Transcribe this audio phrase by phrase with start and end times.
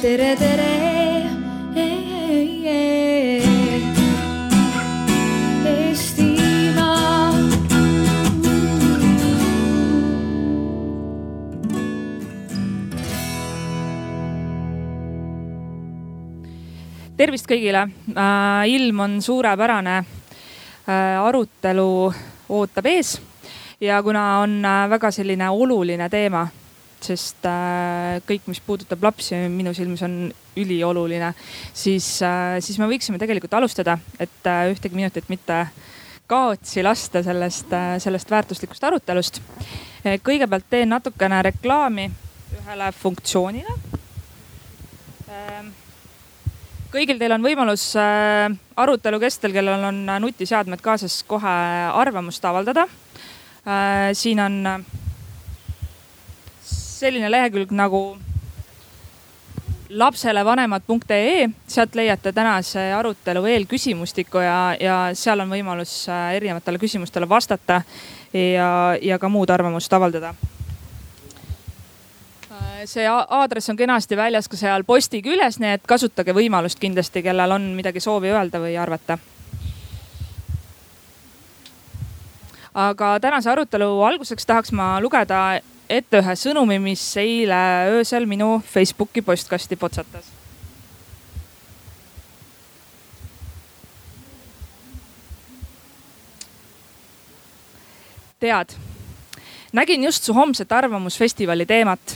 [0.00, 0.68] tere, tere.
[17.20, 18.68] Tervist kõigile äh,.
[18.72, 21.18] ilm on suurepärane äh,.
[21.20, 21.90] arutelu
[22.48, 23.18] ootab ees
[23.80, 26.46] ja kuna on äh, väga selline oluline teema,
[27.04, 30.14] sest äh, kõik, mis puudutab lapsi, minu silmis on
[30.60, 31.32] ülioluline,
[31.76, 35.64] siis äh,, siis me võiksime tegelikult alustada, et äh, ühtegi minutit mitte
[36.30, 39.40] kaotsi lasta sellest sellest väärtuslikust arutelust.
[40.22, 42.04] kõigepealt teen natukene reklaami
[42.60, 43.74] ühele funktsioonile
[45.26, 45.72] ähm,
[46.94, 51.56] kõigil teil on võimalus arutelu kestel, kellel on nutiseadmed kaasas, kohe
[51.90, 52.86] arvamust avaldada.
[54.14, 54.84] siin on
[57.00, 58.18] selline lehekülg nagu
[59.90, 67.80] lapselevanemad.ee, sealt leiate tänase arutelu eelküsimustiku ja, ja seal on võimalus äh, erinevatele küsimustele vastata
[68.32, 68.70] ja,
[69.02, 70.34] ja ka muud arvamust avaldada
[72.88, 77.52] see aadress on kenasti väljas ka seal posti küljes, nii et kasutage võimalust kindlasti, kellel
[77.52, 79.18] on midagi soovi öelda või arvata.
[82.74, 85.60] aga tänase arutelu alguseks tahaks ma lugeda
[85.90, 87.58] ette ühe sõnumi, mis eile
[87.96, 90.36] öösel minu Facebooki postkasti potsatas.
[98.40, 98.72] tead,
[99.72, 102.14] nägin just su homset arvamusfestivali teemat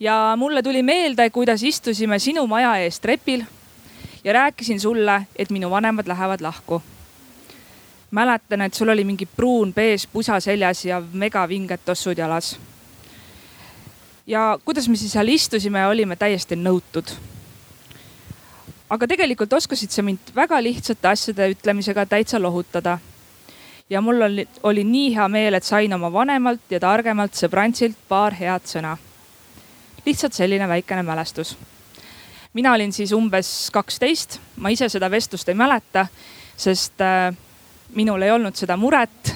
[0.00, 3.42] ja mulle tuli meelde, kuidas istusime sinu maja ees trepil
[4.24, 6.82] ja rääkisin sulle, et minu vanemad lähevad lahku.
[8.10, 12.58] mäletan, et sul oli mingi pruun bees pusa seljas ja megavinged tossud jalas.
[14.28, 17.10] Ja kuidas me siis seal istusime, olime täiesti nõutud.
[18.90, 22.98] aga tegelikult oskasid sa mind väga lihtsate asjade ütlemisega täitsa lohutada
[23.90, 28.36] ja mul oli, oli nii hea meel, et sain oma vanemalt ja targemalt sõbrantsilt paar
[28.36, 28.96] head sõna
[30.08, 31.56] lihtsalt selline väikene mälestus.
[32.52, 36.06] mina olin siis umbes kaksteist, ma ise seda vestlust ei mäleta,
[36.56, 37.34] sest äh,
[37.94, 39.34] minul ei olnud seda muret,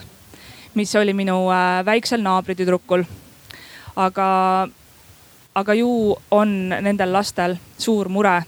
[0.75, 3.05] mis oli minu äh, väiksel naabritüdrukul.
[3.97, 4.29] aga,
[5.55, 8.43] aga ju on nendel lastel suur mure,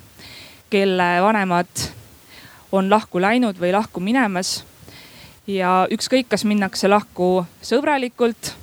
[0.71, 1.89] kelle vanemad
[2.73, 4.65] on lahku läinud või lahku minemas.
[5.47, 8.55] ja ükskõik, kas minnakse lahku sõbralikult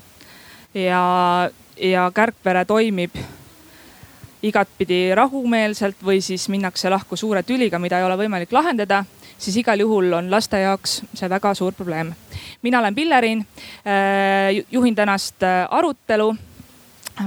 [0.73, 3.13] ja, ja kärgpere toimib
[4.41, 9.03] igatpidi rahumeelselt või siis minnakse lahku suure tüliga, mida ei ole võimalik lahendada,
[9.37, 12.13] siis igal juhul on laste jaoks see väga suur probleem.
[12.61, 13.45] mina olen Pillerin,
[13.85, 16.35] äh, juhin tänast äh, arutelu.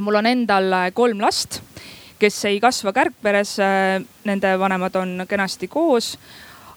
[0.00, 1.61] Mul on endal äh, kolm last,
[2.19, 3.56] kes ei kasva kärgperes,
[4.25, 6.15] nende vanemad on kenasti koos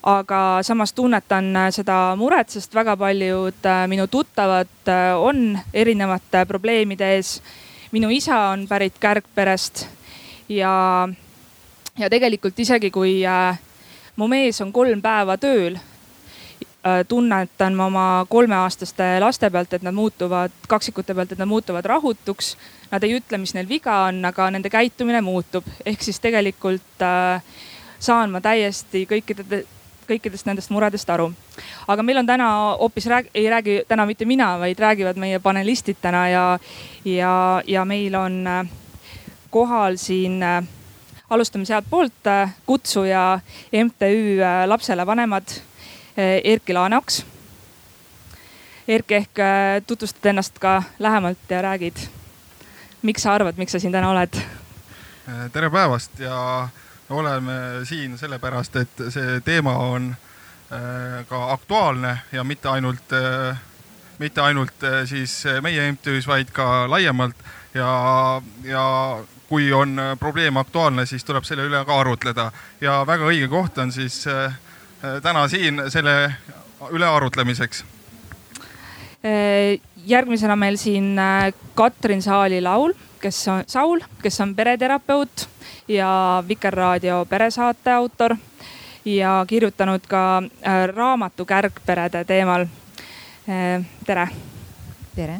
[0.08, 7.42] aga samas tunnetan seda muret, sest väga paljud minu tuttavad on erinevate probleemide ees.
[7.92, 9.86] minu isa on pärit kärgperest
[10.50, 11.08] ja,
[11.98, 13.60] ja tegelikult isegi kui äh,
[14.16, 15.97] mu mees on kolm päeva tööl äh,,
[17.08, 22.56] tunnetan ma oma kolmeaastaste laste pealt, et nad muutuvad, kaksikute pealt, et nad muutuvad rahutuks.
[22.92, 27.44] Nad ei ütle, mis neil viga on, aga nende käitumine muutub, ehk siis tegelikult äh,
[28.00, 29.66] saan ma täiesti kõikide
[30.08, 31.32] kõikidest nendest muredest aru.
[31.88, 32.48] aga meil on täna
[32.80, 36.60] hoopis rääg-, ei räägi täna mitte mina, vaid räägivad meie panelistid täna ja,
[37.06, 38.70] ja, ja meil on äh,
[39.50, 40.64] kohal siin äh,
[41.30, 43.40] alustame sealtpoolt, äh, kutsuja
[43.72, 45.48] MTÜ äh, Lapsele Vanemad
[46.18, 47.26] Erki Laaneoks.
[48.88, 49.40] Erki, ehk
[49.88, 51.98] tutvustad ennast ka lähemalt ja räägid,
[53.02, 54.40] miks sa arvad, miks sa siin täna oled?
[55.54, 56.68] tere päevast ja
[57.10, 60.16] oleme siin sellepärast, et see teema on
[61.30, 63.16] ka aktuaalne ja mitte ainult,
[64.20, 67.36] mitte ainult siis meie MTÜ-s, vaid ka laiemalt
[67.74, 67.92] ja,
[68.64, 68.86] ja
[69.48, 72.52] kui on probleem aktuaalne, siis tuleb selle üle ka arutleda
[72.82, 74.56] ja väga õige koht on siis äh,
[75.24, 76.34] täna siin selle
[76.92, 77.84] üle arutlemiseks.
[80.06, 81.18] järgmisena meil siin
[81.76, 85.50] Katrin Saali laul, kes on, Saul, kes on pereterapeut
[85.88, 88.36] ja Vikerraadio peresaate autor
[89.06, 90.44] ja kirjutanud ka
[90.96, 92.66] raamatu kärgperede teemal.
[94.06, 94.28] tere.
[95.16, 95.40] tere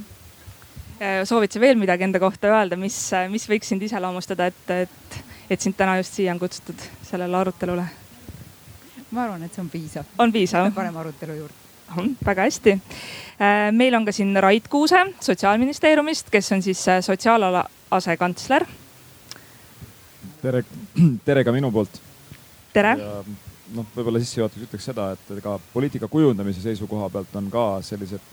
[0.98, 4.72] Äh, soovid sa veel midagi enda kohta öelda, mis, äh, mis võiks sind iseloomustada, et,
[4.74, 7.86] et, et sind täna just siia on kutsutud sellele arutelule?
[9.12, 10.12] Ma arvan, et see on piisav.
[10.20, 10.72] on piisav?
[10.76, 11.64] paneme arutelu juurde.
[12.26, 12.72] väga hästi.
[13.40, 18.66] Äh, meil on ka siin Rait Kuuse Sotsiaalministeeriumist, kes on siis sotsiaalala asekantsler.
[20.42, 20.64] tere,
[21.28, 22.02] tere ka minu poolt.
[22.74, 22.96] tere!
[23.76, 28.24] noh, võib-olla sissejuhatuseks ütleks seda, et ega poliitika kujundamise seisukoha pealt on ka sellised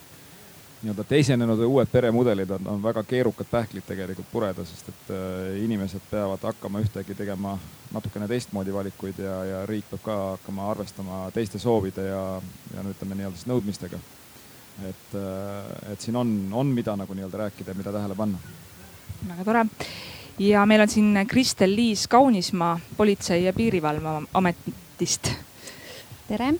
[0.84, 5.62] nii-öelda teisenenud või uued peremudelid on, on väga keerukad pähklid tegelikult pureda, sest et äh,
[5.64, 7.54] inimesed peavad hakkama ühtegi tegema
[7.94, 12.24] natukene teistmoodi valikuid ja, ja riik peab ka hakkama arvestama teiste soovide ja,
[12.74, 14.00] ja no ütleme nii-öelda siis nõudmistega.
[14.88, 18.38] et, äh, et siin on, on, mida nagu nii-öelda rääkida ja mida tähele panna.
[19.28, 19.64] väga tore.
[20.38, 25.32] ja meil on siin Kristel-Liis Kaunismaa Politsei- ja Piirivalveametist.
[26.28, 26.54] tere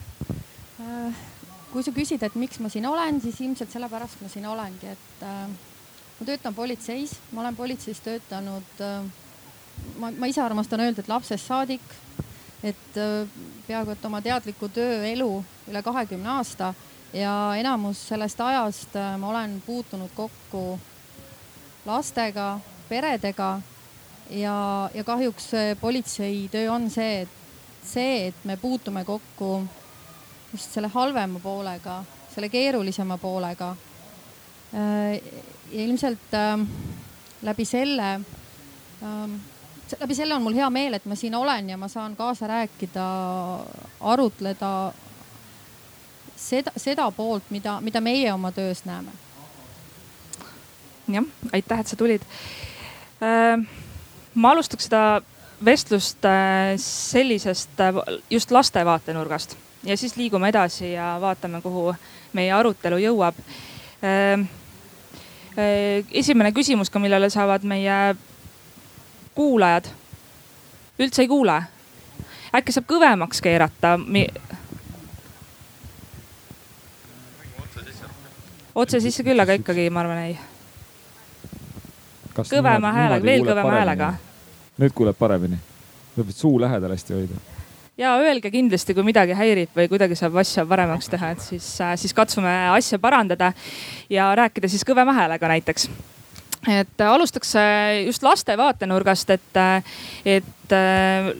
[0.81, 1.34] äh
[1.75, 5.23] kui sa küsid, et miks ma siin olen, siis ilmselt sellepärast ma siin olengi, et
[5.27, 5.41] äh,
[6.15, 9.03] ma töötan politseis, ma olen politseis töötanud äh,.
[9.99, 11.83] ma, ma ise armastan öelda, et lapsest saadik,
[12.63, 13.27] et äh,
[13.67, 15.29] peaaegu et oma teadliku tööelu
[15.67, 16.71] üle kahekümne aasta
[17.11, 20.79] ja enamus sellest ajast äh, ma olen puutunud kokku
[21.85, 22.53] lastega,
[22.87, 23.57] peredega
[24.31, 24.59] ja,
[24.95, 25.51] ja kahjuks
[25.83, 27.41] politseitöö on see, et
[27.83, 29.57] see, et me puutume kokku
[30.55, 31.99] just selle halvema poolega,
[32.33, 33.75] selle keerulisema poolega.
[34.75, 35.21] Äh,
[35.71, 36.61] ja ilmselt ähm,
[37.41, 38.13] läbi selle,
[39.03, 39.35] ähm,
[39.99, 43.05] läbi selle on mul hea meel, et ma siin olen ja ma saan kaasa rääkida,
[43.99, 44.71] arutleda
[46.35, 49.11] seda, seda poolt, mida, mida meie oma töös näeme.
[51.07, 52.21] jah, aitäh, et sa tulid.
[53.23, 53.59] Äh,
[54.33, 55.21] ma alustaks seda
[55.65, 57.85] vestlust äh, sellisest
[58.29, 61.93] just laste vaatenurgast ja siis liigume edasi ja vaatame, kuhu
[62.33, 63.37] meie arutelu jõuab.
[64.03, 64.47] Ehm,
[65.57, 68.15] eh, esimene küsimus ka, millele saavad meie
[69.35, 69.87] kuulajad.
[70.99, 71.63] üldse ei kuule?
[72.55, 74.27] äkki saab kõvemaks keerata Mi...?
[78.75, 80.37] otse sisse küll, aga ikkagi ma arvan ei.
[82.35, 84.13] kõvema häälega, veel kõvema häälega.
[84.79, 85.59] nüüd kuuleb paremini.
[86.15, 87.54] peab suu lähedal hästi hoida
[87.97, 91.95] ja öelge kindlasti, kui midagi häirib või kuidagi saab asja paremaks teha, et siis, äh,
[91.99, 93.53] siis katsume asja parandada
[94.11, 95.89] ja rääkida siis kõvema häälega näiteks
[96.65, 97.53] et äh, alustaks
[98.05, 100.43] just laste vaatenurgast, et, äh, et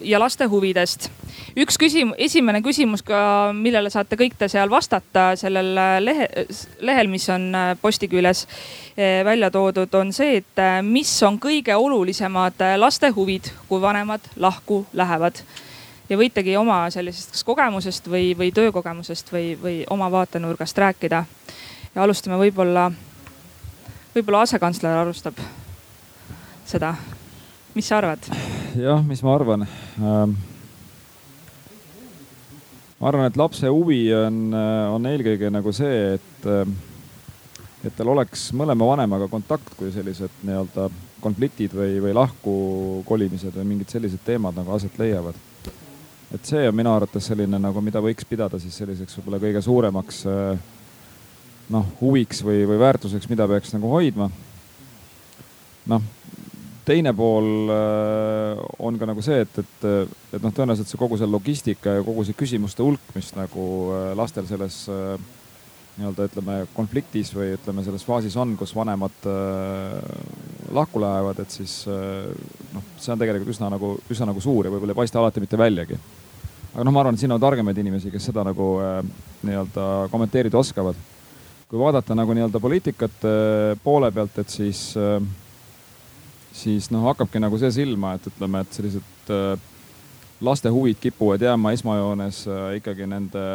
[0.06, 1.10] ja laste huvidest.
[1.58, 5.74] üks küsimus, esimene küsimus ka, millele saate kõik te seal vastata sellel
[6.06, 6.28] lehe,
[6.80, 7.50] lehel, mis on
[7.82, 8.46] posti küljes
[9.26, 15.42] välja toodud, on see, et mis on kõige olulisemad laste huvid, kui vanemad lahku lähevad
[16.10, 21.24] ja võitegi oma sellisest kas kogemusest või, või töökogemusest või, või oma vaatenurgast rääkida.
[21.96, 22.90] ja alustame võib-olla,
[24.16, 25.40] võib-olla asekantsler alustab
[26.66, 26.96] seda.
[27.76, 28.30] mis sa arvad?
[28.78, 30.36] jah, mis ma arvan ähm,?
[33.00, 34.54] ma arvan, et lapse huvi on,
[34.94, 36.48] on eelkõige nagu see, et,
[37.84, 40.88] et tal oleks mõlema vanemaga kontakt, kui sellised nii-öelda
[41.26, 45.36] konfliktid või, või lahkukolimised või mingid sellised teemad nagu aset leiavad
[46.34, 50.24] et see on minu arvates selline nagu, mida võiks pidada siis selliseks võib-olla kõige suuremaks
[50.32, 50.58] äh,
[51.74, 54.30] noh, huviks või, või väärtuseks, mida peaks nagu hoidma.
[55.92, 56.06] noh,
[56.86, 59.88] teine pool äh, on ka nagu see, et, et,
[60.34, 64.12] et noh, tõenäoliselt see kogu see logistika ja kogu see küsimuste hulk, mis nagu äh,
[64.18, 64.86] lastel selles
[65.96, 69.16] nii-öelda ütleme konfliktis või ütleme selles faasis on, kus vanemad
[70.76, 74.96] lahku lähevad, et siis noh, see on tegelikult üsna nagu, üsna nagu suur ja võib-olla
[74.96, 76.00] ei paista alati mitte väljagi
[76.76, 78.98] aga noh, ma arvan, et siin on targemaid inimesi, kes seda nagu äh,
[79.48, 80.98] nii-öelda kommenteerida oskavad.
[81.66, 85.24] kui vaadata nagu nii-öelda poliitikat äh, poole pealt, et siis äh,,
[86.54, 89.56] siis noh, hakkabki nagu see silma, et ütleme, et sellised äh,
[90.44, 93.46] laste huvid kipuvad jääma esmajoones äh, ikkagi nende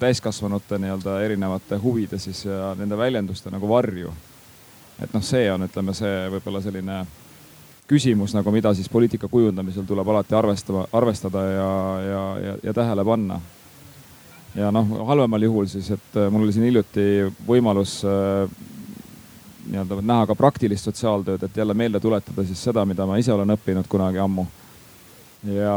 [0.00, 4.14] täiskasvanute nii-öelda erinevate huvide siis ja nende väljenduste nagu varju.
[5.02, 7.00] Et noh, see on, ütleme, see võib-olla selline
[7.88, 11.68] küsimus nagu, mida siis poliitika kujundamisel tuleb alati arvestama, arvestada ja,
[12.02, 13.40] ja, ja, ja tähele panna.
[14.54, 18.48] ja noh, halvemal juhul siis, et äh, mul oli siin hiljuti võimalus äh,
[19.66, 23.52] nii-öelda näha ka praktilist sotsiaaltööd, et jälle meelde tuletada siis seda, mida ma ise olen
[23.54, 24.46] õppinud kunagi ammu.
[25.44, 25.76] ja,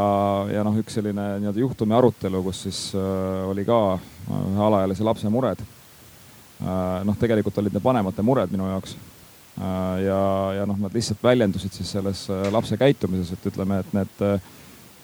[0.54, 4.00] ja noh, üks selline nii-öelda juhtumi arutelu, kus siis äh, oli ka
[4.30, 7.06] ühe alaealise lapse mured äh,.
[7.06, 9.09] noh, tegelikult olid need vanemate mured minu jaoks Äh,
[10.06, 10.22] ja,
[10.60, 14.38] ja noh, nad lihtsalt väljendusid siis selles äh, lapse käitumises, et ütleme, et need äh,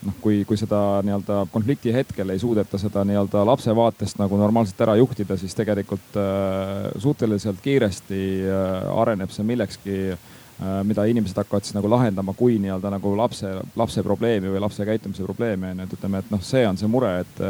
[0.06, 4.82] noh, kui, kui seda nii-öelda konflikti hetkel ei suudeta seda nii-öelda lapse vaatest nagu normaalselt
[4.86, 10.20] ära juhtida, siis tegelikult äh, suhteliselt kiiresti äh, areneb see millekski äh,,
[10.88, 15.26] mida inimesed hakkavad siis nagu lahendama kui nii-öelda nagu lapse, lapse probleemi või lapse käitumise
[15.26, 17.44] probleemi on ju, et ütleme, et noh, see on see mure, et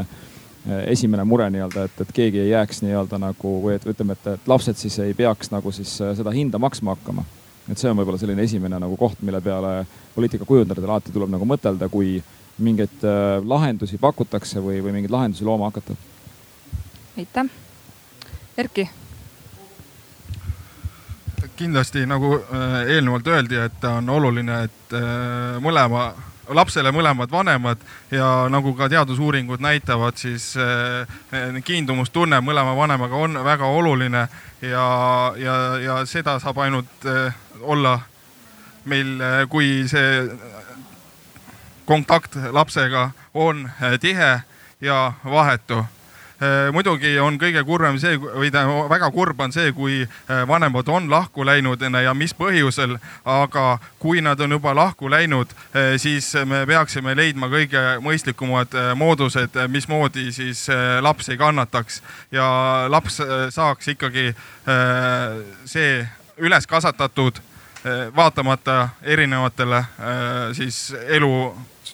[0.87, 4.47] esimene mure nii-öelda, et, et keegi ei jääks nii-öelda nagu või et ütleme, et, et
[4.49, 7.25] lapsed siis ei peaks nagu siis eh, seda hinda maksma hakkama.
[7.69, 11.89] et see on võib-olla selline esimene nagu koht, mille peale poliitikakujundajatel alati tuleb nagu mõtelda,
[11.89, 12.17] kui
[12.57, 15.97] mingeid äh, lahendusi pakutakse või, või mingeid lahendusi looma hakata.
[17.17, 17.49] aitäh.
[18.57, 18.89] Erki
[21.55, 26.09] kindlasti nagu äh, eelnevalt öeldi, et on oluline, et äh, mõlema,
[26.49, 31.07] lapsele mõlemad vanemad ja nagu ka teadusuuringud näitavad, siis äh,
[31.63, 34.27] kiindumustunne mõlema vanemaga on väga oluline
[34.61, 34.87] ja,
[35.37, 37.09] ja, ja seda saab ainult
[37.61, 37.99] olla
[38.85, 39.17] meil,
[39.49, 40.25] kui see
[41.85, 43.69] kontakt lapsega on
[44.01, 44.41] tihe
[44.81, 45.85] ja vahetu
[46.73, 51.09] muidugi on kõige kurvem see või tähendab väga kurb on see, kui äh, vanemad on
[51.11, 56.65] lahku läinud ja mis põhjusel, aga kui nad on juba lahku läinud, äh, siis me
[56.65, 60.67] peaksime leidma kõige mõistlikumad moodused, mismoodi siis
[61.01, 62.01] laps ei kannataks.
[62.31, 62.45] Ja
[62.89, 64.33] laps saaks ikkagi
[65.65, 67.39] see üles kasvatatud
[68.15, 69.83] vaatamata erinevatele
[70.57, 71.31] siis elu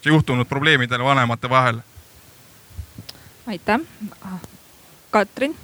[0.05, 1.81] juhtunud probleemidele vanemate vahel
[3.47, 3.79] aitäh.
[5.11, 5.55] Katrin?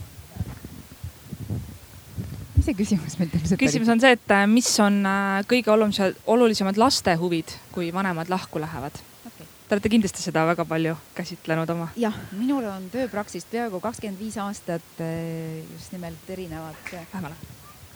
[2.57, 3.67] mis see küsimus meil täpselt oli?
[3.67, 8.31] küsimus on see, et äh, mis on äh, kõige olulised, olulisemad laste huvid, kui vanemad
[8.34, 9.46] lahku lähevad okay.?
[9.67, 11.89] Te olete kindlasti seda väga palju käsitlenud oma.
[12.00, 16.79] jah, minul on tööpraksist peaaegu kakskümmend viis aastat äh, just nimelt erinevad.
[16.91, 17.36] lähemale.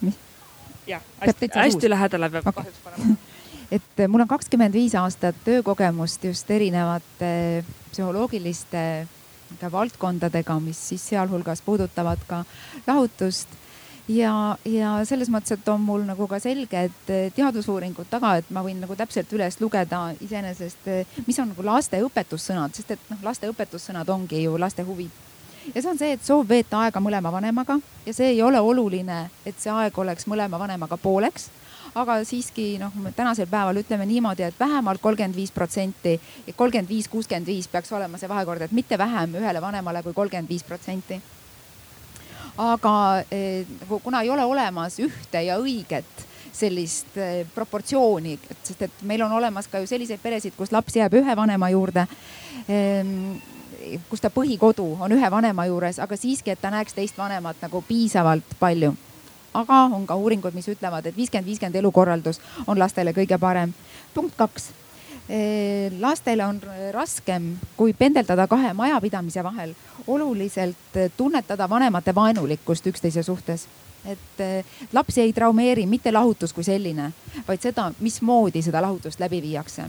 [0.01, 0.19] mis?
[0.87, 2.63] jah, hästi, hästi lähedale peab okay.
[2.63, 3.17] kahjuks panema
[3.77, 7.33] et mul on kakskümmend viis aastat töökogemust just erinevate
[7.91, 9.20] psühholoogiliste ka
[9.71, 12.43] valdkondadega, mis siis sealhulgas puudutavad ka
[12.87, 13.59] lahutust
[14.07, 18.63] ja, ja selles mõttes, et on mul nagu ka selge, et teadusuuringud taga, et ma
[18.65, 20.89] võin nagu täpselt üles lugeda iseenesest,
[21.27, 25.11] mis on nagu laste õpetussõnad, sest et noh, laste õpetussõnad ongi ju laste huvid.
[25.75, 29.29] ja see on see, et soov veeta aega mõlema vanemaga ja see ei ole oluline,
[29.45, 31.49] et see aeg oleks mõlema vanemaga pooleks
[31.95, 36.19] aga siiski noh, tänasel päeval ütleme niimoodi, et vähemalt kolmkümmend viis protsenti,
[36.55, 40.49] kolmkümmend viis, kuuskümmend viis peaks olema see vahekord, et mitte vähem ühele vanemale kui kolmkümmend
[40.49, 41.21] viis protsenti.
[42.57, 43.65] aga eh,
[44.03, 49.67] kuna ei ole olemas ühte ja õiget sellist eh, proportsiooni, sest et meil on olemas
[49.67, 52.07] ka ju selliseid peresid, kus laps jääb ühe vanema juurde
[52.67, 53.39] ehm,
[54.09, 57.81] kus ta põhikodu on ühe vanema juures, aga siiski, et ta näeks teist vanemat nagu
[57.87, 58.93] piisavalt palju
[59.53, 63.73] aga on ka uuringud, mis ütlevad, et viiskümmend, viiskümmend elukorraldus on lastele kõige parem.
[64.13, 64.71] punkt kaks
[65.99, 69.73] lastele on raskem, kui pendeldada kahe majapidamise vahel,
[70.07, 73.67] oluliselt tunnetada vanemate vaenulikkust üksteise suhtes.
[74.05, 77.11] et lapsi ei traumeeri mitte lahutus kui selline,
[77.47, 79.83] vaid seda, mismoodi seda lahutust läbi viiakse.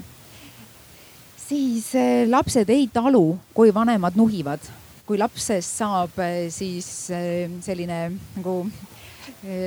[1.48, 1.92] siis
[2.28, 4.60] lapsed ei talu, kui vanemad nuhivad,
[5.06, 6.10] kui lapsest saab
[6.48, 7.08] siis
[7.60, 8.91] selline nagu Eh,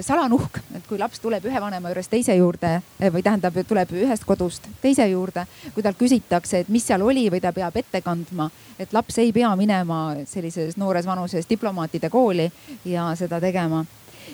[0.01, 4.69] salanuhk, et kui laps tuleb ühe vanema juurest teise juurde või tähendab, tuleb ühest kodust
[4.81, 8.93] teise juurde, kui talt küsitakse, et mis seal oli või ta peab ette kandma, et
[8.93, 12.49] laps ei pea minema sellises noores vanuses diplomaatide kooli
[12.85, 13.85] ja seda tegema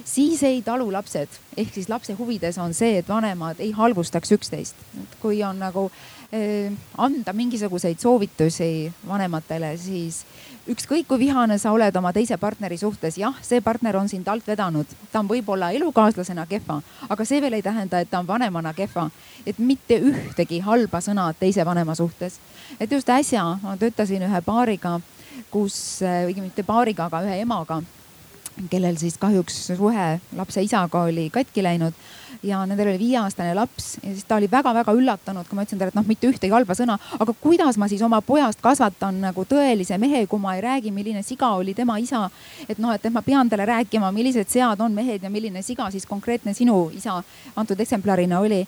[0.05, 4.75] siis ei talu lapsed, ehk siis lapse huvides on see, et vanemad ei halvustaks üksteist.
[5.19, 5.91] kui on nagu
[6.31, 10.25] eh, anda mingisuguseid soovitusi vanematele, siis
[10.69, 14.45] ükskõik kui vihane sa oled oma teise partneri suhtes, jah, see partner on sind alt
[14.47, 18.73] vedanud, ta on võib-olla elukaaslasena kehva, aga see veel ei tähenda, et ta on vanemana
[18.73, 19.09] kehva.
[19.45, 22.39] et mitte ühtegi halba sõna teise vanema suhtes.
[22.79, 24.99] et just äsja ma töötasin ühe paariga,
[25.49, 27.81] kus, õigemini mitte paariga, aga ühe emaga
[28.69, 31.93] kellel siis kahjuks suhe lapse isaga oli katki läinud
[32.43, 35.93] ja nendel oli viieaastane laps ja siis ta oli väga-väga üllatunud, kui ma ütlesin talle,
[35.93, 39.97] et noh, mitte ühtegi halba sõna, aga kuidas ma siis oma pojast kasvatan nagu tõelise
[40.01, 42.29] mehe, kui ma ei räägi, milline siga oli tema isa.
[42.67, 46.05] et noh, et, ma pean talle rääkima, millised sead on mehed ja milline siga siis
[46.05, 47.21] konkreetne sinu isa
[47.55, 48.65] antud eksemplarina oli.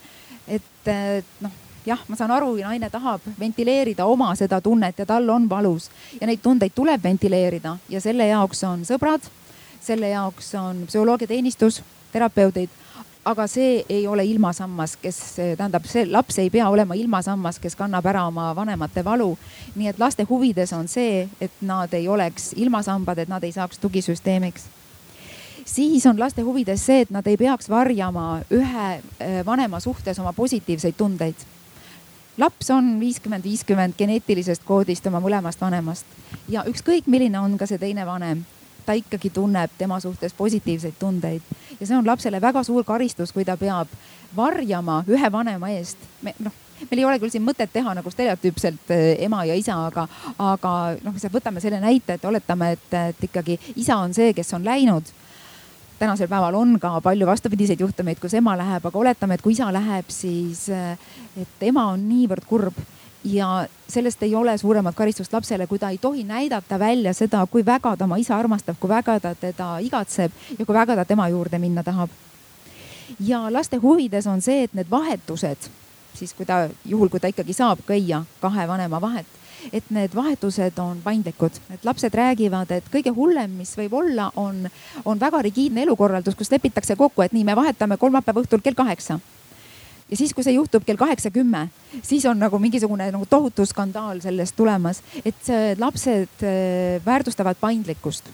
[0.47, 0.95] et
[1.41, 5.89] noh jah, ma saan aru, naine tahab ventileerida oma seda tunnet ja tal on valus
[6.21, 9.27] ja neid tundeid tuleb ventileerida ja selle jaoks on sõbrad
[9.83, 11.81] selle jaoks on psühholoogiateenistus,
[12.13, 12.69] terapeudid,
[13.25, 15.19] aga see ei ole ilmasammas, kes
[15.57, 19.37] tähendab, see laps ei pea olema ilmasammas, kes kannab ära oma vanemate valu.
[19.75, 23.79] nii et laste huvides on see, et nad ei oleks ilmasambad, et nad ei saaks
[23.79, 24.69] tugisüsteemiks
[25.65, 28.87] siis on laste huvides see, et nad ei peaks varjama ühe
[29.19, 31.35] eh, vanema suhtes oma positiivseid tundeid.
[32.37, 36.05] laps on viiskümmend, viiskümmend geneetilisest koodist oma mõlemast vanemast
[36.49, 38.45] ja ükskõik, milline on ka see teine vanem,
[38.85, 41.41] ta ikkagi tunneb tema suhtes positiivseid tundeid.
[41.79, 43.91] Ja see on lapsele väga suur karistus, kui ta peab
[44.35, 45.97] varjama ühe vanema eest.
[46.21, 46.53] me noh,
[46.89, 50.71] meil ei ole küll siin mõtet teha nagu stereotüüpselt eh, ema ja isa, aga, aga
[51.03, 55.13] noh, võtame selle näite, et oletame, et, et ikkagi isa on see, kes on läinud.
[55.99, 59.69] Tänasel päeval on ka palju vastupidiseid juhtumeid, kus ema läheb, aga oletame, et kui isa
[59.71, 62.81] läheb, siis et ema on niivõrd kurb
[63.23, 67.65] ja sellest ei ole suuremat karistust lapsele, kui ta ei tohi näidata välja seda, kui
[67.65, 71.29] väga ta oma isa armastab, kui väga ta teda igatseb ja kui väga ta tema
[71.29, 72.09] juurde minna tahab.
[73.19, 75.69] ja laste huvides on see, et need vahetused,
[76.13, 79.25] siis kui ta, juhul kui ta ikkagi saab käia kahe vanema vahet,
[79.73, 84.67] et need vahetused on paindlikud, et lapsed räägivad, et kõige hullem, mis võib olla, on,
[85.05, 89.19] on väga rigiidne elukorraldus, kus lepitakse kokku, et nii, me vahetame kolmapäeva õhtul kell kaheksa
[90.13, 91.65] ja siis, kui see juhtub kell kaheksa kümme,
[92.05, 95.50] siis on nagu mingisugune nagu tohutu skandaal sellest tulemas, et
[95.82, 98.29] lapsed äh, väärtustavad paindlikkust.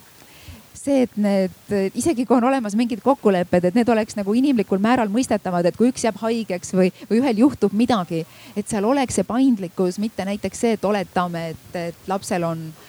[0.80, 1.56] See, et need,
[2.00, 5.90] isegi kui on olemas mingid kokkulepped, et need oleks nagu inimlikul määral mõistetavad, et kui
[5.92, 8.22] üks jääb haigeks või, või ühel juhtub midagi,
[8.56, 12.89] et seal oleks see paindlikkus, mitte näiteks see, et oletame, et, et lapsel on äh,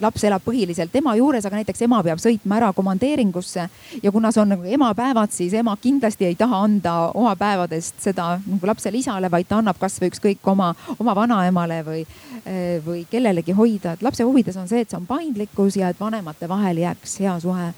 [0.00, 3.68] laps elab põhiliselt ema juures, aga näiteks ema peab sõitma ära komandeeringusse.
[4.02, 8.36] Ja kuna see on nagu emapäevad, siis ema kindlasti ei taha anda oma päevadest seda
[8.44, 12.04] nagu lapsele isale, vaid ta annab kasvõi ükskõik oma, oma vanaemale või,
[12.44, 16.00] äh, või kellelegi hoida, et lapse huvides on see, et see on paindlikkus ja et
[16.00, 17.72] vanemate vahel jääks hea suhe.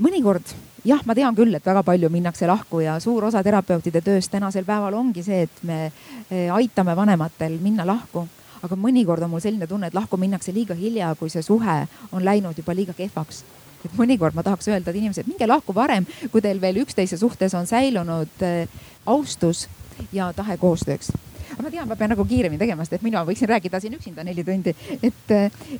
[0.00, 0.54] mõnikord
[0.84, 4.64] jah, ma tean küll, et väga palju minnakse lahku ja suur osa terapeutide tööst tänasel
[4.64, 8.26] päeval ongi see, et me äh, aitame vanematel minna lahku
[8.64, 11.76] aga mõnikord on mul selline tunne, et lahku minnakse liiga hilja, kui see suhe
[12.12, 13.44] on läinud juba liiga kehvaks.
[13.84, 17.54] Et mõnikord ma tahaks öelda, et inimesed, minge lahku varem, kui teil veel üksteise suhtes
[17.54, 18.64] on säilunud äh,
[19.06, 19.66] austus
[20.12, 21.12] ja tahe koostööks.
[21.52, 24.24] aga ma tean, ma pean nagu kiiremini tegema, sest et mina võiksin rääkida siin üksinda
[24.24, 25.30] neli tundi, et,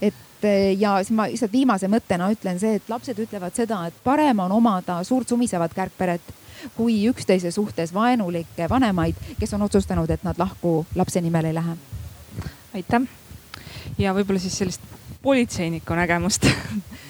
[0.01, 0.47] et
[0.79, 4.53] ja siis ma lihtsalt viimase mõttena ütlen see, et lapsed ütlevad seda, et parem on
[4.53, 6.35] omada suurt sumisevat kärgperet
[6.77, 11.77] kui üksteise suhtes vaenulikke vanemaid, kes on otsustanud, et nad lahku lapse nimel ei lähe
[12.75, 13.09] aitäh.
[13.99, 16.47] ja võib-olla siis sellist politseiniku nägemust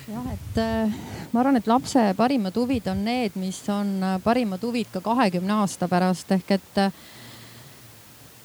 [0.08, 0.94] jah, et äh,
[1.32, 5.60] ma arvan, et lapse parimad huvid on need, mis on äh, parimad huvid ka kahekümne
[5.62, 6.98] aasta pärast ehk et äh,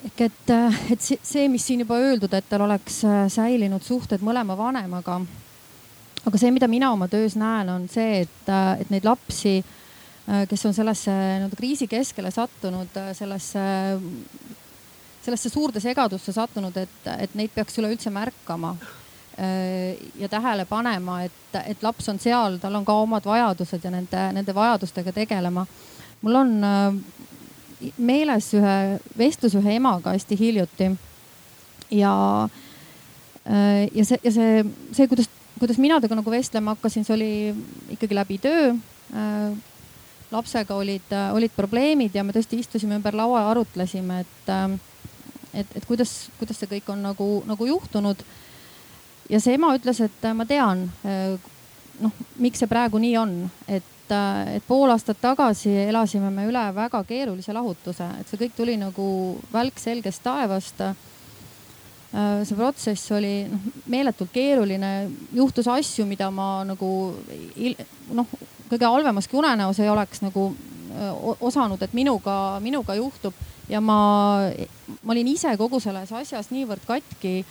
[0.09, 0.53] ehk et,
[0.95, 3.01] et see, mis siin juba öeldud, et tal oleks
[3.33, 5.20] säilinud suhted mõlema vanemaga.
[6.25, 9.57] aga see, mida mina oma töös näen, on see, et, et neid lapsi,
[10.48, 13.65] kes on sellesse nii-öelda kriisi keskele sattunud, sellesse
[15.24, 18.74] sellesse suurde segadusse sattunud, et, et neid peaks üleüldse märkama
[19.40, 23.94] äh, ja tähele panema, et, et laps on seal, tal on ka omad vajadused ja
[23.94, 25.66] nende, nende vajadustega tegelema.
[26.22, 26.94] mul on äh,
[27.98, 28.77] meeles ühe
[29.18, 30.92] vestlus ühe emaga hästi hiljuti
[31.92, 32.16] ja,
[33.46, 35.29] äh, ja see, ja see, see, kuidas,
[35.60, 37.34] kuidas mina temaga nagu vestlema hakkasin, see oli
[37.98, 38.72] ikkagi läbi töö
[40.29, 44.51] lapsega olid, olid probleemid ja me tõesti istusime ümber laua ja arutlesime, et
[45.53, 48.24] et, et kuidas, kuidas see kõik on nagu, nagu juhtunud.
[49.29, 51.38] ja see ema ütles, et ma tean, äh,
[52.03, 53.35] noh, miks see praegu nii on,
[53.68, 58.57] et, äh, et pool aastat tagasi elasime me üle väga keerulise lahutuse, et see kõik
[58.57, 59.05] tuli nagu
[59.53, 60.83] välk selgest taevast.
[62.09, 66.88] See protsess oli noh, meeletult keeruline, juhtus asju, mida ma nagu
[68.18, 68.31] noh,
[68.72, 70.48] kõige halvemaski unenäos ei oleks nagu
[71.39, 73.33] osanud, et minuga, minuga juhtub
[73.69, 73.99] ja ma,
[75.03, 77.43] ma olin ise kogu selles asjas niivõrd katki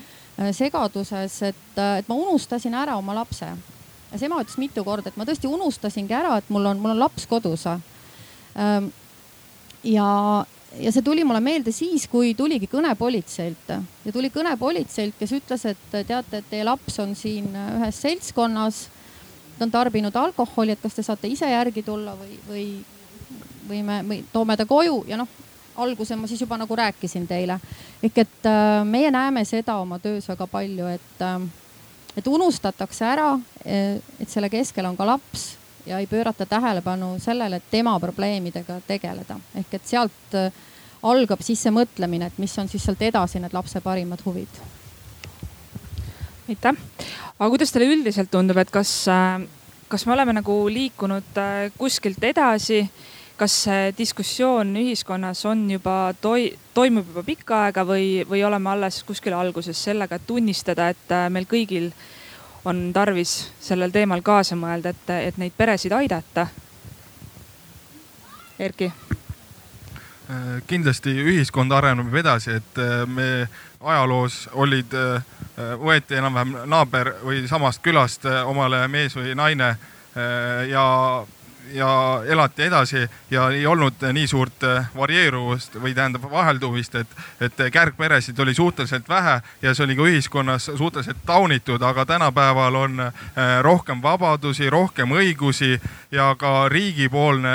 [0.55, 1.65] segaduses, et,
[1.99, 3.49] et ma unustasin ära oma lapse.
[4.11, 6.95] ja see ema ütles mitu korda, et ma tõesti unustasingi ära, et mul on, mul
[6.95, 7.67] on laps kodus.
[9.85, 10.09] Ja,
[10.79, 15.35] ja see tuli mulle meelde siis, kui tuligi kõne politseilt ja tuli kõne politseilt, kes
[15.41, 18.87] ütles, et teate, et teie laps on siin ühes seltskonnas.
[19.59, 22.67] ta on tarbinud alkoholi, et kas te saate ise järgi tulla või, või,
[23.69, 25.29] või me või toome ta koju ja noh
[25.79, 27.61] alguse ma siis juba nagu rääkisin teile.
[28.03, 31.49] ehk et äh, meie näeme seda oma töös väga palju, et, äh,
[32.17, 33.33] et unustatakse ära,
[33.67, 35.55] äh, et selle keskel on ka laps
[35.87, 39.39] ja ei pöörata tähelepanu sellele, et tema probleemidega tegeleda.
[39.55, 40.41] ehk et sealt
[41.03, 44.61] algab siis see mõtlemine, et mis on siis sealt edasi need lapse parimad huvid.
[46.49, 46.75] aitäh.
[47.39, 49.07] aga kuidas teile üldiselt tundub, et kas,
[49.89, 51.39] kas me oleme nagu liikunud
[51.79, 52.89] kuskilt edasi
[53.39, 59.03] kas see diskussioon ühiskonnas on juba toi-, toimub juba pikka aega või, või oleme alles
[59.07, 61.93] kuskil alguses sellega, et tunnistada, et äh, meil kõigil
[62.69, 66.49] on tarvis sellel teemal kaasa mõelda, et, et neid peresid aidata?
[68.59, 73.31] Erki äh, kindlasti ühiskond areneb edasi, et äh, me
[73.79, 74.91] ajaloos olid,
[75.79, 79.69] võeti enam-vähem naaber või samast külast omale mees või naine
[80.67, 80.83] ja
[81.73, 84.65] ja elati edasi ja ei olnud nii suurt
[84.97, 90.71] varieeruvust või tähendab vaheldumist, et, et kärgperesid oli suhteliselt vähe ja see oli ka ühiskonnas
[90.71, 93.03] suhteliselt taunitud, aga tänapäeval on
[93.63, 95.77] rohkem vabadusi, rohkem õigusi
[96.13, 97.55] ja ka riigipoolne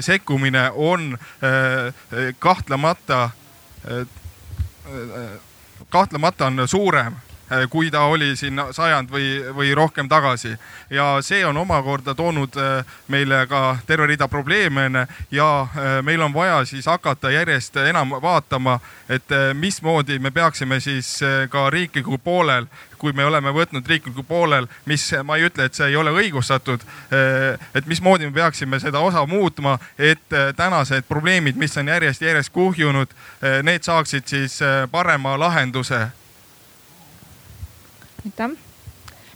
[0.00, 1.18] sekkumine on
[2.38, 3.30] kahtlemata
[5.88, 7.12] kahtlemata on suurem.
[7.12, 7.33] Äh,
[7.70, 10.56] kui ta oli siin sajand või, või rohkem tagasi.
[10.90, 16.34] ja see on omakorda toonud äh, meile ka terve rida probleeme ja äh, meil on
[16.34, 22.66] vaja siis hakata järjest enam vaatama, et mismoodi me peaksime siis ka riiklikul poolel
[22.98, 26.80] kui me oleme võtnud riiklikul poolel, mis ma ei ütle, et see ei ole õigustatud.
[27.74, 30.24] et mismoodi me peaksime seda osa muutma, et
[30.56, 33.12] tänased probleemid, mis on järjest-järjest kuhjunud,
[33.62, 36.06] need saaksid siis parema lahenduse
[38.24, 38.50] aitäh.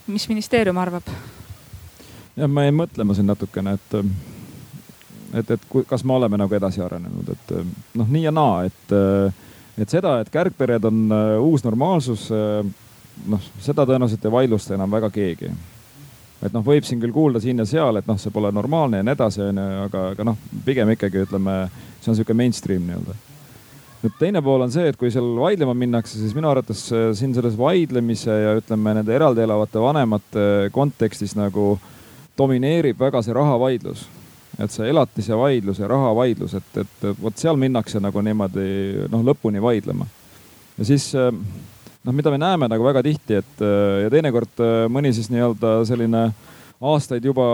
[0.07, 1.03] mis ministeerium arvab?
[2.37, 3.97] jah, ma jäin mõtlema siin natukene, et,
[5.35, 7.55] et, et kas me oleme nagu edasi arenenud, et
[7.99, 8.95] noh, nii ja naa, et,
[9.79, 12.63] et seda, et kärgpered on äh, uus normaalsus, äh,
[13.27, 15.53] noh, seda tõenäoliselt ei vaidlusta enam väga keegi
[16.39, 19.07] et noh, võib siin küll kuulda siin ja seal, et noh, see pole normaalne ja
[19.07, 21.65] nii edasi, onju, aga, aga noh, pigem ikkagi ütleme,
[21.99, 23.28] see on sihuke mainstream nii-öelda
[24.03, 27.35] nüüd teine pool on see, et kui seal vaidlema minnakse, siis minu arvates äh, siin
[27.37, 31.77] selles vaidlemise ja ütleme, nende eraldi elavate vanemate kontekstis nagu
[32.39, 34.07] domineerib väga see rahavaidlus.
[34.59, 39.63] et see elatise vaidlus ja rahavaidlus, et, et vot seal minnakse nagu niimoodi noh, lõpuni
[39.63, 40.07] vaidlema.
[40.79, 44.63] ja siis äh, noh, mida me näeme nagu väga tihti, et äh, ja teinekord
[44.95, 47.45] mõni siis nii-öelda selline äh, aastaid juba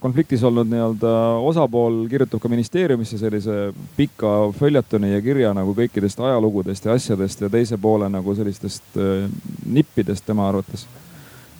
[0.00, 1.10] konfliktis olnud nii-öelda
[1.46, 7.50] osapool kirjutab ka ministeeriumisse sellise pika följetoni ja kirja nagu kõikidest ajalugudest ja asjadest ja
[7.50, 9.28] teise poole nagu sellistest äh,
[9.66, 10.86] nippidest tema arvates.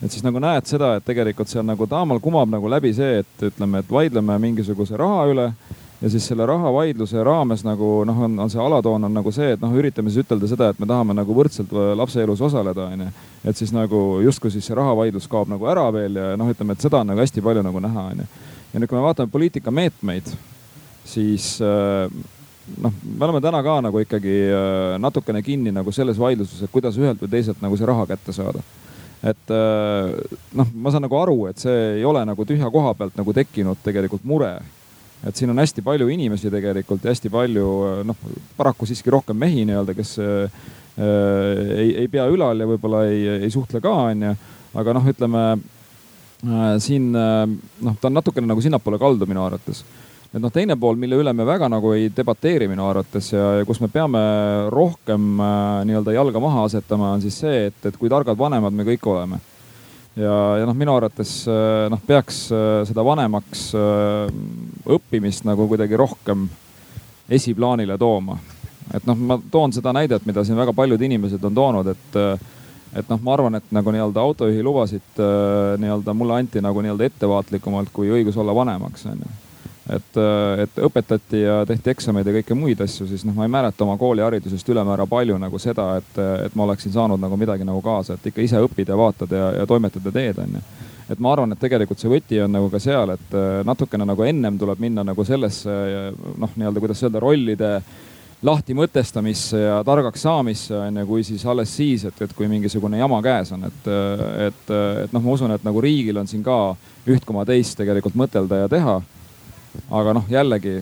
[0.03, 3.47] et siis nagu näed seda, et tegelikult seal nagu taamal kumab nagu läbi see, et
[3.53, 5.53] ütleme, et vaidleme mingisuguse raha üle
[6.03, 9.63] ja siis selle rahavaidluse raames nagu noh, on, on see alatoon on nagu see, et
[9.63, 13.13] noh, üritame siis ütelda seda, et me tahame nagu võrdselt lapse elus osaleda, onju.
[13.45, 16.85] Et siis nagu justkui siis see rahavaidlus kaob nagu ära veel ja noh, ütleme, et
[16.85, 18.27] seda on nagu hästi palju nagu näha, onju.
[18.73, 20.31] ja nüüd, kui me vaatame poliitikameetmeid,
[21.09, 22.07] siis äh,
[22.83, 26.99] noh, me oleme täna ka nagu ikkagi äh, natukene kinni nagu selles vaidluses, et kuidas
[27.01, 28.63] ühelt või teiselt nagu see raha kätte saada
[29.23, 33.19] et äh, noh, ma saan nagu aru, et see ei ole nagu tühja koha pealt
[33.19, 34.55] nagu tekkinud tegelikult mure
[35.27, 37.67] et siin on hästi palju inimesi tegelikult ja hästi palju
[38.07, 38.23] noh,
[38.59, 40.17] paraku siiski rohkem mehi nii-öelda, kes
[40.99, 44.33] ei, ei pea ülal ja võib-olla ei, ei suhtle ka, onju.
[44.77, 49.85] aga noh, ütleme äh, siin äh, noh, ta on natukene nagu sinnapoole kaldu minu arvates.
[50.33, 53.69] et noh, teine pool, mille üle me väga nagu ei debateeri minu arvates ja, ja
[53.69, 54.21] kus me peame
[54.73, 58.89] rohkem äh, nii-öelda jalga maha asetama, on siis see, et, et kui targad vanemad me
[58.93, 59.41] kõik oleme
[60.17, 64.33] ja, ja noh, minu arvates äh, noh, peaks äh, seda vanemaks äh,
[64.97, 66.49] õppimist nagu kuidagi rohkem
[67.33, 68.37] esiplaanile tooma.
[68.95, 72.19] Et noh, ma toon seda näidet, mida siin väga paljud inimesed on toonud, et,
[73.01, 75.23] et noh, ma arvan, et nagu nii-öelda autojuhi lubasid
[75.83, 79.33] nii-öelda mulle anti nagu nii-öelda ettevaatlikumalt kui õigus olla vanemaks, onju
[79.91, 80.19] et,
[80.63, 83.97] et õpetati ja tehti eksameid ja kõike muid asju, siis noh, ma ei mäleta oma
[84.01, 88.31] kooliharidusest ülemäära palju nagu seda, et, et ma oleksin saanud nagu midagi nagu kaasa, et
[88.31, 90.63] ikka ise õpid ja vaatad ja, ja toimetad ja teed, onju.
[91.11, 94.59] et ma arvan, et tegelikult see võti on nagu ka seal, et natukene nagu ennem
[94.59, 95.77] tuleb minna nagu sellesse
[96.39, 97.75] noh, nii-öelda kuidas öelda, rollide
[98.43, 102.99] lahti mõtestamisse ja targaks saamisse on ju, kui siis alles siis, et, et kui mingisugune
[102.99, 103.91] jama käes on, et,
[104.49, 104.73] et,
[105.05, 106.77] et noh, ma usun, et nagu riigil on siin ka
[107.07, 109.01] üht koma teist tegelikult mõtelda ja teha
[109.91, 110.81] aga noh, jällegi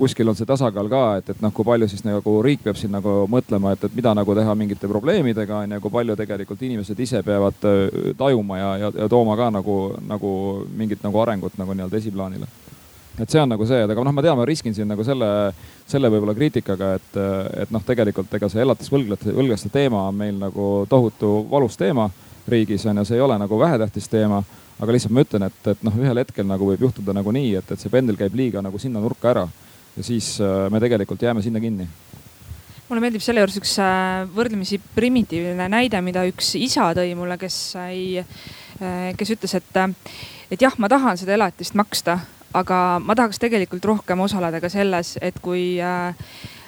[0.00, 2.92] kuskil on see tasakaal ka, et, et noh, kui palju siis nagu riik peab siin
[2.94, 7.02] nagu mõtlema, et, et mida nagu teha mingite probleemidega on ju, kui palju tegelikult inimesed
[7.04, 9.76] ise peavad äh, tajuma ja, ja, ja tooma ka nagu,
[10.08, 10.32] nagu
[10.76, 12.48] mingit nagu arengut nagu nii-öelda esiplaanile.
[13.20, 15.28] Et see on nagu see, aga noh, ma tean, ma riskin siin nagu selle,
[15.88, 17.20] selle võib-olla kriitikaga, et,
[17.64, 22.08] et noh, tegelikult ega see elatisvõlglaste, võlglaste teema on meil nagu tohutu valus teema
[22.50, 24.40] riigis on ju, see ei ole nagu vähetähtis teema
[24.80, 27.74] aga lihtsalt ma ütlen, et, et noh, ühel hetkel nagu võib juhtuda nagu nii, et,
[27.74, 29.44] et see pendel käib liiga nagu sinna nurka ära
[29.96, 31.86] ja siis äh, me tegelikult jääme sinna kinni.
[32.88, 37.58] Mulle meeldib selle juures üks äh, võrdlemisi primitiivne näide, mida üks isa tõi mulle, kes
[37.76, 39.80] sai, äh, kes ütles, et,
[40.50, 42.18] et jah, ma tahan seda elatist maksta,
[42.54, 46.14] aga ma tahaks tegelikult rohkem osaleda ka selles, et kui äh,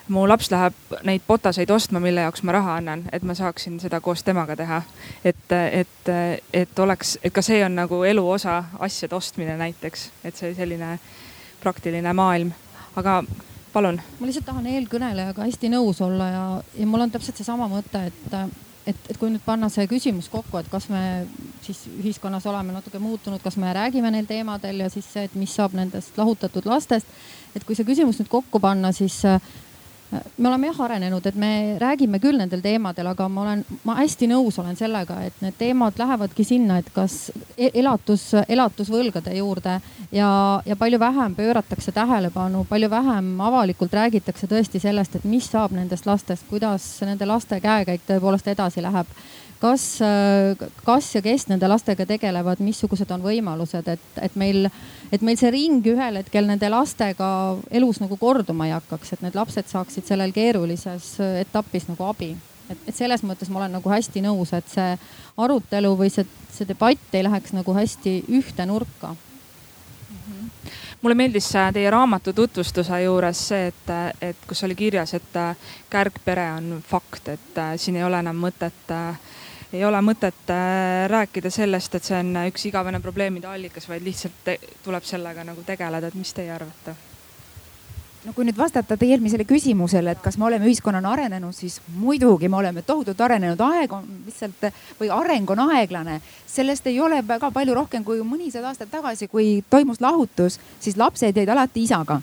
[0.09, 0.75] mu laps läheb
[1.07, 4.83] neid potaseid ostma, mille jaoks ma raha annan, et ma saaksin seda koos temaga teha.
[5.25, 6.11] et, et,
[6.53, 10.99] et oleks, et ka see on nagu elu osa, asjade ostmine näiteks, et see selline
[11.62, 12.53] praktiline maailm,
[12.97, 13.23] aga
[13.73, 14.01] palun.
[14.21, 16.45] ma lihtsalt tahan eelkõnelejaga hästi nõus olla ja,
[16.79, 18.37] ja mul on täpselt seesama mõte, et
[18.87, 21.03] et, et kui nüüd panna see küsimus kokku, et kas me
[21.62, 25.55] siis ühiskonnas oleme natuke muutunud, kas me räägime neil teemadel ja siis see, et mis
[25.55, 27.07] saab nendest lahutatud lastest.
[27.55, 29.21] et kui see küsimus nüüd kokku panna, siis
[30.12, 34.29] me oleme jah arenenud, et me räägime küll nendel teemadel, aga ma olen, ma hästi
[34.31, 39.79] nõus olen sellega, et need teemad lähevadki sinna, et kas e-, elatus, elatusvõlgade juurde
[40.12, 40.31] ja,
[40.66, 46.07] ja palju vähem pööratakse tähelepanu, palju vähem avalikult räägitakse tõesti sellest, et mis saab nendest
[46.07, 49.09] lastest, kuidas nende laste käekäik tõepoolest edasi läheb
[49.62, 49.85] kas,
[50.85, 54.68] kas ja kes nende lastega tegelevad, missugused on võimalused, et, et meil,
[55.14, 57.29] et meil see ring ühel hetkel nende lastega
[57.70, 62.35] elus nagu korduma ei hakkaks, et need lapsed saaksid sellel keerulises etapis nagu abi.
[62.70, 64.96] et, et selles mõttes ma olen nagu hästi nõus, et see
[65.38, 69.14] arutelu või see, see debatt ei läheks nagu hästi ühte nurka
[71.03, 75.38] mulle meeldis teie raamatu tutvustuse juures see, et, et kus oli kirjas, et
[75.90, 79.32] kärgpere on fakt, et siin ei ole enam mõtet äh,
[79.73, 84.53] ei ole mõtet äh, rääkida sellest, et see on üks igavene probleemide allikas, vaid lihtsalt
[84.85, 86.95] tuleb sellega nagu tegeleda, et mis teie arvate?
[88.23, 92.49] no kui nüüd vastata teie eelmisele küsimusele, et kas me oleme ühiskonnana arenenud, siis muidugi
[92.49, 94.69] me oleme tohutult arenenud, aeg on lihtsalt
[95.01, 96.21] või areng on aeglane.
[96.47, 101.37] sellest ei ole väga palju rohkem kui mõnisada aastat tagasi, kui toimus lahutus, siis lapsed
[101.37, 102.21] jäid alati isaga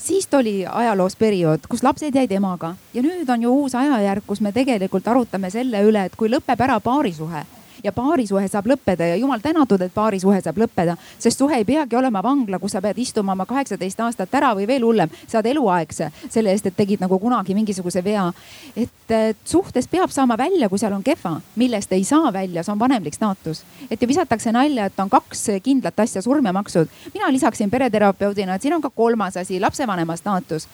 [0.00, 2.74] siis tuli ajaloos periood, kus lapsed jäid emaga.
[2.94, 6.66] Ja nüüd on ju uus ajajärk, kus me tegelikult arutame selle üle, et kui lõpeb
[6.66, 7.44] ära paarisuhe
[7.84, 11.96] ja paarisuhe saab lõppeda ja jumal tänatud, et paarisuhe saab lõppeda, sest suhe ei peagi
[11.96, 16.10] olema vangla, kus sa pead istuma oma kaheksateist aastat ära või veel hullem, saad eluaegse
[16.28, 18.32] selle eest, et tegid nagu kunagi mingisuguse vea.
[18.76, 22.78] et suhtes peab saama välja, kui seal on kehva, millest ei saa välja, see on
[22.78, 23.64] vanemlik staatus.
[23.90, 26.88] et ju visatakse nalja, et on kaks kindlat asja, surm ja maksud.
[27.14, 30.68] mina lisaksin pereterapeudina, et siin on ka kolmas asi, lapsevanema staatus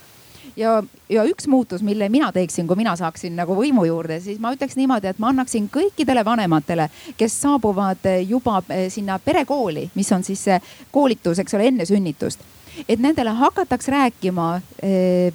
[0.56, 4.52] ja, ja üks muutus, mille mina teeksin, kui mina saaksin nagu võimu juurde, siis ma
[4.56, 10.24] ütleks niimoodi, et ma annaksin kõikidele vanematele, kes saabuvad juba eh, sinna perekooli, mis on
[10.26, 10.60] siis see
[10.94, 12.40] koolitus, eks ole, enne sünnitust.
[12.88, 15.32] et nendele hakataks rääkima eh,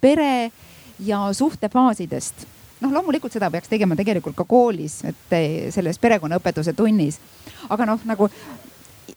[0.00, 0.50] pere
[0.98, 2.46] ja suhtefaasidest
[2.80, 7.20] noh, loomulikult seda peaks tegema tegelikult ka koolis, et eh, selles perekonnaõpetuse tunnis.
[7.68, 8.30] aga noh, nagu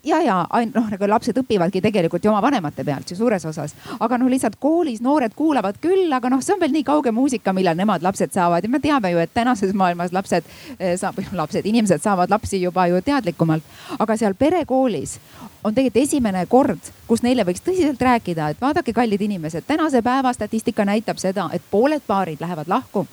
[0.04, 0.36] ja, ja
[0.74, 4.56] noh, nagu lapsed õpivadki tegelikult ju oma vanemate pealt ju suures osas, aga noh, lihtsalt
[4.62, 8.34] koolis noored kuulavad küll, aga noh, see on veel nii kauge muusika, millal nemad lapsed
[8.36, 8.64] saavad.
[8.64, 12.88] Ja me teame ju, et tänases maailmas lapsed eh, saab, lapsed, inimesed saavad lapsi juba
[12.88, 13.64] ju teadlikumalt.
[14.00, 15.20] aga seal perekoolis
[15.64, 20.32] on tegelikult esimene kord, kus neile võiks tõsiselt rääkida, et vaadake, kallid inimesed, tänase päeva
[20.34, 23.08] statistika näitab seda, et pooled paarid lähevad lahku.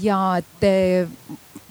[0.00, 1.08] Ja et eh,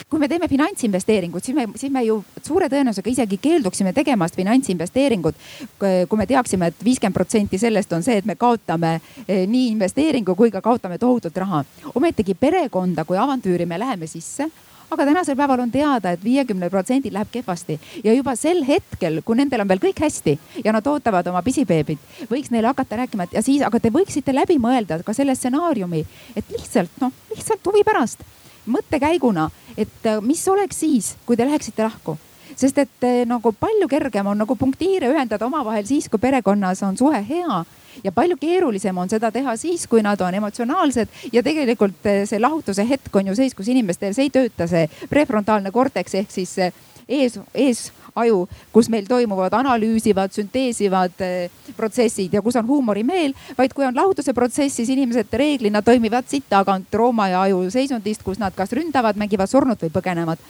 [0.10, 5.36] kui me teeme finantsinvesteeringut, siis me, siis me ju suure tõenäosusega isegi keelduksime tegemast finantsinvesteeringut.
[5.80, 8.96] kui me teaksime et, et viiskümmend protsenti sellest on see, et me kaotame
[9.28, 11.64] eh, nii investeeringu kui ka kaotame tohutult raha.
[11.94, 14.50] ometigi perekonda kui avantüüri me läheme sisse
[14.90, 19.22] aga tänasel päeval on teada et, et viiekümnel protsendil läheb kehvasti ja juba sel hetkel,
[19.26, 23.30] kui nendel on veel kõik hästi ja nad ootavad oma pisibeebit, võiks neile hakata rääkima,
[23.30, 26.02] et ja siis, aga te võiksite läbi mõelda ka selle stsenaariumi,
[26.36, 28.26] et lihtsalt noh, lihtsalt huvi pärast
[28.66, 32.18] mõttekäiguna, et äh, mis oleks siis, kui te läheksite lahku?
[32.56, 36.98] Sest et äh, nagu palju kergem on nagu punktiire ühendada omavahel siis, kui perekonnas on
[36.98, 37.64] suhe hea
[38.04, 42.42] ja palju keerulisem on seda teha siis, kui nad on emotsionaalsed ja tegelikult äh, see
[42.42, 46.58] lahutuse hetk on ju seis, kus inimestel, see ei tööta, see prefrontaalne korteks ehk siis
[46.60, 47.90] ees, ees
[48.24, 53.96] aju, kus meil toimuvad analüüsivad, sünteesivad eh, protsessid ja kus on huumorimeel, vaid kui on
[53.96, 58.74] lahutuse protsess, siis inimesed reeglina toimivad siit tagant rooma ja aju seisundist, kus nad kas
[58.76, 60.42] ründavad, mängivad surnut või põgenevad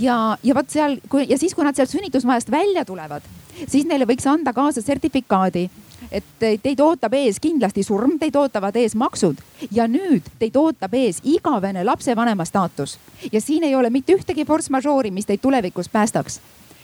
[0.00, 3.26] ja, ja vot seal, kui ja siis, kui nad sealt sünnitusmajast välja tulevad,
[3.66, 5.68] siis neile võiks anda kaasa sertifikaadi
[6.12, 9.40] et teid ootab ees kindlasti surm, teid ootavad ees maksud
[9.72, 12.98] ja nüüd teid ootab ees igavene lapsevanema staatus.
[13.32, 16.40] ja siin ei ole mitte ühtegi force majeure'i, mis teid tulevikus päästaks.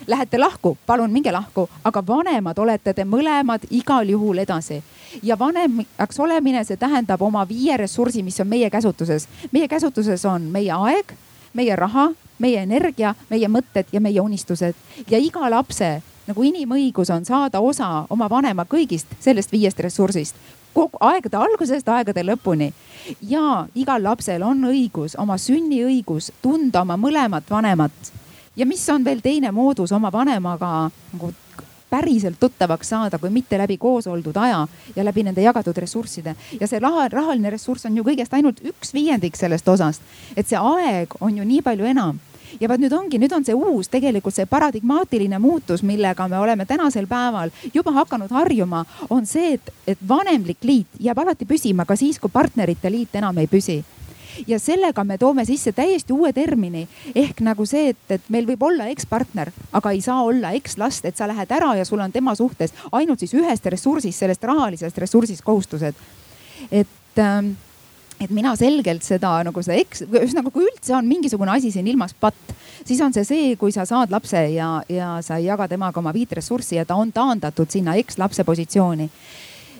[0.06, 4.82] Lähete lahku, palun minge lahku, aga vanemad olete te mõlemad igal juhul edasi.
[5.22, 9.28] ja vanemaks olemine, see tähendab oma viie ressursi, mis on meie käsutuses.
[9.52, 11.12] meie käsutuses on meie aeg,
[11.54, 14.74] meie raha, meie energia, meie mõtted ja meie unistused
[15.10, 20.36] ja iga lapse nagu inimõigus on saada osa oma vanema kõigist sellest viiest ressursist
[20.74, 22.72] kogu aegade algusest aegade lõpuni.
[23.28, 27.92] ja igal lapsel on õigus, oma sünniõigus tunda oma mõlemat vanemat.
[28.60, 31.32] Ja mis on veel teine moodus oma vanemaga nagu
[31.90, 36.34] päriselt tuttavaks saada, kui mitte läbi koos oldud aja ja läbi nende jagatud ressursside.
[36.60, 40.02] ja see raha, rahaline ressurss on ju kõigest ainult üks viiendik sellest osast.
[40.36, 42.20] et see aeg on ju nii palju enam
[42.60, 46.66] ja vot nüüd ongi, nüüd on see uus tegelikult see paradigmaatiline muutus, millega me oleme
[46.66, 51.96] tänasel päeval juba hakanud harjuma, on see, et, et vanemlik liit jääb alati püsima ka
[51.96, 53.80] siis, kui partnerite liit enam ei püsi
[54.46, 58.62] ja sellega me toome sisse täiesti uue termini ehk nagu see, et, et meil võib
[58.70, 62.34] olla ekspartner, aga ei saa olla ekslast, et sa lähed ära ja sul on tema
[62.34, 65.94] suhtes ainult siis ühest ressursist, sellest rahalisest ressursist kohustused.
[66.70, 67.56] et ähm,
[68.20, 72.12] et mina selgelt seda nagu seda eks-, ühesõnaga, kui üldse on mingisugune asi siin ilmas
[72.20, 76.02] patt, siis on see see, kui sa saad lapse ja, ja sa ei jaga temaga
[76.02, 79.08] oma viit ressurssi ja ta on taandatud sinna ekslapse positsiooni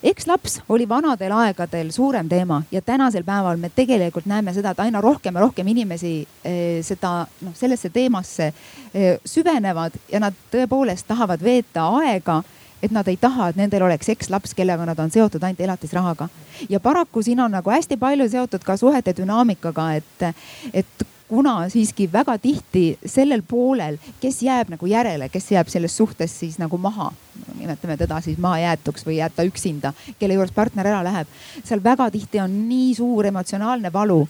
[0.03, 5.01] ekslaps oli vanadel aegadel suurem teema ja tänasel päeval me tegelikult näeme seda, et aina
[5.01, 8.53] rohkem ja rohkem inimesi eh, seda noh, sellesse teemasse
[8.95, 12.43] eh, süvenevad ja nad tõepoolest tahavad veeta aega
[12.83, 16.29] et nad ei taha, et nendel oleks ekslaps, kellega nad on seotud ainult elatisrahaga.
[16.69, 20.35] ja paraku siin on nagu hästi palju seotud ka suhete dünaamikaga, et,
[20.73, 26.33] et kuna siiski väga tihti sellel poolel, kes jääb nagu järele, kes jääb selles suhtes
[26.40, 27.12] siis nagu maha,
[27.55, 31.31] nimetame teda siis mahajäetuks või jääb ta üksinda, kelle juures partner ära läheb.
[31.64, 34.25] seal väga tihti on nii suur emotsionaalne valu,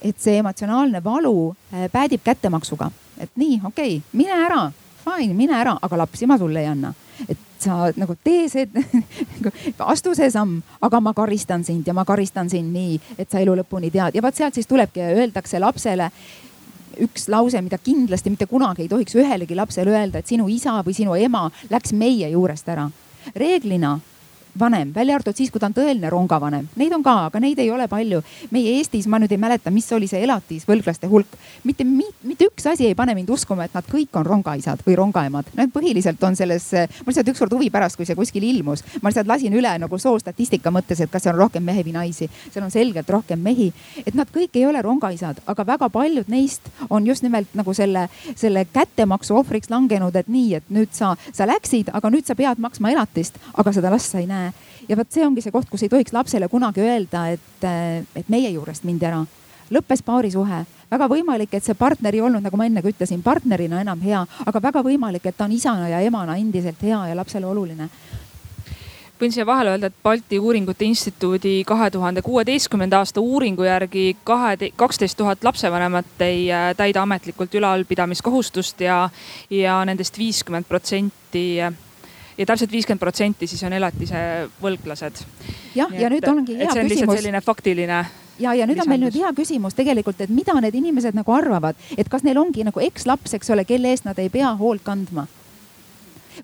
[0.00, 2.90] et see emotsionaalne valu äh, päädib kättemaksuga,
[3.20, 4.70] et nii, okei okay,, mine ära,
[5.04, 6.94] fine, mine ära, aga lapsi ma sulle ei anna
[7.28, 8.66] et sa nagu tee see
[9.36, 9.52] nagu
[9.90, 13.56] astu see samm, aga ma karistan sind ja ma karistan sind nii, et sa elu
[13.60, 16.10] lõpuni tead ja vot sealt siis tulebki ja öeldakse lapsele
[17.04, 20.96] üks lause, mida kindlasti mitte kunagi ei tohiks ühelegi lapsele öelda, et sinu isa või
[20.96, 22.88] sinu ema läks meie juurest ära.
[23.36, 23.98] reeglina
[24.58, 27.70] vanem, välja arvatud siis, kui ta on tõeline rongavanem, neid on ka, aga neid ei
[27.70, 28.22] ole palju.
[28.50, 32.86] meie Eestis, ma nüüd ei mäleta, mis oli see elatisvõlglaste hulk, mitte, mitte üks asi
[32.86, 35.50] ei pane mind uskuma, et nad kõik on rongaisad või rongaemad.
[35.56, 39.30] Need põhiliselt on selles, ma lihtsalt ükskord huvi pärast, kui see kuskil ilmus, ma lihtsalt
[39.30, 42.30] lasin üle nagu soostatistika mõttes, et kas seal on rohkem mehi või naisi.
[42.50, 43.72] seal on selgelt rohkem mehi,
[44.04, 48.08] et nad kõik ei ole rongaisad, aga väga paljud neist on just nimelt nagu selle,
[48.34, 52.60] selle kättemaksu ohvriks langenud, et nii, et nüüd sa, sa läksid, aga nüüd sa pead
[52.62, 54.45] maksma elatist, aga seda last sa ei näe
[54.88, 57.68] ja vot see ongi see koht, kus ei tohiks lapsele kunagi öelda, et,
[58.16, 59.24] et meie juurest mindi ära.
[59.70, 63.80] lõppes paarisuhe, väga võimalik, et see partner ei olnud, nagu ma enne ka ütlesin, partnerina
[63.82, 67.46] enam hea, aga väga võimalik, et ta on isana ja emana endiselt hea ja lapsele
[67.46, 67.90] oluline
[69.20, 74.70] võin siia vahele öelda, et Balti Uuringute Instituudi kahe tuhande kuueteistkümnenda aasta uuringu järgi kahe,
[74.76, 79.08] kaksteist tuhat lapsevanemat ei äh, täida ametlikult ülalpidamiskohustust ja,
[79.50, 81.46] ja nendest viiskümmend protsenti
[82.38, 84.20] ja täpselt viiskümmend protsenti siis on elatise
[84.62, 85.22] võlglased.
[85.74, 87.18] jah, ja nüüd ongi hea küsimus.
[87.18, 88.04] selline faktiline
[88.38, 88.86] ja, ja nüüd lisandus.
[88.86, 92.38] on meil nüüd hea küsimus tegelikult, et mida need inimesed nagu arvavad, et kas neil
[92.40, 95.26] ongi nagu ekslaps, eks ole, kelle eest nad ei pea hoolt kandma.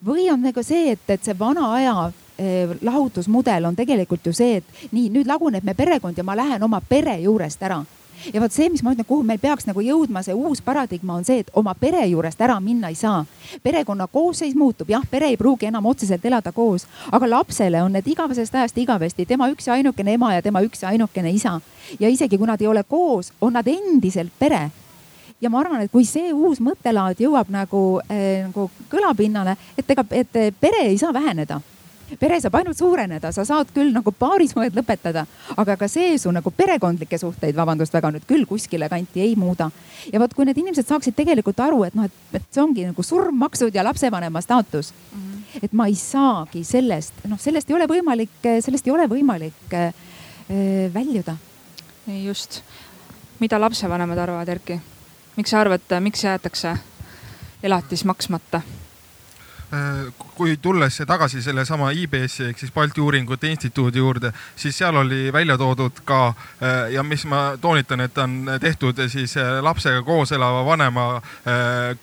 [0.05, 1.97] või on nagu see, et, et see vana aja
[2.39, 6.63] eh, lahutusmudel on tegelikult ju see, et nii nüüd laguneb me perekond ja ma lähen
[6.63, 7.83] oma pere juurest ära
[8.33, 11.27] ja vot see, mis ma ütlen, kuhu meil peaks nagu jõudma, see uus paradigma on
[11.27, 13.25] see, et oma pere juurest ära minna ei saa.
[13.63, 18.07] perekonna koosseis muutub, jah, pere ei pruugi enam otseselt elada koos, aga lapsele on need
[18.07, 21.61] igavesest ajast igavesti tema üks ja ainukene ema ja tema üks ja ainukene isa.
[22.01, 24.71] ja isegi kui nad ei ole koos, on nad endiselt pere
[25.41, 30.05] ja ma arvan, et kui see uus mõttelaad jõuab nagu äh,, nagu kõlapinnale, et ega,
[30.11, 31.61] et pere ei saa väheneda
[32.21, 35.25] pere saab ainult suureneda, sa saad küll nagu paarisuhed lõpetada,
[35.57, 39.71] aga ka see su nagu perekondlikke suhteid, vabandust väga nüüd küll kuskile kanti ei muuda.
[40.13, 43.03] ja vot, kui need inimesed saaksid tegelikult aru, et noh, et, et see ongi nagu
[43.03, 45.19] surmmaksud ja lapsevanema staatus mm.
[45.19, 45.59] -hmm.
[45.63, 49.93] et ma ei saagi sellest, noh, sellest ei ole võimalik, sellest ei ole võimalik äh,
[50.95, 51.37] väljuda.
[52.25, 52.63] just,
[53.41, 54.81] mida lapsevanemad arvavad, Erki?
[55.37, 56.77] miks sa arvad, miks jäetakse
[57.63, 58.61] elatis maksmata?
[59.73, 65.31] Äh, kui tulles tagasi sellesama IBS-i ehk siis Balti Uuringute Instituudi juurde, siis seal oli
[65.33, 70.33] välja toodud ka äh, ja mis ma toonitan, et on tehtud siis äh, lapsega koos
[70.37, 71.07] elava vanema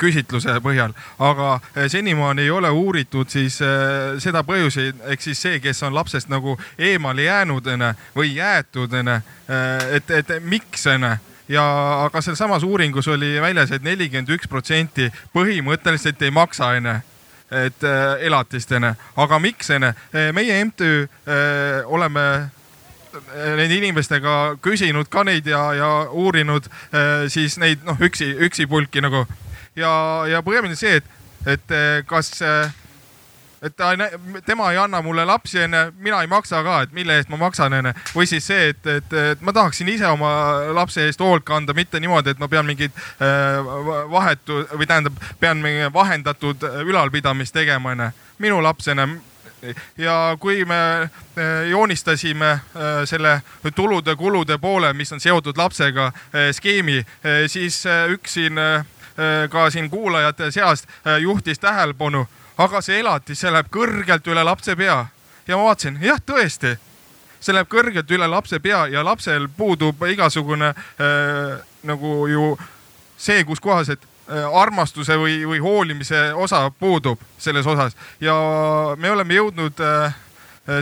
[0.02, 3.60] küsitluse põhjal, aga senimaani ei ole uuritud siis
[4.24, 7.70] seda põhjusi, ehk siis see, kes on lapsest nagu eemale jäänud
[8.16, 10.88] või jäetud, et, et miks
[11.50, 11.68] ja
[12.08, 16.98] aga sealsamas uuringus oli väljas et, et nelikümmend üks protsenti põhimõtteliselt ei maksa onju
[17.52, 22.50] et äh, elatistena, aga miks onju, äh, meie MTÜ äh, oleme
[23.34, 26.68] nende inimestega küsinud ka neid ja, ja uurinud
[27.34, 29.24] siis neid noh, üksi, üksipulki nagu.
[29.76, 29.90] Ja,
[30.30, 31.08] ja põhiline see, et,
[31.50, 31.74] et
[32.06, 32.30] kas
[33.62, 33.92] et ta,
[34.46, 37.74] tema ei anna mulle lapsi onju, mina ei maksa ka, et mille eest ma maksan
[37.74, 37.94] onju.
[38.16, 40.32] või siis see, et, et, et ma tahaksin ise oma
[40.76, 43.60] lapse eest hoolt kanda, mitte niimoodi, et ma pean mingit äh,
[44.12, 48.12] vahetu või tähendab, pean mingi vahendatud ülalpidamist tegema onju.
[48.40, 49.20] minu laps onju
[50.00, 52.62] ja kui me äh, joonistasime äh,
[53.06, 53.42] selle
[53.76, 56.12] tulude-kulude poole, mis on seotud lapsega
[56.56, 57.04] skeemi,
[57.48, 57.84] siis
[58.14, 58.60] üks siin
[59.52, 60.88] ka siin kuulajate seast
[61.20, 62.24] juhtis tähelepanu
[62.60, 65.06] aga see elatis, see läheb kõrgelt üle lapse pea.
[65.48, 66.76] ja ma vaatasin, jah, tõesti.
[67.40, 72.58] see läheb kõrgelt üle lapse pea ja lapsel puudub igasugune äh, nagu ju
[73.18, 78.36] see, kus kohas, et äh, armastuse või, või hoolimise osa puudub selles osas ja
[78.98, 80.20] me oleme jõudnud äh,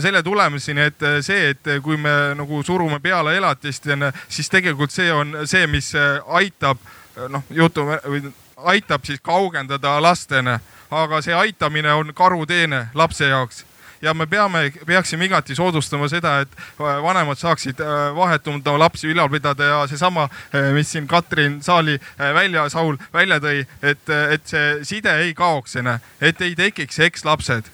[0.01, 3.85] selle tulemuseni, et see, et kui me nagu surume peale elatist,
[4.27, 5.93] siis tegelikult see on see, mis
[6.27, 6.81] aitab
[7.29, 8.25] noh, jutu või
[8.57, 10.59] aitab siis kaugendada lastena,
[10.91, 13.65] aga see aitamine on karuteene lapse jaoks.
[14.01, 19.09] Ja me peame, peaksime igati soodustama seda, et äh, vanemad saaksid äh, vahetult oma lapsi
[19.09, 24.45] ülal pidada ja seesama, äh, mis siin Katrin Saali välja, Saul välja tõi, et, et
[24.45, 25.75] see side ei kaoks,
[26.21, 27.73] et ei tekiks ekslapsed.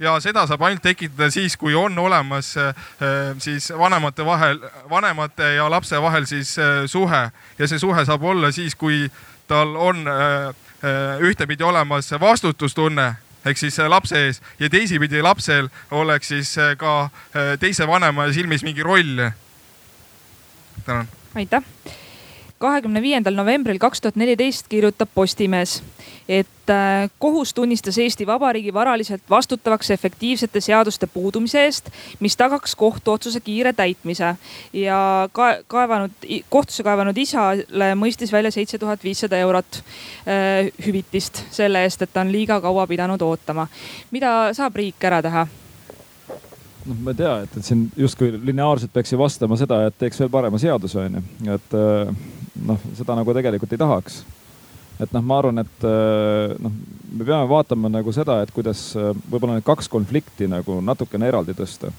[0.00, 2.54] Ja seda saab ainult tekitada siis, kui on olemas
[3.38, 6.54] siis vanemate vahel, vanemate ja lapse vahel siis
[6.86, 7.20] suhe.
[7.58, 9.10] Ja see suhe saab olla siis, kui
[9.50, 10.06] tal on
[11.26, 13.08] ühtepidi olemas vastutustunne
[13.46, 18.28] ehk siis äh, lapse ees ja teisipidi lapsel oleks siis äh, ka äh, teise vanema
[18.32, 19.30] silmis mingi roll.
[20.84, 21.08] tänan.
[21.34, 21.62] aitäh
[22.60, 25.78] kahekümne viiendal novembril kaks tuhat neliteist kirjutab Postimees,
[26.28, 31.88] et äh, kohus tunnistas Eesti Vabariigi varaliselt vastutavaks efektiivsete seaduste puudumise eest,
[32.20, 34.34] mis tagaks kohtuotsuse kiire täitmise
[34.72, 36.12] ja ka kaevanud,
[36.48, 42.20] kohtusse kaevanud isale mõistis välja seitse tuhat viissada eurot äh, hüvitist selle eest, et ta
[42.20, 43.66] on liiga kaua pidanud ootama.
[44.10, 45.46] mida saab riik ära teha?
[46.86, 50.20] noh, ma ei tea, et, et siin justkui lineaarselt peaks ju vastama seda, et teeks
[50.20, 51.24] veel parema seaduse, onju.
[51.56, 52.12] et äh,
[52.66, 54.22] noh, seda nagu tegelikult ei tahaks.
[55.00, 56.72] et noh, ma arvan, et äh, noh,
[57.12, 61.54] me peame vaatama nagu seda, et kuidas äh, võib-olla need kaks konflikti nagu natukene eraldi
[61.56, 61.92] tõsta.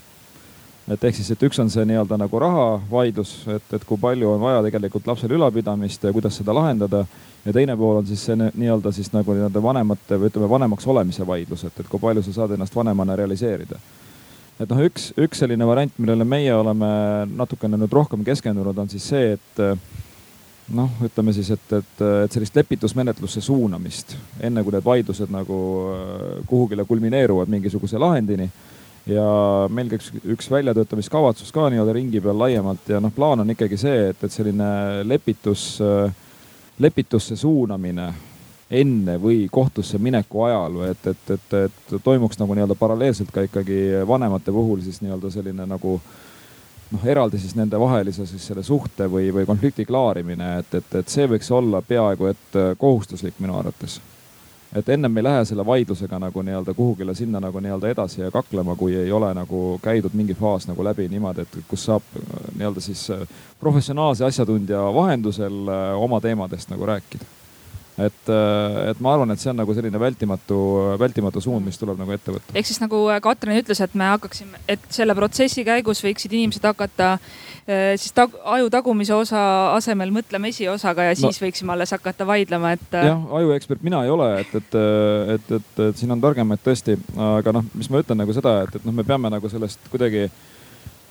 [0.91, 4.41] et ehk siis, et üks on see nii-öelda nagu rahavaidlus, et, et kui palju on
[4.41, 7.05] vaja tegelikult lapsele ülalpidamist ja kuidas seda lahendada.
[7.45, 11.27] ja teine pool on siis see nii-öelda siis nagu nii-öelda vanemate või ütleme, vanemaks olemise
[11.27, 13.79] vaidlus, et, et kui palju sa saad ennast vanemana realiseerida
[14.61, 16.91] et noh, üks, üks selline variant, millele meie oleme
[17.33, 19.61] natukene nüüd rohkem keskendunud, on siis see, et
[20.76, 25.57] noh, ütleme siis, et, et, et sellist lepitusmenetlusse suunamist, enne kui need vaidlused nagu
[25.91, 28.49] äh, kuhugile kulmineeruvad mingisuguse lahendini.
[29.05, 29.24] ja
[29.74, 34.09] meil käiks üks väljatöötamiskavatsus ka nii-öelda ringi peal laiemalt ja noh, plaan on ikkagi see,
[34.11, 34.67] et, et selline
[35.03, 36.13] lepitus, äh,
[36.80, 38.11] lepitusse suunamine
[38.72, 43.43] enne või kohtusse mineku ajal või et, et, et, et toimuks nagu nii-öelda paralleelselt ka
[43.47, 45.97] ikkagi vanemate puhul siis nii-öelda selline nagu
[46.91, 51.27] noh, eraldi siis nendevahelise siis selle suhte või, või konflikti klaarimine, et, et, et see
[51.31, 54.01] võiks olla peaaegu et kohustuslik minu arvates.
[54.75, 58.75] et ennem ei lähe selle vaidlusega nagu nii-öelda kuhugile sinna nagu nii-öelda edasi ja kaklema,
[58.75, 62.03] kui ei ole nagu käidud mingi faas nagu läbi niimoodi, et kus saab
[62.55, 63.07] nii-öelda siis
[63.59, 65.67] professionaalse asjatundja vahendusel
[65.99, 67.40] oma teemadest nagu rääkida
[68.07, 70.57] et, äh, et ma arvan, et see on nagu selline vältimatu,
[71.01, 72.55] vältimatu suund, mis tuleb nagu ette võtta.
[72.57, 76.67] ehk siis nagu äh, Katrin ütles, et me hakkaksime, et selle protsessi käigus võiksid inimesed
[76.67, 79.41] hakata äh, siis tag, aju tagumise osa
[79.75, 82.87] asemel mõtlema esiosaga ja siis no, võiksime alles hakata vaidlema, et.
[83.11, 84.79] jah, ajuekspert mina ei ole, et, et,
[85.35, 86.97] et, et, et siin on targemaid tõesti,
[87.31, 90.29] aga noh, mis ma ütlen nagu seda, et, et noh, me peame nagu sellest kuidagi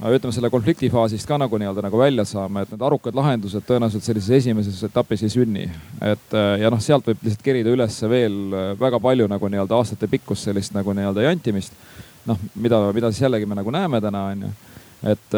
[0.09, 4.07] ütleme selle konflikti faasist ka nagu nii-öelda nagu välja saama, et need arukad lahendused tõenäoliselt
[4.07, 5.67] sellises esimeses etapis ei sünni.
[6.01, 8.39] et ja noh, sealt võib lihtsalt kerida ülesse veel
[8.81, 11.77] väga palju nagu nii-öelda aastate pikkust sellist nagu nii-öelda jantimist.
[12.27, 14.53] noh, mida, mida siis jällegi me nagu näeme täna on ju
[15.03, 15.37] et,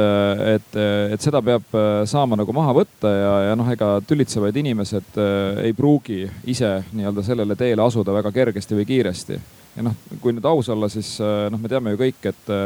[0.55, 0.79] et,
[1.15, 1.75] et seda peab
[2.11, 5.19] saama nagu maha võtta ja, ja noh, ega tülitsevad inimesed
[5.63, 9.39] ei pruugi ise nii-öelda sellele teele asuda väga kergesti või kiiresti.
[9.77, 12.57] ja noh, kui nüüd aus olla, siis noh, me teame ju kõik, et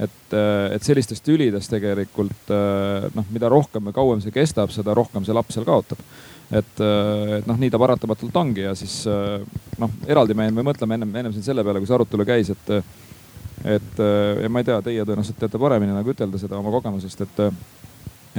[0.00, 4.94] et, äh, et sellistest tülidest tegelikult äh, noh, mida rohkem või kauem see kestab, seda
[4.96, 6.00] rohkem see laps seal kaotab.
[6.50, 9.02] et, äh, et noh, nii ta paratamatult ongi ja siis
[9.78, 12.72] noh, eraldi me, me mõtleme ennem, ennem siin selle peale, kui see arutelu käis, et,
[13.76, 14.02] et
[14.42, 17.46] ja ma ei tea, teie tõenäoliselt teate paremini nagu ütelda seda oma kogemusest, et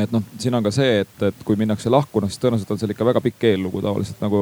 [0.01, 2.79] et noh, siin on ka see, et, et kui minnakse lahku, noh siis tõenäoliselt on
[2.79, 4.39] seal ikka väga pikk eellugu tavaliselt nagu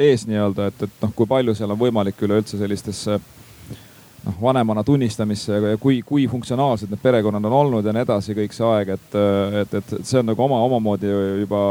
[0.00, 3.39] ees nii-öelda, et, et noh, kui palju seal on võimalik üleüldse sellistesse äh,
[4.30, 8.54] noh, vanemana tunnistamisse ja kui, kui funktsionaalsed need perekonnad on olnud ja nii edasi, kõik
[8.54, 9.16] see aeg, et,
[9.62, 11.10] et, et see on nagu oma, omamoodi
[11.42, 11.62] juba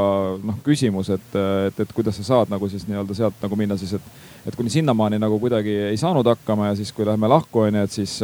[0.44, 1.30] noh, küsimus, et,
[1.68, 4.12] et, et kuidas sa saad nagu siis nii-öelda sealt nagu minna siis, et,
[4.50, 7.96] et kuni sinnamaani nagu kuidagi ei saanud hakkama ja siis, kui läheme lahku, onju, et
[7.96, 8.18] siis,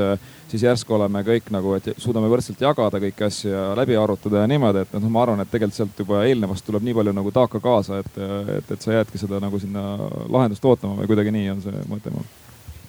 [0.52, 4.50] siis järsku oleme kõik nagu, et suudame võrdselt jagada kõiki asju ja läbi arutada ja
[4.52, 7.62] niimoodi, et noh, ma arvan, et tegelikult sealt juba eelnevast tuleb nii palju nagu taaka
[7.64, 8.24] kaasa, et,
[8.60, 9.86] et, et sa jäädki seda nagu sinna
[10.30, 12.28] lahendust ootama või kuidagi nii on see mõte mul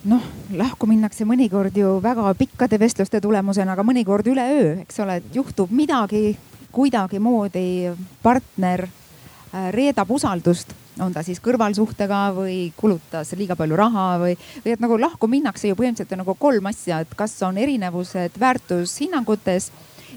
[0.07, 0.23] noh,
[0.57, 5.73] lahku minnakse mõnikord ju väga pikkade vestluste tulemusena, aga mõnikord üleöö, eks ole, et juhtub
[5.75, 6.37] midagi,
[6.75, 7.93] kuidagimoodi
[8.23, 14.73] partner äh, reedab usaldust on ta siis kõrvalsuhtega või kulutas liiga palju raha või, või
[14.73, 19.71] et nagu lahku minnakse ju põhimõtteliselt nagu kolm asja, et kas on erinevused väärtushinnangutes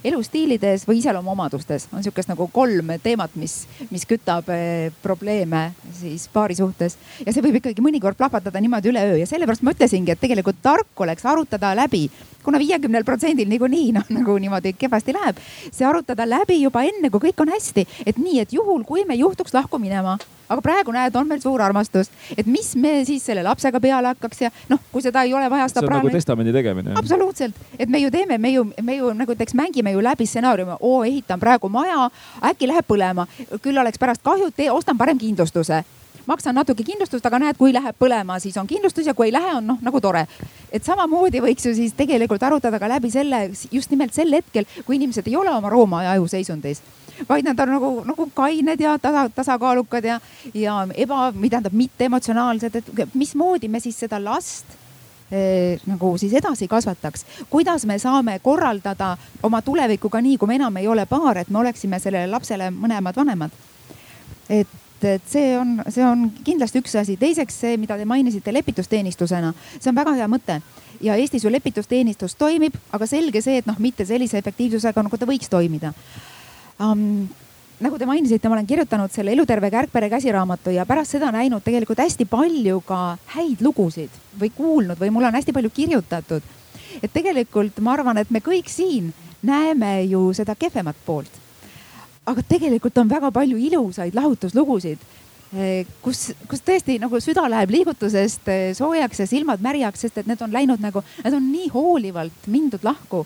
[0.04, 5.70] elustiilides või iseloomuomadustes on sihukest nagu kolm teemat, mis, mis kütab eh, probleeme
[6.00, 6.98] siis paari suhtes.
[7.26, 11.06] ja see võib ikkagi mõnikord plahvatada niimoodi üleöö ja sellepärast ma ütlesingi, et tegelikult tark
[11.06, 12.08] oleks arutada läbi
[12.44, 15.40] kuna viiekümnel protsendil niikuinii noh, nagu niimoodi kehvasti läheb,
[15.70, 19.20] see arutada läbi juba enne, kui kõik on hästi, et nii, et juhul, kui me
[19.20, 20.18] juhtuks lahku minema
[20.50, 24.42] aga praegu näed, on meil suur armastus, et mis me siis selle lapsega peale hakkaks
[24.46, 25.68] ja noh, kui seda ei ole vaja.
[25.70, 26.10] see on praegu...
[26.10, 26.96] nagu testamendi tegemine.
[27.00, 30.80] absoluutselt, et me ju teeme, me ju, me ju nagu näiteks mängime ju läbi stsenaariumi,
[30.80, 32.10] oo ehitan praegu maja,
[32.52, 33.28] äkki läheb põlema,
[33.62, 35.84] küll oleks pärast kahju, ostan parem kindlustuse
[36.30, 39.56] maksan natuke kindlustust, aga näed, kui läheb põlema, siis on kindlustus ja kui ei lähe,
[39.58, 40.28] on noh nagu tore.
[40.72, 45.00] et samamoodi võiks ju siis tegelikult arutada ka läbi selle just nimelt sel hetkel, kui
[45.00, 46.84] inimesed ei ole oma rooma ja ajuseisundis
[47.30, 50.20] vaid nad on nagu, nagu kained ja tasa, tasakaalukad ja,
[50.54, 54.66] ja eba, või tähendab mitteemotsionaalsed, et mismoodi me siis seda last
[55.32, 57.26] eh, nagu siis edasi kasvataks.
[57.50, 61.50] kuidas me saame korraldada oma tulevikku ka nii, kui me enam ei ole paar, et
[61.50, 63.52] me oleksime sellele lapsele mõlemad vanemad.
[64.50, 64.68] et,
[65.04, 67.18] et see on, see on kindlasti üks asi.
[67.18, 70.62] teiseks see, mida te mainisite lepitusteenistusena, see on väga hea mõte
[71.02, 75.28] ja Eestis ju lepitusteenistus toimib, aga selge see, et noh, mitte sellise efektiivsusega nagu ta
[75.30, 75.94] võiks toimida
[76.80, 77.28] um,
[77.80, 82.00] nagu te mainisite, ma olen kirjutanud selle Eluterve kärgpere käsiraamatu ja pärast seda näinud tegelikult
[82.04, 86.42] hästi palju ka häid lugusid või kuulnud või mulle on hästi palju kirjutatud.
[87.04, 91.40] et tegelikult ma arvan, et me kõik siin näeme ju seda kehvemat poolt
[92.30, 95.02] aga tegelikult on väga palju ilusaid lahutuslugusid
[95.58, 100.30] eh, kus, kus tõesti nagu süda läheb liigutusest eh, soojaks ja silmad märjaks, sest et
[100.30, 103.26] need on läinud nagu, need on nii hoolivalt mindud lahku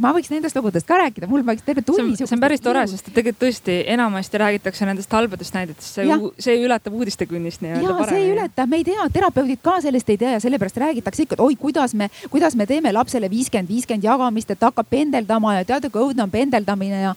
[0.00, 2.16] ma võiks nendest lugudest ka rääkida, mul võiks terve tunni.
[2.18, 6.96] see on päris tore, sest tegelikult tõesti enamasti räägitakse nendest halbadest näidetest, see, see ületab
[6.96, 8.10] uudistekünnist nii-öelda paremini.
[8.10, 11.38] see ei ületa, me ei tea, terapeudid ka sellest ei tea ja sellepärast räägitakse ikka,
[11.38, 15.68] et oi, kuidas me, kuidas me teeme lapsele viiskümmend, viiskümmend jagamist, et hakkab pendeldama ja
[15.68, 17.14] teate, kui õudne on pendeldamine ja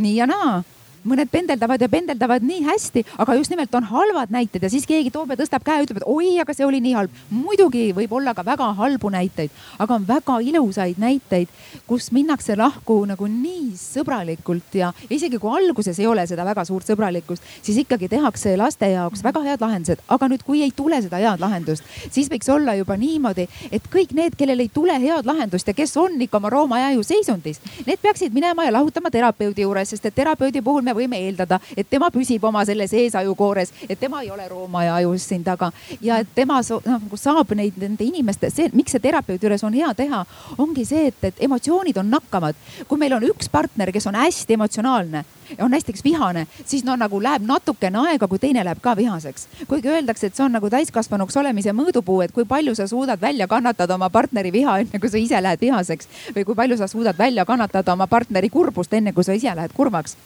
[0.00, 0.60] nii ja naa
[1.04, 5.10] mõned pendeldavad ja pendeldavad nii hästi, aga just nimelt on halvad näited ja siis keegi
[5.10, 7.14] toob ja tõstab käe ja ütleb, et oi, aga see oli nii halb.
[7.30, 11.48] muidugi võib olla ka väga halbu näiteid, aga on väga ilusaid näiteid,
[11.86, 16.86] kus minnakse lahku nagu nii sõbralikult ja isegi kui alguses ei ole seda väga suurt
[16.90, 20.04] sõbralikkust, siis ikkagi tehakse laste jaoks väga head lahendused.
[20.08, 24.12] aga nüüd, kui ei tule seda head lahendust, siis võiks olla juba niimoodi, et kõik
[24.14, 28.00] need, kellel ei tule head lahendust ja kes on ikka oma Rooma jääju seisundis, need
[28.02, 32.10] peaksid minema ja lahutama terapeudi juures, sest et terapeudi puhul me võime eeldada, et tema
[32.10, 35.70] püsib oma selles eesajukoores, et tema ei ole Rooma ja ajus siin taga
[36.00, 39.74] ja et tema noh nagu saab neid nende inimeste, see, miks see terapeudi juures on
[39.74, 40.24] hea teha,
[40.58, 42.56] ongi see, et, et emotsioonid on nakkavad.
[42.88, 45.24] kui meil on üks partner, kes on hästi emotsionaalne
[45.58, 49.48] on hästi vihane, siis no nagu läheb natukene aega, kui teine läheb ka vihaseks.
[49.68, 53.48] kuigi öeldakse, et see on nagu täiskasvanuks olemise mõõdupuu, et kui palju sa suudad välja
[53.48, 57.18] kannatada oma partneri viha, enne kui sa ise lähed vihaseks või kui palju sa suudad
[57.18, 60.16] välja kannatada oma partneri kurbust, enne kui sa ise lähed kurvaks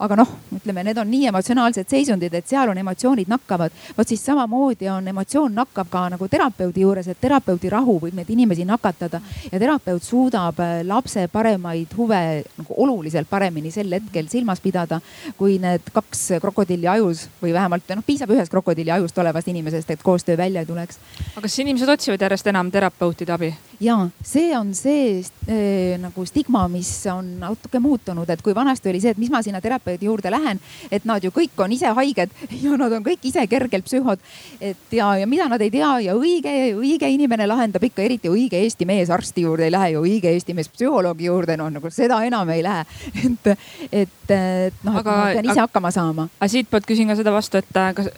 [0.00, 3.72] aga noh, ütleme, need on nii emotsionaalsed seisundid, et seal on emotsioonid nakkavad.
[3.96, 8.30] vot siis samamoodi on emotsioon nakkab ka nagu terapeudi juures, et terapeudi rahu võib neid
[8.30, 9.20] inimesi nakatada
[9.52, 12.20] ja terapeut suudab äh, lapse paremaid huve
[12.58, 15.00] nagu oluliselt paremini sel hetkel silmas pidada,
[15.36, 20.02] kui need kaks krokodilli ajus või vähemalt noh, piisab ühest krokodilli ajust olevast inimesest, et
[20.02, 20.98] koostöö välja ei tuleks.
[21.34, 23.52] aga kas inimesed otsivad järjest enam terapeutide abi?
[23.80, 29.00] Ja see on see äh, nagu stigma, mis on natuke muutunud, et kui vanasti oli
[29.00, 30.60] see, et mis ma sinna terapeudi juurde lähen,
[30.92, 34.20] et nad ju kõik on ise haiged ja nad on kõik ise kergelt psühhod.
[34.60, 38.60] et ja, ja mida nad ei tea ja õige, õige inimene lahendab ikka, eriti õige
[38.60, 42.20] eesti mees arsti juurde ei lähe ju õige eesti mees psühholoogi juurde, noh nagu seda
[42.26, 42.84] enam ei lähe.
[43.24, 43.48] et,
[43.92, 46.28] et, et noh, et ma pean ise aga, hakkama saama.
[46.38, 48.12] aga siitpoolt küsin ka seda vastu, et äh, kas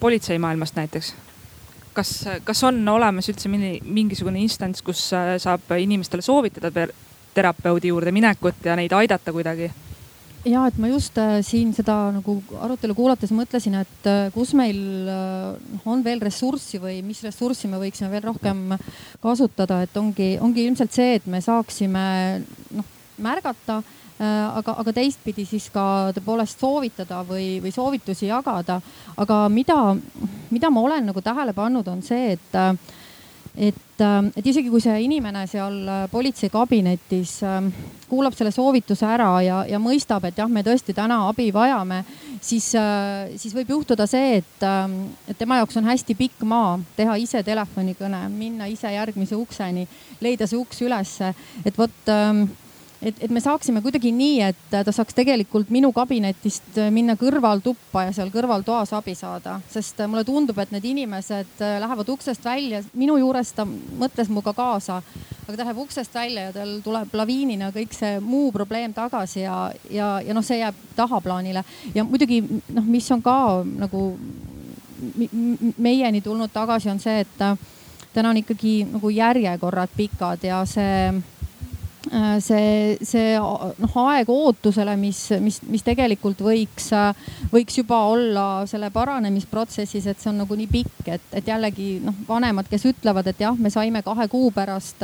[0.00, 1.14] politseimaailmast näiteks
[1.96, 2.12] kas,
[2.44, 6.88] kas on olemas üldse mingisugune instants, kus äh, saab inimestele soovitada
[7.36, 9.72] terapeudi juurde minekut ja neid aidata kuidagi?
[10.46, 14.78] ja et ma just äh, siin seda nagu arutelu kuulates mõtlesin, et äh, kus meil
[15.10, 18.76] äh, on veel ressurssi või mis ressurssi me võiksime veel rohkem
[19.22, 22.06] kasutada, et ongi, ongi ilmselt see, et me saaksime
[22.76, 23.80] noh märgata
[24.18, 28.80] aga, aga teistpidi siis ka tõepoolest soovitada või, või soovitusi jagada.
[29.16, 29.96] aga mida,
[30.50, 32.56] mida ma olen nagu tähele pannud, on see, et
[33.56, 37.70] et, ähm, et isegi kui see inimene seal äh, politseikabinetis ähm,
[38.10, 42.02] kuulab selle soovituse ära ja, ja mõistab, et jah, me tõesti täna abi vajame,
[42.44, 46.76] siis, äh, siis võib juhtuda see, et, ähm, et tema jaoks on hästi pikk maa
[46.98, 49.88] teha ise telefonikõne, minna ise järgmise ukseni,
[50.20, 51.32] leida see uks ülesse,
[51.64, 52.14] et vot
[53.02, 58.14] et, et me saaksime kuidagi nii, et ta saaks tegelikult minu kabinetist minna kõrvaltuppa ja
[58.16, 63.52] seal kõrvaltoas abi saada, sest mulle tundub, et need inimesed lähevad uksest välja, minu juures
[63.56, 65.02] ta mõtles minuga kaasa,
[65.46, 69.60] aga ta läheb uksest välja ja tal tuleb laviinina kõik see muu probleem tagasi ja,
[69.90, 71.62] ja, ja noh, see jääb tahaplaanile.
[71.94, 74.08] Ja muidugi noh, mis on ka nagu
[75.76, 81.35] meieni tulnud tagasi, on see, et täna on ikkagi nagu järjekorrad pikad ja see Äh,
[82.40, 86.90] see, see noh, aeg ootusele, mis, mis, mis tegelikult võiks,
[87.52, 92.16] võiks juba olla selle paranemisprotsessis, et see on nagu nii pikk, et, et jällegi noh,
[92.28, 95.02] vanemad, kes ütlevad, et jah, me saime kahe kuu pärast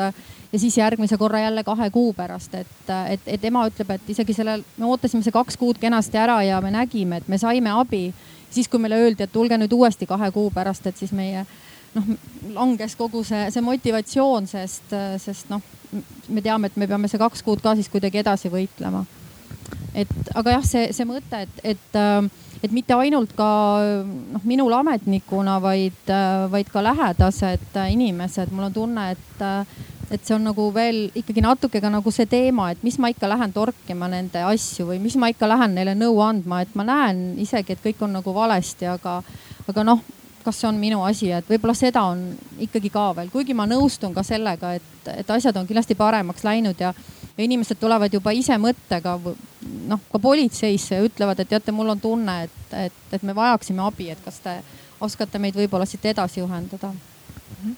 [0.53, 4.37] ja siis järgmise korra jälle kahe kuu pärast, et, et, et ema ütleb, et isegi
[4.37, 8.13] sellel, me ootasime see kaks kuud kenasti ära ja me nägime, et me saime abi.
[8.53, 11.47] siis, kui meile öeldi, et tulge nüüd uuesti kahe kuu pärast, et siis meie
[11.95, 12.11] noh,
[12.53, 15.63] langes kogu see, see motivatsioon, sest, sest noh,
[16.29, 19.05] me teame, et me peame see kaks kuud ka siis kuidagi edasi võitlema.
[19.95, 22.01] et aga jah, see, see mõte, et, et,
[22.63, 23.49] et mitte ainult ka
[24.33, 26.13] noh, minul ametnikuna, vaid,
[26.53, 29.47] vaid ka lähedased inimesed, mul on tunne, et
[30.13, 33.31] et see on nagu veel ikkagi natuke ka nagu see teema, et mis ma ikka
[33.33, 37.23] lähen torkima nende asju või mis ma ikka lähen neile nõu andma, et ma näen
[37.41, 39.23] isegi, et kõik on nagu valesti, aga,
[39.73, 40.03] aga noh
[40.45, 42.25] kas see on minu asi, et võib-olla seda on
[42.63, 46.81] ikkagi ka veel, kuigi ma nõustun ka sellega, et, et asjad on kindlasti paremaks läinud
[46.81, 46.93] ja,
[47.37, 52.01] ja inimesed tulevad juba ise mõttega noh, ka politseisse ja ütlevad, et teate, mul on
[52.01, 54.59] tunne, et, et, et me vajaksime abi, et kas te
[55.03, 56.93] oskate meid võib-olla siit edasi juhendada.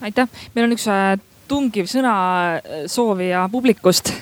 [0.01, 1.17] aitäh, meil on üks äh,
[1.49, 4.13] tungiv sõnasoovija publikust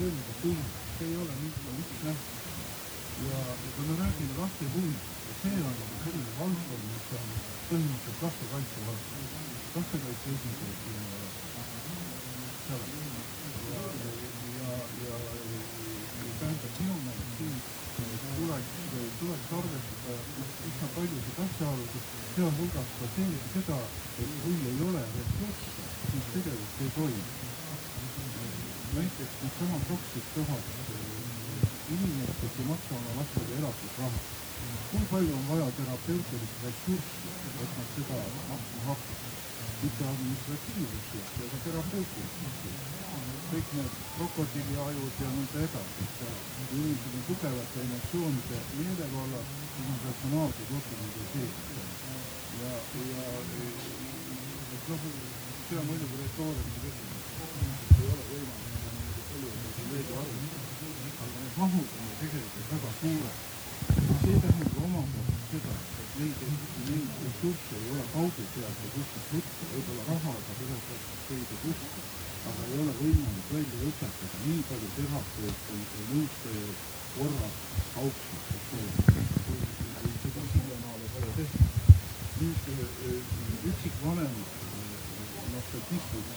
[0.00, 2.12] rõõmuga tund, see ei ole mingi lihtne.
[3.20, 5.10] ja, ja kui me räägime laste huvist,
[5.40, 5.74] see on
[6.04, 7.26] selline valdkond, mis on
[7.68, 9.28] põhimõtteliselt lastekaitse valdkond.
[9.76, 11.29] lastekaitse esindajad siin
[19.48, 20.14] tuleks arvestada
[20.68, 23.78] üsna paljusid asjaolusid, sealhulgas ka see, seda,
[24.20, 27.22] et kui ei ole ressursse, siis tegevust ei toimu
[28.90, 30.64] näiteks needsamad kaksteist tuhat
[31.94, 34.20] inimest, kes ei maksa oma lastele elatusraha.
[34.90, 37.28] kui palju on vaja terapeutilist ressurssi,
[37.64, 38.18] et nad seda
[38.50, 39.38] maksma hakkavad?
[39.82, 43.09] mitte administratiivressurssi, aga terapeutilist ressurssi.
[43.50, 50.70] Kõik need krokodilliajud ja nõnda edasi, et inimesed on tugevate emotsioonide meelevallas, siis on ratsionaalsed
[50.76, 51.50] otsused ei tee.
[52.60, 52.72] ja,
[53.10, 53.24] ja
[54.90, 55.08] noh,
[55.66, 57.24] see on muidugi retooriline küsimus,
[57.98, 58.70] ei ole võimalik
[59.90, 60.70] Leedu arvestus,
[61.10, 63.38] aga need mahud on ju tegelikult väga suured.
[64.22, 66.46] see tähendab omakorda seda, et neid,
[66.86, 72.62] neid ressursse ei ole kaugu pealt ja kuskilt võtta, võib-olla rahaga bürokraatlik leida kuskil, aga
[72.66, 76.78] ei ole võimalik välja õpetada nii palju terapeuti ja nõustajaid
[77.14, 77.48] korraga
[78.00, 81.78] ole, kui seda siiamaale pole tehtud.
[82.40, 82.64] nüüd
[83.70, 84.52] üksikvanemad,
[85.52, 86.28] noh, statistid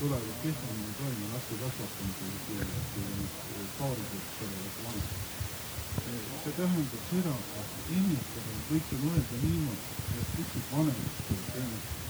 [0.00, 5.24] tulevad kehvemini toime laste kasvatamisel kui, kui paarides olevad vanemad.
[6.42, 11.22] see tähendab seda, et ennetavalt võiks ju mõelda niimoodi, et üksikvanemad
[11.54, 12.05] teenust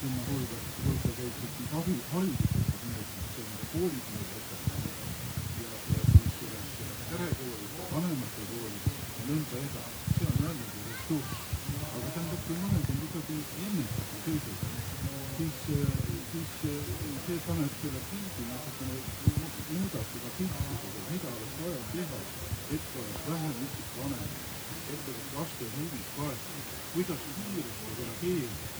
[0.00, 4.90] sinna hulga, hulka käiksid siis abi, hariduslikud meetmed, see on ka koolitöö õpetamine
[5.62, 6.34] ja, ja siis
[7.10, 10.02] perekoolis, vanemate koolis ja nõnda edasi.
[10.14, 11.42] see on jällegi ressurss.
[11.94, 14.94] aga tähendab, kui mõelda midagi ennetava seisukohalt,
[15.38, 15.58] siis,
[16.32, 16.52] siis
[17.26, 18.98] see paneb selle pildi natukene,
[19.70, 22.22] muudab seda pilti, mida oleks vaja teha,
[22.76, 24.38] et oleks vähem üksikvanemaid,
[24.94, 28.73] et oleks laste huvid kaetud, kuidas kiiresti reageerida.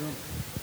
[0.00, 0.08] Ja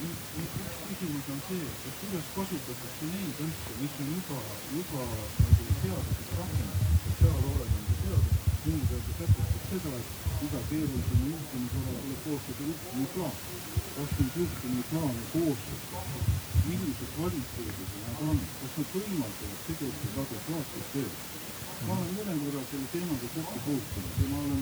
[0.04, 4.40] üks küsimus on see, et kuidas kasutatakse neid asju, mis on juba,
[4.76, 12.24] juba nagu seaduses rakendatud, sotsiaalhoolekande seadus, minu teada sätestab seda, et iga keerulisema juhtumisala tuleb
[12.28, 13.36] koostada juhtumiplaan
[13.98, 16.20] kas neid juhtumiplaane koostatakse,
[16.68, 21.16] millised kvaliteedid nad on, kas nad võimaldavad tegelikult adekvaatset tööd.
[21.88, 24.62] ma olen mõnevõrra selle teemaga kokku puutunud ja ma olen,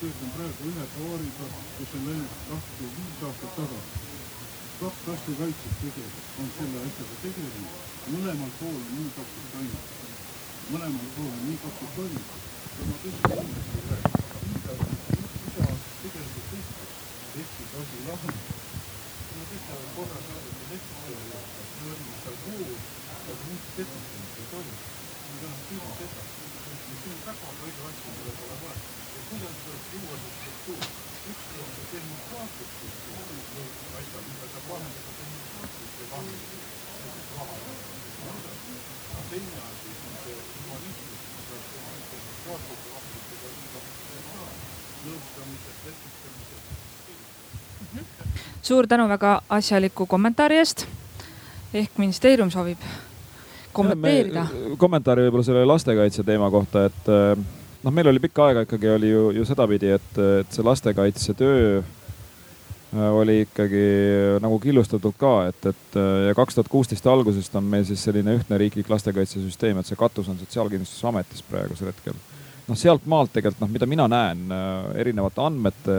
[0.00, 4.00] töötan praegu ühe paariga, kes on läinud lahti viis aastat tagasi.
[4.80, 7.78] kaks lastekaitset tegelikult on selle asjaga tegelenud,
[8.14, 10.10] mõlemal pool on nii paksult toimitud.
[10.72, 12.42] mõlemal pool on nii paksult toimitud
[12.76, 14.74] ja ma tõesti inimestele räägin, mida
[15.48, 15.66] isa
[16.02, 16.84] tegelikult tehti
[17.32, 18.54] tekstis asi lahendada.
[19.36, 21.16] Nad ütlevad korra saadeti teksti,
[21.80, 22.84] me olime seal koos,
[23.16, 24.46] aga mingit tekestamist ei
[29.40, 30.36] toimunud.
[48.62, 50.86] suur tänu väga asjaliku kommentaari eest.
[51.74, 52.78] ehk ministeerium soovib
[53.72, 54.46] kommenteerida.
[54.78, 57.44] kommentaari võib-olla selle lastekaitse teema kohta, et eh,
[57.86, 63.02] noh, meil oli pikka aega ikkagi oli ju, ju sedapidi, et, et see lastekaitsetöö eh,
[63.06, 63.84] oli ikkagi
[64.42, 68.58] nagu killustatud ka, et, et ja kaks tuhat kuusteist algusest on meil siis selline ühtne
[68.62, 72.18] riiklik lastekaitsesüsteem, et see katus on Sotsiaalkindlustusametis praegusel hetkel.
[72.66, 74.52] noh, sealt maalt tegelikult noh, mida mina näen
[74.98, 75.98] erinevate andmete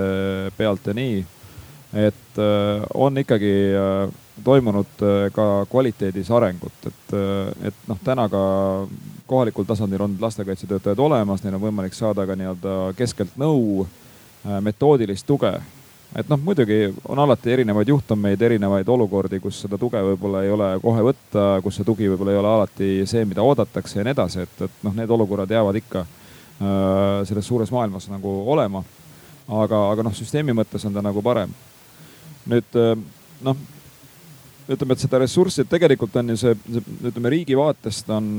[0.57, 1.25] pealt ja nii
[1.93, 4.09] et äh, on ikkagi äh,
[4.43, 7.15] toimunud äh, ka kvaliteedis arengut, et,
[7.69, 8.41] et noh, täna ka
[9.27, 13.87] kohalikul tasandil on lastekaitsetöötajad olemas, neil on võimalik saada ka nii-öelda keskelt nõu,
[14.63, 15.51] metoodilist tuge.
[16.15, 20.69] et noh, muidugi on alati erinevaid juhtumeid, erinevaid olukordi, kus seda tuge võib-olla ei ole
[20.81, 24.45] kohe võtta, kus see tugi võib-olla ei ole alati see, mida oodatakse ja nii edasi,
[24.47, 26.05] et, et noh, need olukorrad jäävad ikka
[27.27, 28.83] selles suures maailmas nagu olema.
[29.47, 31.51] aga, aga noh, süsteemi mõttes on ta nagu parem
[32.47, 32.95] nüüd äh,
[33.43, 33.59] noh,
[34.67, 38.29] ütleme, et seda ressurssi, et tegelikult on ju see, see, ütleme riigi vaatest on,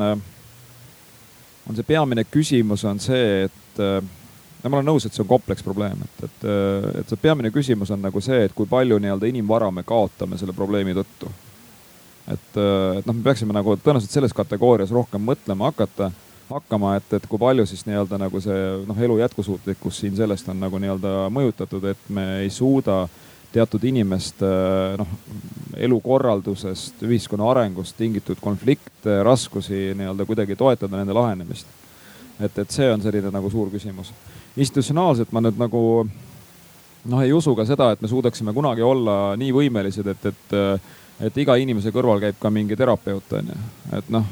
[1.69, 6.05] on see peamine küsimus on see, et ja ma olen nõus, et see on kompleksprobleem,
[6.05, 6.47] et, et,
[7.01, 10.57] et see peamine küsimus on nagu see, et kui palju nii-öelda inimvara me kaotame selle
[10.57, 11.31] probleemi tõttu.
[12.29, 16.11] et, et noh, me peaksime nagu tõenäoliselt selles kategoorias rohkem mõtlema hakata,
[16.49, 18.59] hakkama, et, et kui palju siis nii-öelda nagu see
[18.89, 23.85] noh, elu jätkusuutlikkus siin sellest on nagu nii-öelda mõjutatud, et me ei suuda äh, teatud
[23.85, 24.49] inimeste
[25.01, 25.13] noh,
[25.77, 31.67] elukorraldusest, ühiskonna arengust tingitud konflikte, raskusi nii-öelda kuidagi toetada nende lahenemist.
[32.41, 34.13] et, et see on selline nagu suur küsimus.
[34.57, 35.83] institutsionaalselt ma nüüd nagu
[37.05, 40.55] noh, ei usu ka seda, et me suudaksime kunagi olla nii võimelised, et, et,
[41.29, 43.59] et iga inimese kõrval käib ka mingi terapeut, on ju.
[43.99, 44.27] et noh,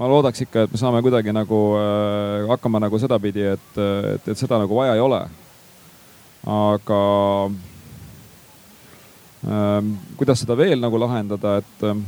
[0.00, 3.70] ma loodaks ikka, et me saame kuidagi nagu äh, hakkama nagu sedapidi, et,
[4.14, 5.22] et, et seda nagu vaja ei ole.
[6.44, 6.98] aga
[10.16, 12.04] kuidas seda veel nagu lahendada, et ehm,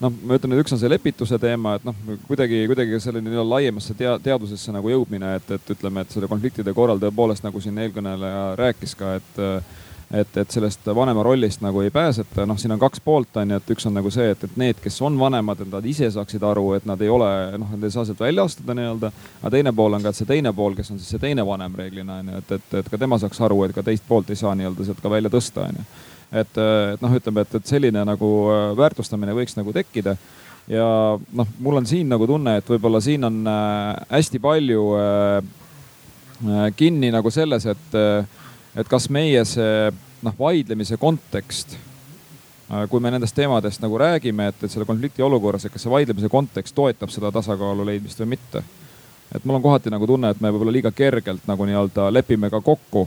[0.00, 1.96] noh, ma ütlen, et üks on see lepituse teema, et noh,
[2.28, 6.74] kuidagi, kuidagi selline nii-öelda laiemasse tea, teadusesse nagu jõudmine, et, et ütleme, et selle konfliktide
[6.76, 9.42] korral tõepoolest nagu siin eelkõneleja rääkis ka, et
[10.14, 13.56] et, et sellest vanema rollist nagu ei pääseta, noh, siin on kaks poolt on ju,
[13.58, 16.44] et üks on nagu see, et, et need, kes on vanemad, et nad ise saaksid
[16.44, 19.10] aru, et nad ei ole, noh, nad ei saa sealt välja astuda nii-öelda.
[19.40, 21.74] aga teine pool on ka, et see teine pool, kes on siis see teine vanem
[21.80, 24.38] reeglina on ju, et, et, et ka tema saaks aru, et ka teist poolt ei
[24.38, 25.88] saa nii-öelda sealt ka välja tõsta on ju
[26.34, 30.16] et, et noh, ütleme, et, et selline nagu äh, väärtustamine võiks nagu tekkida.
[30.68, 30.86] ja
[31.32, 37.12] noh, mul on siin nagu tunne, et võib-olla siin on äh, hästi palju äh, kinni
[37.14, 37.94] nagu selles, et,
[38.76, 39.90] et kas meie see
[40.26, 41.76] noh, vaidlemise kontekst
[42.90, 46.28] kui me nendest teemadest nagu räägime, et, et selle konflikti olukorras, et kas see vaidlemise
[46.32, 48.64] kontekst toetab seda tasakaalu leidmist või mitte.
[49.30, 52.60] et mul on kohati nagu tunne, et me võib-olla liiga kergelt nagu nii-öelda lepime ka
[52.64, 53.06] kokku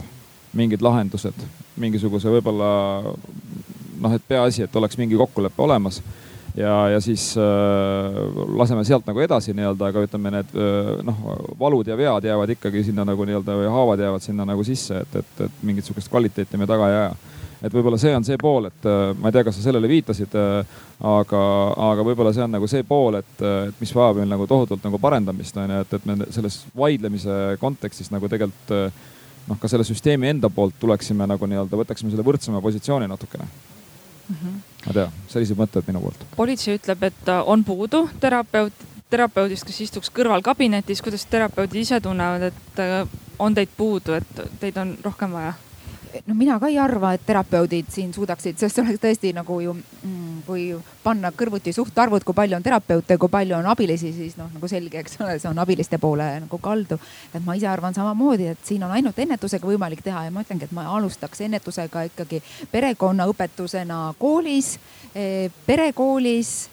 [0.58, 1.46] mingid lahendused,
[1.78, 2.70] mingisuguse võib-olla
[4.02, 6.02] noh, et peaasi, et oleks mingi kokkulepe olemas
[6.58, 7.44] ja, ja siis äh,
[8.58, 11.24] laseme sealt nagu edasi nii-öelda, aga ütleme, need äh, noh,
[11.60, 15.18] valud ja vead jäävad ikkagi sinna nagu nii-öelda või haavad jäävad sinna nagu sisse, et,
[15.22, 17.12] et, et mingit sihukest kvaliteeti me taga ei aja.
[17.62, 20.34] et võib-olla see on see pool, et äh, ma ei tea, kas sa sellele viitasid
[20.38, 20.80] äh,,
[21.18, 21.44] aga,
[21.92, 25.02] aga võib-olla see on nagu see pool, et, et mis vajab meil nagu tohutult nagu
[25.02, 28.74] parendamist on ju, et, et me selles vaidlemise kontekstis nagu tegelikult
[29.48, 34.36] noh, ka selle süsteemi enda poolt tuleksime nagu nii-öelda, võtaksime selle võrdsema positsiooni natukene mm.
[34.36, 34.60] -hmm.
[34.86, 36.26] ma ei tea, sellised mõtted minu poolt.
[36.36, 38.74] politsei ütleb, et on puudu terapeut,
[39.10, 43.08] terapeudist, kes istuks kõrval kabinetis, kuidas terapeudid ise tunnevad, et äh,
[43.40, 45.54] on teid puudu, et teid on rohkem vaja?
[46.26, 49.74] No mina ka ei arva, et terapeudid siin suudaksid, sest see oleks tõesti nagu ju
[49.76, 50.68] mm, kui
[51.04, 55.02] panna kõrvuti suhtarvud, kui palju on terapeute, kui palju on abilisi, siis noh, nagu selge,
[55.04, 57.00] eks ole, see on abiliste poole nagu kaldu.
[57.34, 60.70] et ma ise arvan samamoodi, et siin on ainult ennetusega võimalik teha ja ma ütlengi,
[60.70, 62.42] et ma alustaks ennetusega ikkagi
[62.72, 64.78] perekonnaõpetusena koolis,
[65.14, 66.70] eh, perekoolis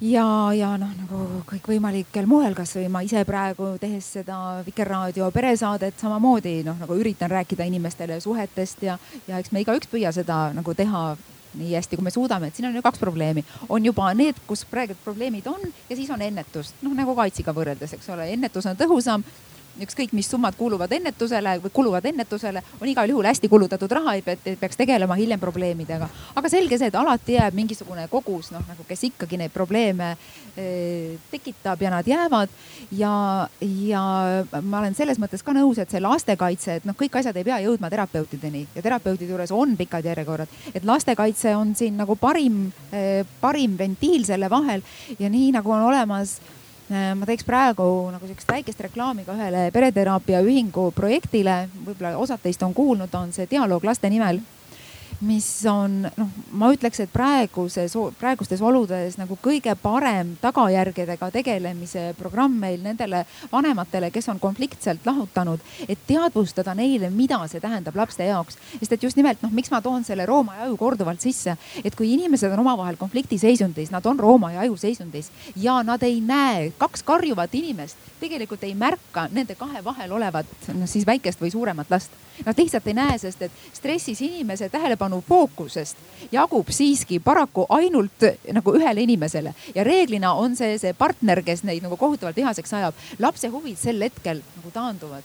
[0.00, 0.26] ja,
[0.56, 6.78] ja noh, nagu kõikvõimalikel moel, kasvõi ma ise praegu tehes seda Vikerraadio peresaadet samamoodi noh,
[6.80, 11.06] nagu üritan rääkida inimestele suhetest ja, ja eks me igaüks püüa seda nagu teha
[11.54, 13.44] nii hästi, kui me suudame, et siin on ju kaks probleemi.
[13.68, 17.94] on juba need, kus praegu probleemid on ja siis on ennetus, noh nagu kaitsega võrreldes,
[17.94, 19.22] eks ole, ennetus on tõhusam
[19.82, 24.46] ükskõik mis summad kuuluvad ennetusele või kuluvad ennetusele, on igal juhul hästi kulutatud raha, et
[24.60, 26.08] peaks tegelema hiljem probleemidega.
[26.34, 30.14] aga selge see, et alati jääb mingisugune kogus, noh nagu, kes ikkagi neid probleeme
[30.56, 32.48] eh, tekitab ja nad jäävad.
[32.92, 34.04] ja, ja
[34.62, 37.60] ma olen selles mõttes ka nõus, et see lastekaitse, et noh, kõik asjad ei pea
[37.66, 40.48] jõudma terapeutideni ja terapeutide juures on pikad järjekorrad.
[40.74, 44.82] et lastekaitse on siin nagu parim eh,, parim ventiil selle vahel
[45.18, 46.38] ja nii nagu on olemas
[46.88, 52.62] ma teeks praegu nagu sihukest väikest reklaami ka ühele pereteraapia ühingu projektile, võib-olla osad teist
[52.62, 54.42] on kuulnud, on see dialoog laste nimel
[55.20, 62.56] mis on noh, ma ütleks, et praeguses, praegustes oludes nagu kõige parem tagajärgedega tegelemise programm
[62.60, 68.58] meil nendele vanematele, kes on konfliktselt lahutanud, et teadvustada neile, mida see tähendab laste jaoks.
[68.78, 71.94] sest et just nimelt noh, miks ma toon selle Rooma ja aju korduvalt sisse, et
[71.94, 76.72] kui inimesed on omavahel konfliktiseisundis, nad on Rooma ja aju seisundis ja nad ei näe
[76.78, 81.90] kaks karjuvat inimest, tegelikult ei märka nende kahe vahel olevat noh, siis väikest või suuremat
[81.90, 82.12] last
[82.44, 85.96] Nad lihtsalt ei näe, sest et stressis inimese tähelepanu fookusest
[86.32, 91.82] jagub siiski paraku ainult nagu ühele inimesele ja reeglina on see see partner, kes neid
[91.84, 92.94] nagu kohutavalt vihaseks ajab.
[93.18, 95.22] lapse huvid sel hetkel nagu taanduvad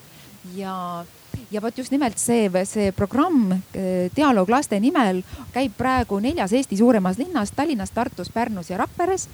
[0.55, 1.05] ja
[1.51, 5.23] ja vot just nimelt see, see programm eh, Dialoog laste nimel
[5.53, 9.27] käib praegu neljas Eesti suuremas linnas, Tallinnas, Tartus, Pärnus ja Rakveres.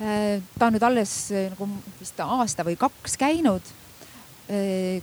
[0.00, 1.68] Eh, ta on nüüd alles eh, nagu
[2.00, 3.74] vist aasta või kaks käinud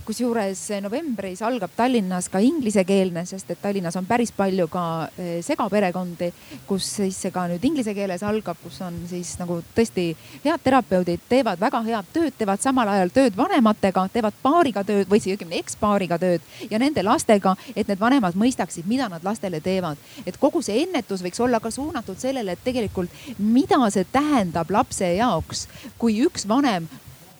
[0.06, 6.30] kusjuures novembris algab Tallinnas ka inglisekeelne, sest et Tallinnas on päris palju ka äh, segaperekondi,
[6.68, 10.14] kus siis see ka nüüd inglise keeles algab, kus on siis nagu tõesti
[10.46, 15.20] head terapeudid teevad väga head tööd, teevad samal ajal tööd vanematega, teevad paariga tööd või
[15.20, 19.98] siis õigemini ekspaariga tööd ja nende lastega, et need vanemad mõistaksid, mida nad lastele teevad.
[20.26, 25.16] et kogu see ennetus võiks olla ka suunatud sellele, et tegelikult, mida see tähendab lapse
[25.18, 25.68] jaoks,
[25.98, 26.88] kui üks vanem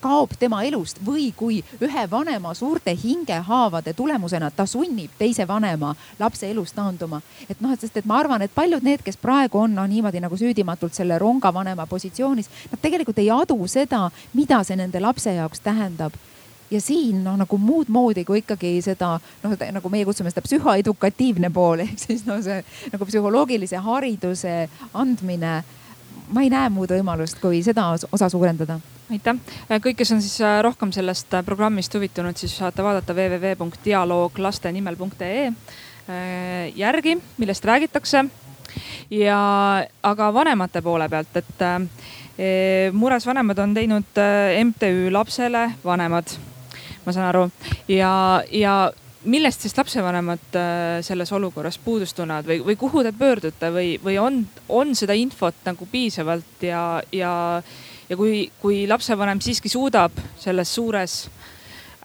[0.04, 6.50] kaob tema elust või kui ühe vanema suurte hingehaavade tulemusena ta sunnib teise vanema lapse
[6.50, 7.22] elust taanduma.
[7.48, 10.20] et noh, et sest, et ma arvan, et paljud need, kes praegu on no, niimoodi
[10.20, 15.64] nagu süüdimatult selle rongavanema positsioonis, nad tegelikult ei adu seda, mida see nende lapse jaoks
[15.64, 16.16] tähendab
[16.70, 21.50] ja siin noh, nagu muud moodi kui ikkagi seda noh, nagu meie kutsume seda psühhoedukatiivne
[21.54, 22.60] pool ehk siis no see
[22.92, 24.56] nagu psühholoogilise hariduse
[24.92, 25.62] andmine.
[26.32, 28.80] ma ei näe muud võimalust, kui seda osa suurendada
[29.12, 29.36] aitäh,
[29.82, 35.54] kõik, kes on siis äh, rohkem sellest äh, programmist huvitunud, siis saate vaadata www.dialooglastenimel.ee äh,
[36.76, 38.24] järgi, millest räägitakse.
[39.10, 39.38] ja,
[40.02, 41.60] aga vanemate poole pealt, et
[42.92, 44.04] mures vanemad on teinud
[44.64, 46.24] MTÜ Lapsele Vanemad,
[47.04, 47.50] ma saan aru
[47.88, 48.92] ja, ja
[49.24, 50.38] millest siis lapsevanemad
[51.06, 55.54] selles olukorras puudust tunnevad või, või kuhu te pöördute või, või on, on seda infot
[55.64, 57.62] nagu piisavalt ja, ja
[58.14, 61.16] ja kui, kui lapsevanem siiski suudab selles suures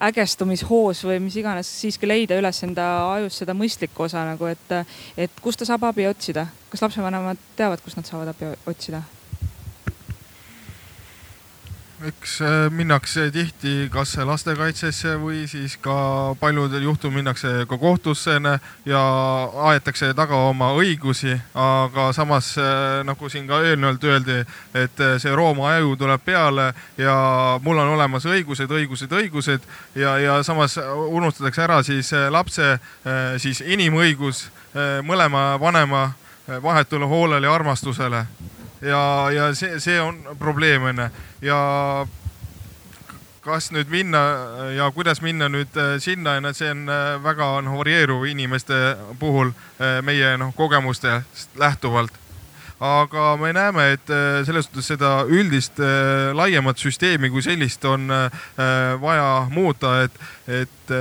[0.09, 4.75] ägestumishoos või mis iganes siiski leida üles enda ajus seda mõistlikku osa nagu, et,
[5.19, 9.03] et kust ta saab abi otsida, kas lapsevanemad teavad, kust nad saavad abi otsida?
[12.07, 18.37] Eks äh, minnakse tihti kas lastekaitsesse või siis ka paljudel juhtudel minnakse ka kohtusse
[18.85, 19.01] ja
[19.69, 24.37] aetakse taga oma õigusi, aga samas äh, nagu siin ka eelnevalt öeldi,
[24.73, 27.15] et äh, see Rooma aju tuleb peale ja
[27.63, 29.67] mul on olemas õigused, õigused, õigused.
[29.95, 32.77] Ja, ja samas unustatakse ära siis lapse
[33.37, 34.47] siis inimõigus
[35.03, 36.11] mõlema vanema
[36.63, 38.25] vahetule hoolele ja armastusele
[38.81, 39.03] ja,
[39.33, 41.09] ja see, see on probleem onju
[41.41, 41.59] ja
[43.49, 44.21] kas nüüd minna
[44.75, 48.79] ja kuidas minna nüüd äh, sinna, see on äh, väga noh varieeruv inimeste
[49.19, 52.13] puhul äh, meie noh kogemustest lähtuvalt.
[52.79, 54.11] aga me näeme, et
[54.47, 55.81] selles suhtes seda üldist
[56.33, 58.07] laiemat süsteemi kui sellist on
[59.01, 60.15] vaja muuta, et,
[60.47, 60.93] et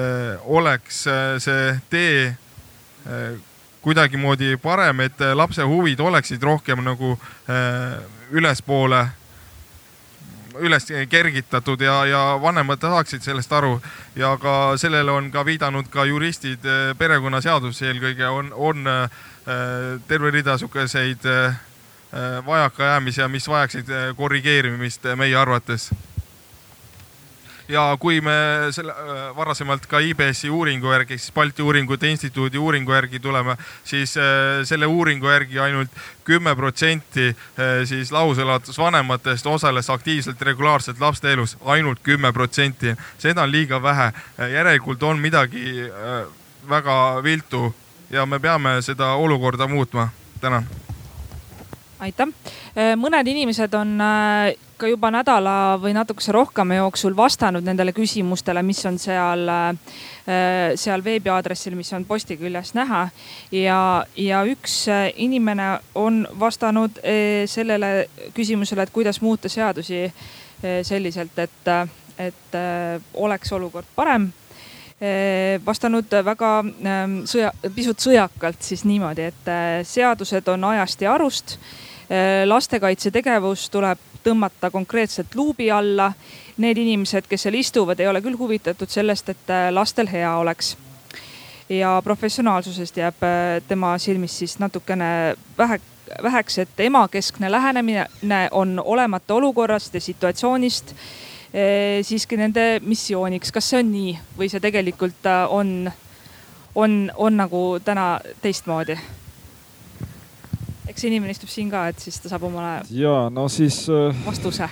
[0.59, 1.05] oleks
[1.39, 2.35] see tee
[3.89, 7.15] kuidagimoodi parem, et lapse huvid oleksid rohkem nagu
[7.49, 7.97] äh,
[8.37, 9.07] ülespoole,
[10.59, 13.79] üles kergitatud ja, ja vanemad saaksid sellest aru.
[14.19, 18.29] Ja ka sellele on ka viidanud ka juristid, äh, perekonnaseadus eelkõige.
[18.29, 19.25] On, on äh,
[20.09, 21.25] terve rida sihukeseid
[22.47, 25.91] vajakajäämisi ja mis vajaksid korrigeerimist meie arvates
[27.69, 28.35] ja kui me
[28.73, 33.57] selle äh, varasemalt ka IBS-i uuringu järgi ehk siis Balti Uuringute Instituudi uuringu järgi tuleme,
[33.85, 35.93] siis äh, selle uuringu järgi ainult
[36.25, 42.97] kümme protsenti äh, siis lauselatusvanematest osales aktiivselt regulaarselt laste elus, ainult kümme protsenti.
[43.19, 44.13] seda on liiga vähe,
[44.53, 45.89] järelikult on midagi
[46.69, 47.75] väga viltu
[48.11, 50.09] ja me peame seda olukorda muutma.
[50.41, 50.88] tänan
[51.99, 52.29] aitäh.
[52.97, 53.99] mõned inimesed on
[54.79, 59.51] ka juba nädala või natukese rohkema jooksul vastanud nendele küsimustele, mis on seal,
[60.79, 63.09] seal veebiaadressil, mis on posti küljes näha.
[63.53, 63.81] ja,
[64.17, 64.85] ja üks
[65.17, 67.01] inimene on vastanud
[67.47, 70.07] sellele küsimusele, et kuidas muuta seadusi
[70.83, 71.73] selliselt, et,
[72.19, 72.61] et
[73.15, 74.31] oleks olukord parem
[75.67, 79.51] vastanud väga ehm, sõja, pisut sõjakalt siis niimoodi, et
[79.87, 81.59] seadused on ajast ja arust.
[82.09, 86.13] Eh, lastekaitsetegevus tuleb tõmmata konkreetselt luubi alla.
[86.57, 90.77] Need inimesed, kes seal istuvad, ei ole küll huvitatud sellest, et lastel hea oleks.
[91.69, 93.25] ja professionaalsusest jääb
[93.69, 95.81] tema silmis siis natukene vähe
[96.23, 100.95] väheks, et emakeskne lähenemine on olemata olukorrast ja situatsioonist
[102.03, 103.53] siiski nende missiooniks.
[103.53, 105.91] kas see on nii või see tegelikult äh, on,
[106.75, 108.99] on, on nagu täna teistmoodi?
[110.89, 112.83] Eks inimene istub siin ka, et siis ta saab omale.
[112.91, 113.85] ja no siis.
[113.93, 114.69] Äh, vastuse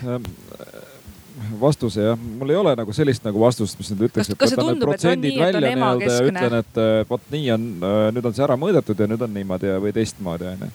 [1.61, 4.83] vastuse jah, mul ei ole nagu sellist nagu vastust, mis nüüd ütleks, et võtan need
[4.83, 7.71] protsendid välja nii-öelda ja ütlen, et äh, vot nii on,
[8.17, 10.71] nüüd on see ära mõõdetud ja nüüd on niimoodi või teistmoodi onju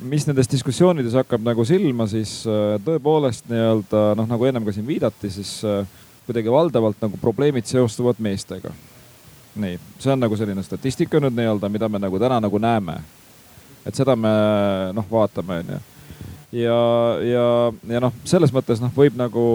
[0.00, 4.86] mis nendes diskussioonides hakkab nagu silma, siis äh, tõepoolest nii-öelda noh, nagu ennem ka siin
[4.88, 5.84] viidati, siis äh,
[6.26, 8.72] kuidagi valdavalt nagu probleemid seostuvad meestega.
[9.60, 13.00] nii, see on nagu selline statistika nüüd nii-öelda, mida me nagu täna nagu näeme.
[13.86, 14.32] Et seda me
[14.96, 15.80] noh, vaatame onju.
[16.58, 16.80] ja,
[17.26, 17.46] ja,
[17.94, 19.46] ja noh, selles mõttes noh, võib nagu,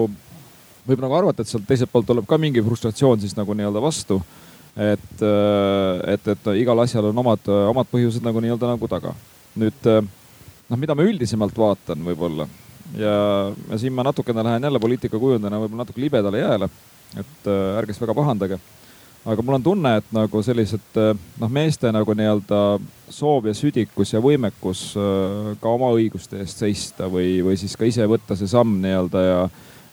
[0.88, 4.20] võib nagu arvata, et sealt teiselt poolt tuleb ka mingi frustratsioon siis nagu nii-öelda vastu.
[4.76, 9.14] et, äh, et, et igal asjal on omad, omad põhjused nagu nii-öelda nagu taga.
[9.56, 12.48] nüüd noh, mida ma üldisemalt vaatan võib-olla
[12.94, 16.68] ja, ja siin ma natukene lähen jälle poliitika kujundajana võib-olla natuke libedale jääle.
[17.16, 18.58] et äh, ärge siis väga pahandage.
[19.26, 22.60] Aga mul on tunne, et nagu sellised äh, noh, meeste nagu nii-öelda
[23.12, 27.88] soov ja südikus ja võimekus äh, ka oma õiguste eest seista või, või siis ka
[27.88, 29.40] ise võtta see samm nii-öelda ja,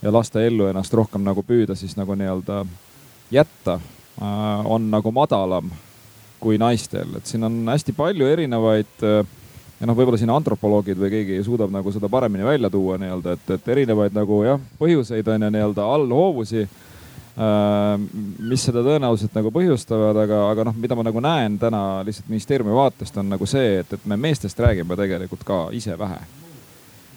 [0.05, 2.63] ja lasta ellu ennast rohkem nagu püüda siis nagu nii-öelda
[3.33, 3.79] jätta,
[4.69, 5.71] on nagu madalam
[6.37, 9.01] kui naistel, et siin on hästi palju erinevaid
[9.83, 13.49] ja noh, võib-olla siin antropoloogid või keegi suudab nagu seda paremini välja tuua nii-öelda, et,
[13.57, 16.63] et erinevaid nagu jah, põhjuseid on ju nii-öelda allhoovusi.
[17.33, 22.75] Mis seda tõenäoliselt nagu põhjustavad, aga, aga noh, mida ma nagu näen täna lihtsalt ministeeriumi
[22.77, 26.21] vaatest on nagu see, et, et me meestest räägime tegelikult ka ise vähe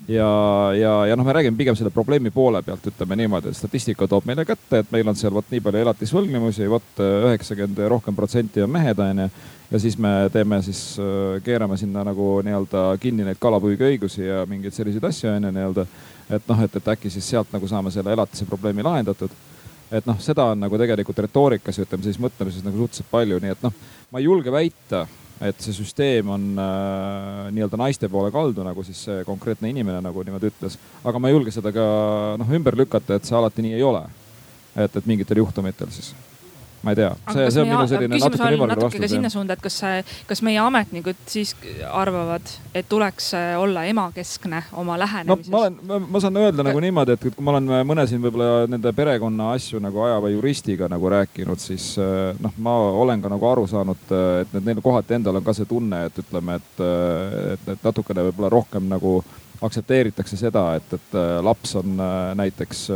[0.08, 4.06] ja, ja, ja noh, me räägime pigem selle probleemi poole pealt, ütleme niimoodi, et statistika
[4.08, 8.16] toob meile kätte, et meil on seal vot nii palju elatisvõlgnevusi, vot üheksakümmend ja rohkem
[8.16, 9.28] protsenti on mehed, onju.
[9.70, 14.74] ja siis me teeme siis, äh, keerame sinna nagu nii-öelda kinni neid kalapüügiõigusi ja mingeid
[14.74, 15.86] selliseid asju, onju nii-öelda.
[16.30, 19.30] et noh, et, et äkki siis sealt nagu saame selle elatise probleemi lahendatud
[19.90, 23.54] et noh, seda on nagu tegelikult retoorikas ja ütleme siis mõtlemises nagu suhteliselt palju, nii
[23.54, 23.74] et noh,
[24.10, 25.06] ma ei julge väita
[25.44, 30.24] et see süsteem on äh, nii-öelda naiste poole kaldu, nagu siis see konkreetne inimene nagu
[30.24, 30.78] niimoodi ütles.
[31.04, 31.84] aga ma ei julge seda ka
[32.40, 34.06] noh ümber lükata, et see alati nii ei ole.
[34.76, 36.14] et, et mingitel juhtumitel siis
[36.86, 39.02] ma ei tea, see, see on minu selline natuke ümmargune vastus.
[39.02, 39.80] ka sinna suunda, et kas,
[40.28, 41.50] kas meie ametnikud siis
[41.90, 45.50] arvavad, et tuleks äh, olla emakeskne oma lähenemises?
[45.50, 48.68] no ma olen, ma saan öelda nagu niimoodi, et kui ma olen mõne siin võib-olla
[48.70, 53.50] nende perekonna asju nagu ajava juristiga nagu rääkinud, siis äh, noh, ma olen ka nagu
[53.50, 56.86] aru saanud, äh, et neil kohati endal on ka see tunne, et ütleme, et,
[57.56, 59.18] et, et natukene võib-olla rohkem nagu
[59.66, 61.96] aktsepteeritakse seda, et, et laps on
[62.36, 62.90] näiteks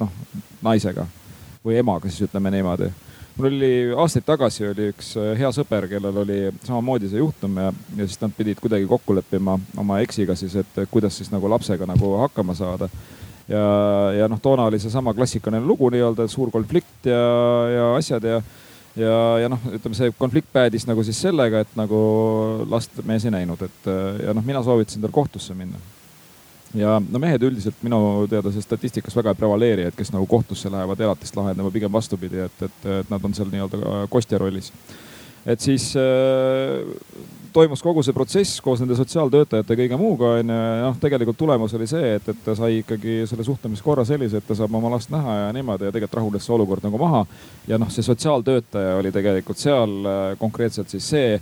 [0.00, 0.12] noh,
[0.62, 1.04] naisega
[1.64, 2.92] või emaga, siis ütleme niimoodi
[3.36, 7.72] mul oli aastaid tagasi oli üks äh, hea sõber, kellel oli samamoodi see juhtum ja,
[7.96, 11.88] ja siis nad pidid kuidagi kokku leppima oma eksiga siis, et kuidas siis nagu lapsega
[11.90, 12.88] nagu hakkama saada.
[13.48, 13.64] ja,
[14.18, 17.24] ja noh, toona oli seesama klassikaline lugu nii-öelda, suur konflikt ja,
[17.74, 18.38] ja asjad ja,
[18.96, 21.98] ja, ja noh, ütleme see konflikt päädis nagu siis sellega, et nagu
[22.70, 23.92] last mees ei näinud, et
[24.24, 25.82] ja noh, mina soovitasin tal kohtusse minna
[26.74, 28.00] ja no mehed üldiselt minu
[28.30, 32.42] teada see statistikas väga ei prevaleeri, et kes nagu kohtusse lähevad elatist lahendama, pigem vastupidi,
[32.46, 34.72] et, et, et nad on seal nii-öelda kostja rollis.
[35.46, 36.82] et siis äh,
[37.54, 41.74] toimus kogu see protsess koos nende sotsiaaltöötajate ja kõige muuga onju ja noh, tegelikult tulemus
[41.78, 45.12] oli see, et, et ta sai ikkagi selle suhtlemiskorra sellise, et ta saab oma last
[45.14, 47.22] näha ja niimoodi ja tegelikult rahunes see olukord nagu maha.
[47.70, 51.38] ja noh, see sotsiaaltöötaja oli tegelikult seal äh, konkreetselt siis see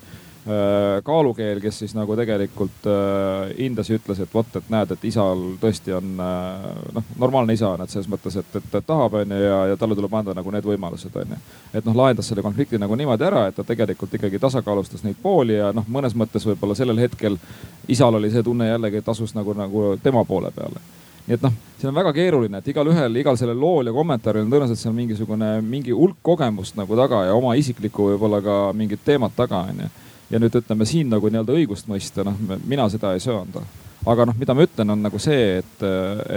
[1.05, 5.45] kaalukeel, kes siis nagu tegelikult äh, hindas ja ütles, et vot, et näed, et isal
[5.63, 6.65] tõesti on äh,
[6.97, 9.95] noh, normaalne isa on, et selles mõttes, et, et, et tahab, onju, ja, ja talle
[9.99, 11.39] tuleb anda nagu need võimalused, onju.
[11.71, 15.61] et noh, lahendas selle konflikti nagu niimoodi ära, et ta tegelikult ikkagi tasakaalustas neid pooli
[15.61, 17.39] ja noh, mõnes mõttes võib-olla sellel hetkel
[17.87, 20.83] isal oli see tunne jällegi, et asus nagu, nagu tema poole peale
[21.23, 24.51] nii et noh, see on väga keeruline, et igalühel, igal sellel lool ja kommentaaril on
[24.51, 29.39] tõenäoliselt seal mingisugune, mingi hulk kogemust nagu taga ja oma isiklikku võib-olla ka mingit teemat
[29.39, 29.87] taga onju
[30.33, 33.63] ja nüüd ütleme siin nagu nii-öelda õigust mõista, noh, mina seda ei söanda
[34.07, 35.85] aga noh, mida ma ütlen, on nagu see, et,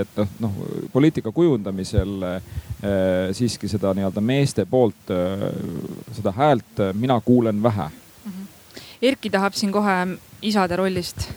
[0.02, 0.58] et noh, noh
[0.94, 5.48] poliitika kujundamisel eh, siiski seda nii-öelda meeste poolt eh,
[6.18, 8.32] seda häält mina kuulen vähe mm.
[8.32, 8.84] -hmm.
[9.02, 9.98] Erki tahab siin kohe
[10.42, 11.28] isade rollist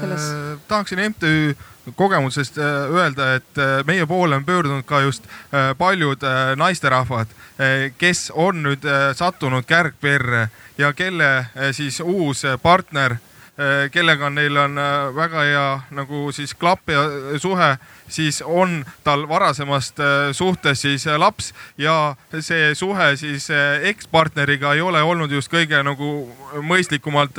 [0.00, 0.58] selles äh,.
[0.68, 1.54] tahaksin MTÜ
[1.96, 6.22] kogemusest äh, öelda, et äh, meie poole on pöördunud ka just äh, paljud
[6.56, 7.28] naisterahvad,
[7.98, 10.46] kes on nüüd sattunud kärgperre
[10.78, 13.18] ja kelle siis uus partner
[13.92, 14.80] kellega neil on
[15.14, 17.02] väga hea nagu siis klapp ja
[17.38, 17.74] suhe,
[18.10, 23.48] siis on tal varasemast äh, suhtes siis laps ja see suhe siis
[23.90, 26.10] ekspartneriga ei ole olnud just kõige nagu
[26.66, 27.38] mõistlikumalt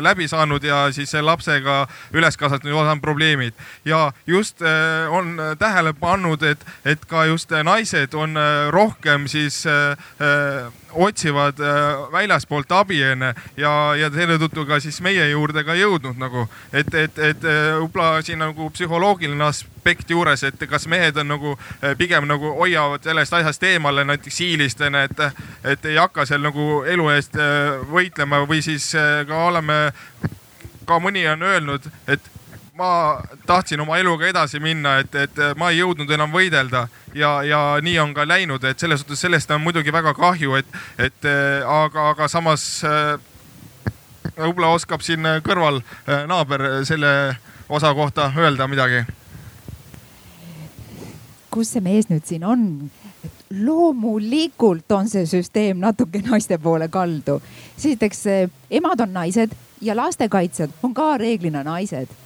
[0.00, 3.54] läbi saanud ja siis lapsega üles kasvatatud on probleemid.
[3.84, 4.62] ja just
[5.10, 8.38] on tähele pannud, et, et ka just naised on
[8.70, 9.66] rohkem siis
[10.92, 16.20] otsivad äh, väljaspoolt abi onju ja, ja selle tõttu ka siis meie juurde ka jõudnud
[16.20, 21.28] nagu, et, et, et äh, võib-olla siin nagu psühholoogiline aspekt juures, et kas mehed on
[21.28, 25.24] nagu äh, pigem nagu hoiavad sellest asjast eemale näiteks siilist onju, et,
[25.64, 27.38] et ei hakka seal nagu elu eest
[27.90, 28.92] võitlema või siis
[29.28, 29.92] ka oleme,
[30.86, 32.30] ka mõni on öelnud, et
[32.78, 37.60] ma tahtsin oma eluga edasi minna, et, et ma ei jõudnud enam võidelda ja, ja
[37.82, 41.28] nii on ka läinud, et selles suhtes sellest on muidugi väga kahju, et, et
[41.68, 42.82] aga, aga samas
[44.36, 45.82] võib-olla oskab siin kõrval
[46.30, 47.12] naaber selle
[47.68, 49.04] osa kohta öelda midagi.
[51.52, 52.64] Kus see mees nüüd siin on?
[53.52, 57.40] loomulikult on see süsteem natuke naiste poole kaldu.
[57.76, 58.24] esiteks
[58.80, 62.21] emad on naised ja lastekaitsjad on ka reeglina naised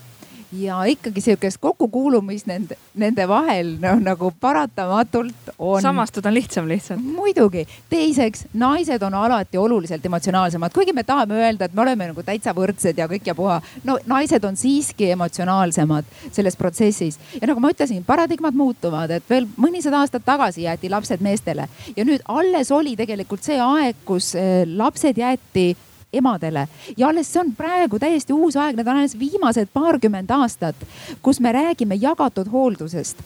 [0.53, 5.83] ja ikkagi sihukest kokkukuulumist nende, nende vahel noh nagu paratamatult on.
[5.83, 7.03] samastuda on lihtsam lihtsalt.
[7.03, 12.23] muidugi, teiseks naised on alati oluliselt emotsionaalsemad, kuigi me tahame öelda, et me oleme nagu
[12.23, 13.61] täitsa võrdsed ja kõik ja puha.
[13.85, 19.49] no naised on siiski emotsionaalsemad selles protsessis ja nagu ma ütlesin, paradigmad muutuvad, et veel
[19.57, 24.63] mõnisada aastat tagasi jäeti lapsed meestele ja nüüd alles oli tegelikult see aeg, kus eh,
[24.67, 25.73] lapsed jäeti
[26.19, 30.87] emadele ja alles see on praegu täiesti uus aeg, need on alles viimased paarkümmend aastat,
[31.23, 33.25] kus me räägime jagatud hooldusest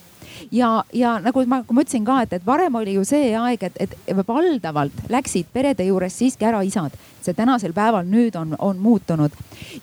[0.51, 3.79] ja, ja nagu ma, ma ütlesin ka, et, et varem oli ju see aeg, et,
[3.81, 6.97] et valdavalt läksid perede juures siiski ära isad.
[7.21, 9.31] see tänasel päeval nüüd on, on muutunud.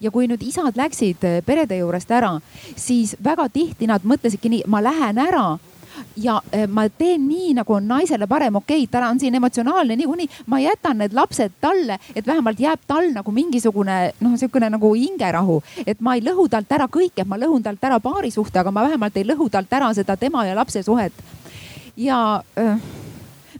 [0.02, 2.40] ja kui nüüd isad läksid perede juurest ära,
[2.76, 5.58] siis väga tihti nad mõtlesidki nii, ma lähen ära
[6.18, 9.96] ja eh, ma teen nii, nagu on naisele parem, okei okay,, ta on siin emotsionaalne
[9.96, 14.94] niikuinii, ma jätan need lapsed talle, et vähemalt jääb tal nagu mingisugune noh, sihukene nagu
[14.94, 18.86] hingerahu, et ma ei lõhu talt ära kõike, ma lõhun talt ära paarisuhte, aga ma
[18.88, 21.14] vähemalt ei lõhu talt ära seda tema ja lapse suhet.
[21.98, 22.80] ja äh,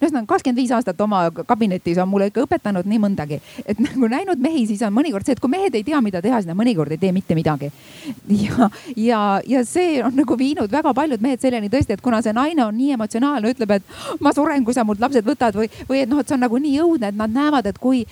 [0.02, 4.42] ühesõnaga kakskümmend viis aastat oma kabinetis on mulle ikka õpetanud nii mõndagi, et nagu näinud
[4.42, 6.94] mehi, siis on mõnikord see, et kui mehed ei tea, mida teha, siis nad mõnikord
[6.94, 7.72] ei tee mitte midagi.
[8.44, 12.36] ja, ja, ja see on nagu viinud väga paljud mehed selleni tõesti, et kuna see
[12.36, 16.04] naine on nii emotsionaalne, ütleb, et ma suren, kui sa mult lapsed võtad või, või
[16.04, 18.04] et noh, et see on nagu nii õudne, et nad näevad, et kui,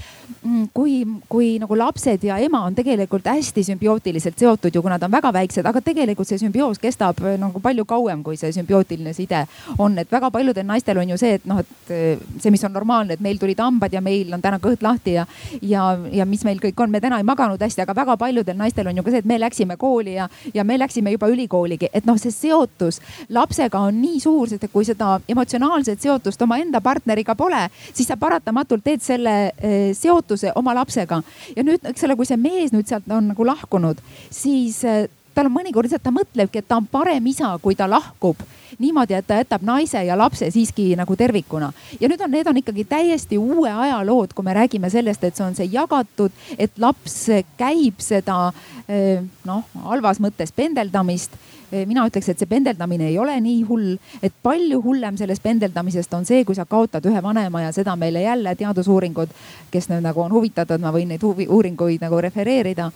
[0.42, 0.98] mm, kui,
[1.30, 5.32] kui nagu lapsed ja ema on tegelikult hästi sümbiootiliselt seotud ju, kui nad on väga
[5.36, 9.46] väiksed, aga tegelikult see sümbioos kestab nagu palju kauem, kui see sümbiootiline side
[9.78, 12.73] on, et väga paljudel naistel on ju see, et noh, et eh, see, mis on
[12.73, 15.26] normaalne, et meil tulid hambad ja meil on täna kõht lahti ja,
[15.61, 18.89] ja, ja mis meil kõik on, me täna ei maganud hästi, aga väga paljudel naistel
[18.89, 22.07] on ju ka see, et me läksime kooli ja, ja me läksime juba ülikooligi, et
[22.09, 27.36] noh, see seotus lapsega on nii suur, sest et kui seda emotsionaalset seotust omaenda partneriga
[27.38, 31.21] pole, siis sa paratamatult teed selle eh, seotuse oma lapsega.
[31.55, 34.01] ja nüüd, eks ole, kui see mees nüüd sealt on nagu lahkunud,
[34.34, 35.05] siis eh,
[35.36, 38.40] tal on mõnikord lihtsalt, ta mõtlebki, et ta on parem isa, kui ta lahkub
[38.80, 41.72] niimoodi, et ta jätab naise ja lapse siiski nagu tervikuna.
[42.00, 45.36] ja nüüd on, need on ikkagi täiesti uue aja lood, kui me räägime sellest, et
[45.36, 47.28] see on see jagatud, et laps
[47.58, 48.52] käib seda
[48.88, 51.38] eh, noh, halvas mõttes pendeldamist
[51.72, 56.14] eh, mina ütleks, et see pendeldamine ei ole nii hull, et palju hullem sellest pendeldamisest
[56.14, 59.36] on see, kui sa kaotad ühe vanema ja seda meile jälle teadusuuringud,
[59.72, 62.92] kes nüüd nagu on huvitatud, ma võin neid huvi, uuringuid nagu refereerida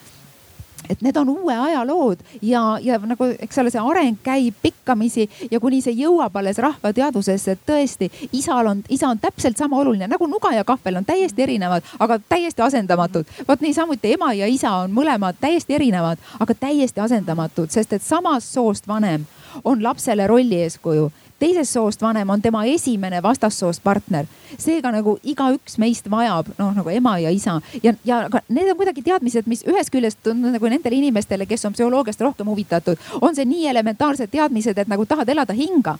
[0.89, 5.27] et need on uue aja lood ja, ja nagu, eks ole, see areng käib pikkamisi
[5.51, 10.07] ja kuni see jõuab alles rahvateadvusesse, et tõesti isal on, isa on täpselt sama oluline
[10.07, 13.25] nagu nuga ja kahvel on täiesti erinevad, aga täiesti asendamatud.
[13.47, 18.53] vot niisamuti ema ja isa on mõlemad täiesti erinevad, aga täiesti asendamatud, sest et samast
[18.53, 19.25] soost vanem
[19.63, 24.25] on lapsele rolli eeskuju teisest soost vanem on tema esimene vastassoost partner.
[24.57, 28.77] seega nagu igaüks meist vajab noh, nagu ema ja isa ja, ja aga need on
[28.77, 33.35] kuidagi teadmised, mis ühest küljest on nagu nendele inimestele, kes on psühholoogiast rohkem huvitatud, on
[33.35, 35.97] see nii elementaarsed teadmised, et nagu tahad elada hinga.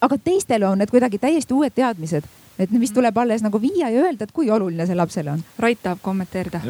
[0.00, 2.24] aga teistele on need kuidagi täiesti uued teadmised
[2.58, 5.44] et mis tuleb alles nagu viia ja öelda, et kui oluline see lapsele on.
[5.60, 6.62] Rait tahab kommenteerida.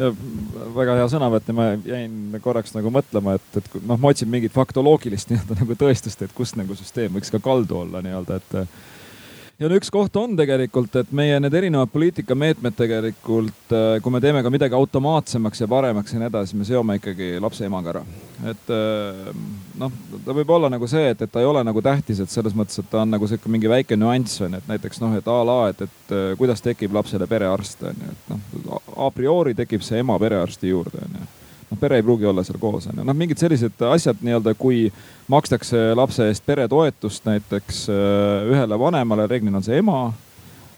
[0.75, 4.55] väga hea sõnavõtt ja ma jäin korraks nagu mõtlema, et, et noh, ma otsin mingit
[4.55, 8.57] faktoloogilist nii-öelda nagu tõestust, et kust nagu süsteem võiks ka kaldu olla nii-öelda, et
[9.59, 14.43] ja no üks koht on tegelikult, et meie need erinevad poliitikameetmed tegelikult, kui me teeme
[14.45, 18.05] ka midagi automaatsemaks ja paremaks ja nii edasi, me seome ikkagi lapse emaga ära.
[18.51, 19.31] Et äh,
[19.79, 19.93] noh,
[20.25, 22.79] ta võib olla nagu see, et, et ta ei ole nagu tähtis, et selles mõttes,
[22.81, 25.39] et ta on nagu sihuke mingi väike nüanss on ju, et näiteks noh, et a
[25.47, 29.83] la, et, et äh, kuidas tekib lapsele perearst on ju, et noh a priori tekib
[29.85, 31.27] see ema perearsti juurde on ju.
[31.67, 34.85] Noh, pere ei pruugi olla seal koos on ju, noh mingid sellised asjad nii-öelda, kui
[35.31, 40.07] makstakse lapse eest peretoetust näiteks äh, ühele vanemale, reeglina on see ema,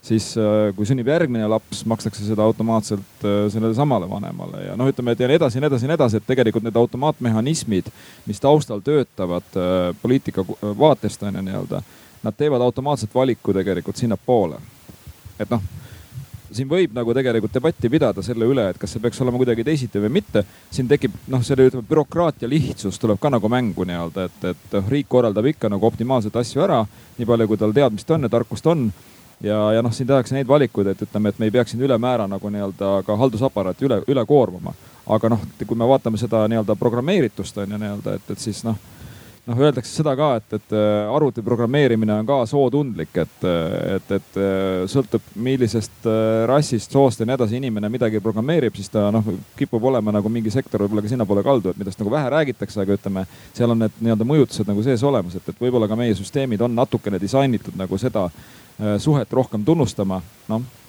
[0.02, 4.88] siis äh, kui sünnib järgmine laps, makstakse seda automaatselt äh, sellele samale vanemale ja noh,
[4.90, 7.90] ütleme, et ja nii edasi ja nii edasi ja nii edasi, et tegelikult need automaatmehhanismid,
[8.26, 9.60] mis taustal töötavad
[10.02, 10.44] poliitika
[10.78, 11.82] vaatest on ju nii-öelda,
[12.22, 14.60] nad teevad automaatselt valiku tegelikult sinnapoole.
[15.40, 15.62] et noh
[16.54, 20.02] siin võib nagu tegelikult debatti pidada selle üle, et kas see peaks olema kuidagi teisiti
[20.02, 20.42] või mitte.
[20.70, 25.08] siin tekib noh, selle ütleme bürokraatia lihtsus tuleb ka nagu mängu nii-öelda, et, et riik
[25.08, 26.82] korraldab ikka nagu optimaalselt asju ära,
[27.18, 28.88] nii palju kui tal teadmist on ja tarkust on
[29.40, 32.28] ja, ja noh, siin tehakse neid valikuid, et ütleme, et me ei peaks siin ülemäära
[32.28, 34.74] nagu nii-öelda ka haldusaparaati üle, üle koormama.
[35.10, 38.78] aga noh, kui me vaatame seda nii-öelda programmeeritust on ju nii-öelda, et, et siis noh
[39.46, 44.12] noh, öeldakse seda ka, et, et äh, arvuti programmeerimine on ka sootundlik, et, äh, et,
[44.18, 46.08] et äh, sõltub, millisest
[46.50, 49.26] rassist, soost ja nii edasi inimene midagi programmeerib, siis ta noh,
[49.58, 52.98] kipub olema nagu mingi sektor võib-olla ka sinnapoole kaldu, et millest nagu vähe räägitakse, aga
[52.98, 53.26] ütleme,
[53.56, 56.76] seal on need nii-öelda mõjutused nagu sees olemas, et, et võib-olla ka meie süsteemid on
[56.76, 58.28] natukene disainitud nagu seda
[59.00, 60.79] suhet rohkem tunnustama, noh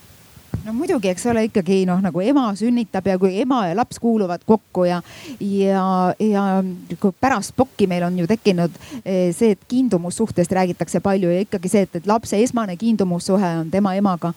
[0.66, 4.44] no muidugi, eks ole, ikkagi noh, nagu ema sünnitab ja kui ema ja laps kuuluvad
[4.46, 5.02] kokku ja,
[5.40, 5.86] ja,
[6.20, 6.46] ja
[7.20, 11.86] pärast pokki meil on ju tekkinud eh, see, et kiindumussuhtest räägitakse palju ja ikkagi see,
[11.88, 14.34] et, et lapse esmane kiindumussuhe on tema emaga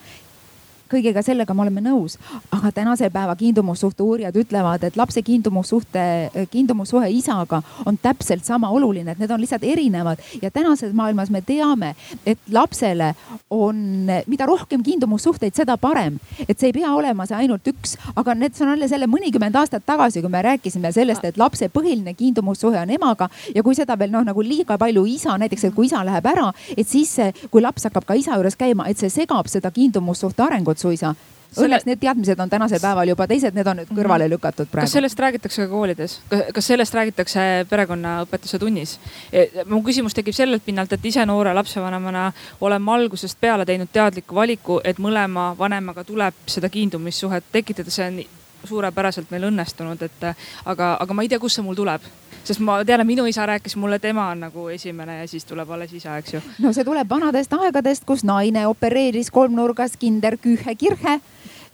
[0.91, 2.17] kõigega sellega me oleme nõus,
[2.55, 6.05] aga tänase päeva kiindumussuhte uurijad ütlevad, et lapse kiindumussuhte,
[6.51, 10.23] kiindumussuhe isaga on täpselt sama oluline, et need on lihtsalt erinevad.
[10.43, 11.95] Ja tänases maailmas me teame,
[12.27, 13.15] et lapsele
[13.51, 16.19] on, mida rohkem kiindumussuhteid, seda parem.
[16.49, 19.57] et see ei pea olema see ainult üks, aga need, see on jälle selle mõnikümmend
[19.59, 23.29] aastat tagasi, kui me rääkisime sellest, et lapse põhiline kiindumussuhe on emaga.
[23.55, 26.51] Ja kui seda veel noh, nagu liiga palju isa näiteks, et kui isa läheb ära,
[26.77, 27.15] et siis
[27.51, 31.15] kui laps hakkab ka isa juures käima, et see segab seda kiindumusuhte arengut suisa.
[31.55, 34.89] Õnneks need teadmised on tänasel päeval juba teised, need on nüüd kõrvale lükatud praegu.
[34.89, 36.17] kas sellest räägitakse ka koolides,
[36.57, 38.97] kas sellest räägitakse perekonnaõpetuse tunnis?
[39.31, 42.25] E, mu küsimus tekib sellelt pinnalt, et ise noore lapsevanemana
[42.61, 48.09] olen ma algusest peale teinud teadliku valiku, et mõlema vanemaga tuleb seda kiindumissuhet tekitada, see
[48.11, 48.21] on
[48.67, 50.29] suurepäraselt meil õnnestunud, et
[50.65, 52.03] aga, aga ma ei tea, kust see mul tuleb
[52.45, 55.71] sest ma tean, et minu isa rääkis mulle, tema on nagu esimene ja siis tuleb
[55.71, 56.41] alles isa, eks ju.
[56.63, 61.21] no see tuleb vanadest aegadest, kus naine opereeris kolmnurgas kinder kühe kirhe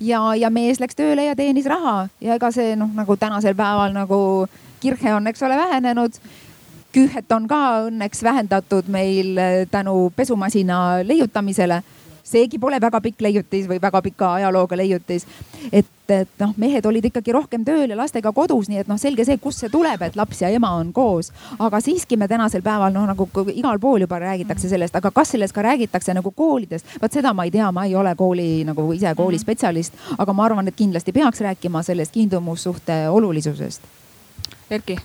[0.01, 2.09] ja, ja mees läks tööle ja teenis raha.
[2.20, 4.20] Ja ega see noh, nagu tänasel päeval nagu
[4.80, 6.20] kirhe on, eks ole, vähenenud.
[6.90, 9.38] Küühet on ka õnneks vähendatud meil
[9.70, 11.82] tänu pesumasina leiutamisele
[12.24, 15.26] seegi pole väga pikk leiutis või väga pika ajalooga leiutis.
[15.72, 19.24] et, et noh, mehed olid ikkagi rohkem tööl ja lastega kodus, nii et noh, selge
[19.24, 21.32] see, kust see tuleb, et laps ja ema on koos.
[21.59, 25.55] aga siiski me tänasel päeval noh, nagu igal pool juba räägitakse sellest, aga kas sellest
[25.55, 29.14] ka räägitakse nagu koolidest, vot seda ma ei tea, ma ei ole kooli nagu ise
[29.16, 33.82] koolispetsialist, aga ma arvan, et kindlasti peaks rääkima sellest kiindumussuhte olulisusest.
[34.70, 34.98] Erki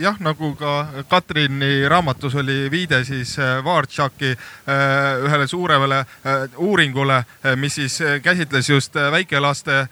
[0.00, 6.04] jah, nagu ka Katrini raamatus oli viide siis äh, Vartšaki äh, ühele suuremale
[6.56, 7.24] uuringule,
[7.56, 9.86] mis siis käsitles just väikelaste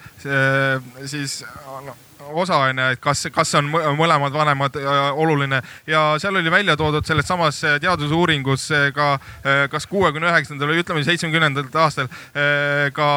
[1.06, 1.44] siis
[2.28, 4.76] noh osaline, et kas, kas on mõlemad vanemad
[5.18, 5.60] oluline.
[5.86, 10.72] Ja seal oli välja toodud selles samas äh, teadusuuringus äh, ka äh, kas kuuekümne üheksandal
[10.72, 12.08] või ütleme seitsmekümnendatel aastal
[12.94, 13.08] ka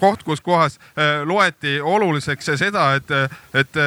[0.00, 0.78] koht, kus kohas
[1.24, 3.10] loeti oluliseks seda, et,
[3.54, 3.78] et,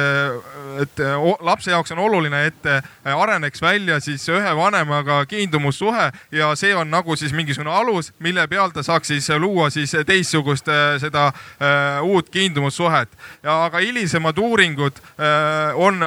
[0.82, 1.02] et
[1.40, 2.68] lapse jaoks on oluline, et
[3.04, 8.72] areneks välja siis ühe vanemaga kiindumussuhe ja see on nagu siis mingisugune alus, mille peal
[8.74, 10.68] ta saaks siis luua siis teistsugust
[11.02, 11.30] seda
[12.02, 13.12] uut kiindumussuhet.
[13.44, 16.00] Aga hilisemad uuringud uuringud äh, on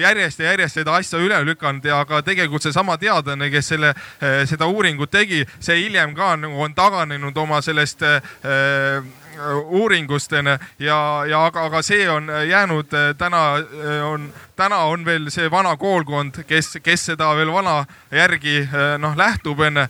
[0.00, 4.44] järjest ja järjest seda asja üle lükanud ja ka tegelikult seesama teadlane, kes selle, äh,
[4.46, 9.02] seda uuringut tegi, see hiljem ka nagu on taganenud oma sellest äh,
[9.64, 10.30] uuringust
[10.78, 13.40] ja, ja aga, aga see on jäänud täna
[14.06, 18.68] on, täna on veel see vana koolkond, kes, kes seda veel vana järgi
[18.98, 19.88] noh, lähtub onju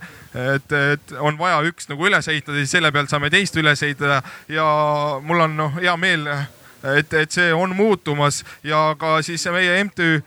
[0.55, 4.23] et, et on vaja üks nagu üles ehitada, siis selle pealt saame teist üles ehitada
[4.49, 4.65] ja
[5.21, 6.25] mul on noh, hea meel
[6.97, 10.21] et, et see on muutumas ja ka siis meie MTÜ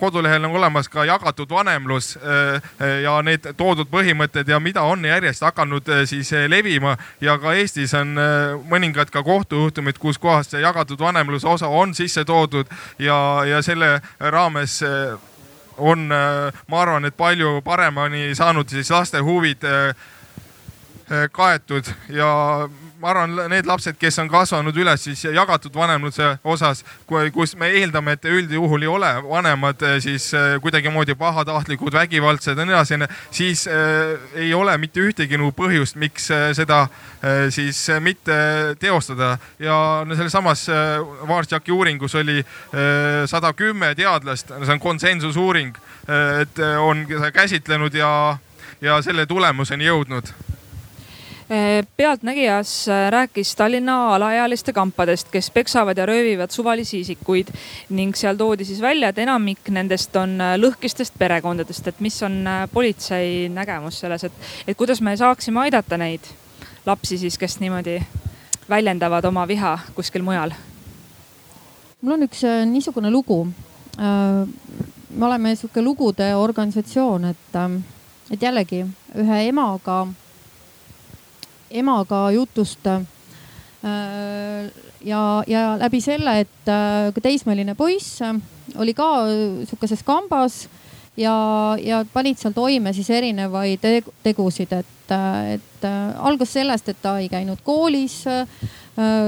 [0.00, 2.14] kodulehel on olemas ka jagatud vanemlus
[3.02, 6.96] ja need toodud põhimõtted ja mida on järjest hakanud siis levima.
[7.20, 8.16] Ja ka Eestis on
[8.70, 14.00] mõningad ka kohtujuhtumid, kus kohas see jagatud vanemluse osa on sisse toodud ja, ja selle
[14.20, 14.80] raames
[15.80, 16.08] on,
[16.68, 19.64] ma arvan, et palju paremini saanud siis laste huvid
[21.32, 22.30] kaetud ja
[23.00, 26.82] ma arvan, need lapsed, kes on kasvanud üles siis jagatud vanemluse osas,
[27.32, 32.66] kus me eeldame, et üldjuhul ei ole vanemad eh, siis eh, kuidagimoodi pahatahtlikud, vägivaldsed ja
[32.66, 32.98] nii edasi,
[33.34, 34.12] siis äh,
[34.44, 36.82] ei ole mitte ühtegi nagu põhjust, miks seda
[37.52, 38.34] siis mitte
[38.80, 39.38] teostada.
[39.58, 39.76] ja
[40.08, 40.66] sellesamas
[41.28, 42.44] Varsjaki uuringus oli
[43.26, 45.76] sada kümme teadlast, see on konsensusuuring,
[46.40, 48.12] et on käsitlenud ja,
[48.80, 50.49] ja selle tulemuseni jõudnud Eh,
[51.96, 57.48] pealtnägijas eh, rääkis Tallinna alaealiste kampadest, kes peksavad ja röövivad suvalisi isikuid
[57.88, 62.44] ning seal toodi siis välja, et enamik nendest on eh, lõhkistest perekondadest, et mis on
[62.72, 64.32] politsei nägemus selles, et,
[64.68, 66.30] et kuidas me saaksime aidata neid
[66.86, 67.98] lapsi siis, kes niimoodi
[68.70, 70.54] väljendavad oma viha kuskil mujal?
[72.00, 73.42] mul on üks niisugune lugu.
[73.98, 77.62] me oleme sihuke lugude organisatsioon, et,
[78.30, 78.84] et jällegi
[79.18, 80.06] ühe emaga
[81.70, 82.86] emaga jutust.
[82.86, 84.70] Äh,
[85.04, 88.20] ja, ja läbi selle, et äh, ka teismeline poiss
[88.76, 89.06] oli ka
[89.64, 90.66] sihukeses kambas
[91.16, 91.32] ja,
[91.80, 93.86] ja panid seal toime siis erinevaid
[94.22, 95.14] tegusid, et,
[95.54, 98.22] et äh, algas sellest, et ta ei käinud koolis.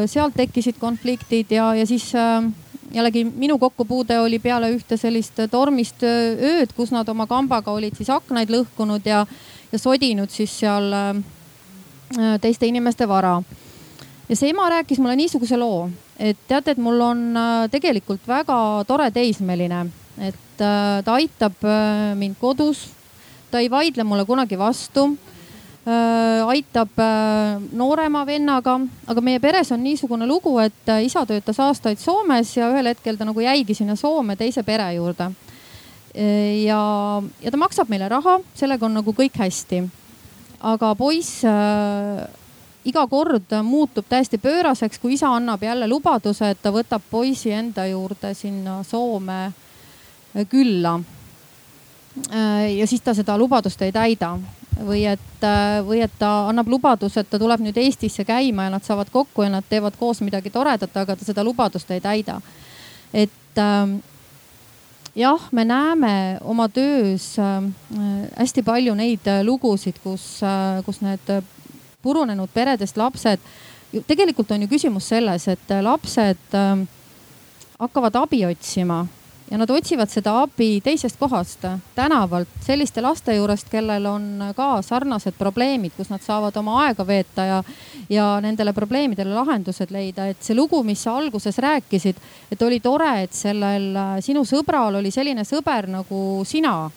[0.07, 2.11] sealt tekkisid konfliktid ja, ja siis
[2.93, 8.11] jällegi minu kokkupuude oli peale ühte sellist tormist ööd, kus nad oma kambaga olid siis
[8.13, 9.23] aknaid lõhkunud ja,
[9.73, 11.23] ja sodinud siis seal Äh,
[12.41, 13.43] teiste inimeste vara.
[14.29, 18.57] ja see ema rääkis mulle niisuguse loo, et teate, et mul on äh, tegelikult väga
[18.89, 19.87] tore teismeline,
[20.19, 21.67] et äh, ta aitab
[22.17, 22.89] mind kodus.
[23.51, 25.11] ta ei vaidle mulle kunagi vastu
[26.47, 27.01] aitab
[27.75, 28.77] noorema vennaga,
[29.07, 33.27] aga meie peres on niisugune lugu, et isa töötas aastaid Soomes ja ühel hetkel ta
[33.27, 35.33] nagu jäigi sinna Soome teise pere juurde.
[36.15, 36.79] ja,
[37.43, 39.83] ja ta maksab meile raha, sellega on nagu kõik hästi
[40.63, 42.23] aga poiss äh,
[42.85, 47.87] iga kord muutub täiesti pööraseks, kui isa annab jälle lubaduse, et ta võtab poisi enda
[47.87, 51.01] juurde sinna Soome äh, külla
[52.31, 52.77] äh,.
[52.79, 54.37] ja siis ta seda lubadust ei täida
[54.87, 58.77] või et, äh, või et ta annab lubaduse, et ta tuleb nüüd Eestisse käima ja
[58.77, 62.41] nad saavad kokku ja nad teevad koos midagi toredat, aga ta seda lubadust ei täida.
[63.13, 63.99] et äh,
[65.15, 67.63] jah, me näeme oma töös äh,
[68.37, 71.33] hästi palju neid äh, lugusid, kus, äh, kus need
[72.03, 73.41] purunenud peredest lapsed,
[74.09, 76.57] tegelikult on ju küsimus selles, et lapsed
[77.79, 79.05] hakkavad abi otsima
[79.53, 85.37] ja nad otsivad seda abi teisest kohast, tänavalt, selliste laste juurest, kellel on ka sarnased
[85.37, 87.59] probleemid, kus nad saavad oma aega veeta ja,
[88.09, 90.31] ja nendele probleemidele lahendused leida.
[90.33, 92.17] et see lugu, mis sa alguses rääkisid,
[92.53, 93.91] et oli tore, et sellel
[94.25, 96.89] sinu sõbral oli selline sõber nagu sina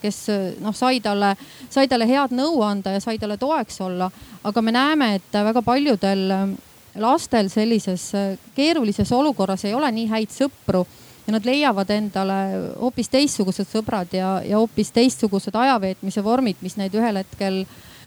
[0.00, 0.20] kes
[0.62, 1.32] noh, sai talle,
[1.70, 4.10] sai talle head nõu anda ja sai talle toeks olla.
[4.44, 6.54] aga me näeme, et väga paljudel
[7.02, 8.12] lastel sellises
[8.54, 10.84] keerulises olukorras ei ole nii häid sõpru
[11.26, 12.38] ja nad leiavad endale
[12.80, 17.64] hoopis teistsugused sõbrad ja, ja hoopis teistsugused ajaveetmise vormid, mis neid ühel hetkel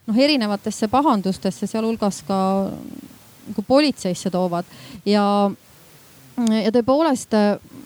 [0.08, 2.40] noh, erinevatesse pahandustesse, sealhulgas ka
[3.50, 4.68] nagu politseisse toovad.
[5.10, 5.26] Ja,
[6.38, 7.36] ja tõepoolest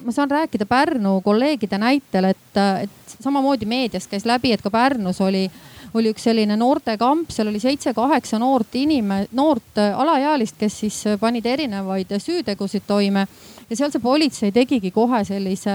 [0.04, 5.22] ma saan rääkida Pärnu kolleegide näitel, et, et samamoodi meedias käis läbi, et ka Pärnus
[5.24, 5.48] oli
[5.94, 12.10] oli üks selline noortekamp, seal oli seitse-kaheksa noort inime-, noort alaealist, kes siis panid erinevaid
[12.18, 13.28] süütegusid toime
[13.70, 15.74] ja seal see politsei tegigi kohe sellise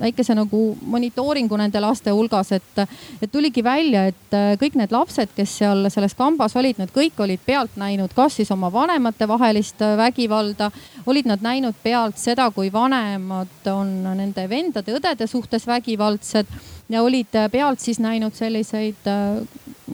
[0.00, 0.60] väikese nagu
[0.94, 2.82] monitooringu nende laste hulgas, et,
[3.22, 7.20] et tuligi välja, et äh, kõik need lapsed, kes seal selles kambas olid, need kõik
[7.22, 10.70] olid pealt näinud, kas siis oma vanemate vahelist äh, vägivalda,
[11.06, 16.50] olid nad näinud pealt seda, kui vanemad on nende vendade-õdede suhtes vägivaldsed
[16.92, 19.10] ja olid äh, pealt siis näinud selliseid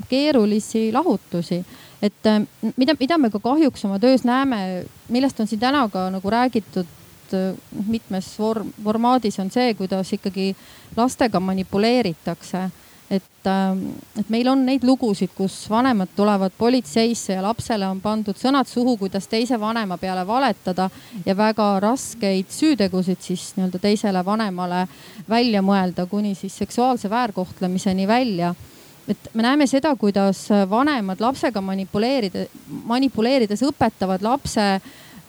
[0.08, 1.62] keerulisi lahutusi.
[2.02, 2.28] Et
[2.78, 6.86] mida, mida me ka kahjuks oma töös näeme, millest on siin täna ka nagu räägitud
[7.34, 7.54] Äh,
[7.86, 10.56] mitmes vorm, formaadis on see, kuidas ikkagi
[10.96, 12.70] lastega manipuleeritakse.
[13.10, 13.78] et, ähm,
[14.20, 18.98] et meil on neid lugusid, kus vanemad tulevad politseisse ja lapsele on pandud sõnad suhu,
[19.00, 20.90] kuidas teise vanema peale valetada
[21.24, 24.82] ja väga raskeid süütegusid siis nii-öelda teisele vanemale
[25.28, 28.54] välja mõelda, kuni siis seksuaalse väärkohtlemiseni välja
[29.08, 32.44] et me näeme seda, kuidas vanemad lapsega manipuleerida,
[32.84, 34.68] manipuleerides õpetavad lapse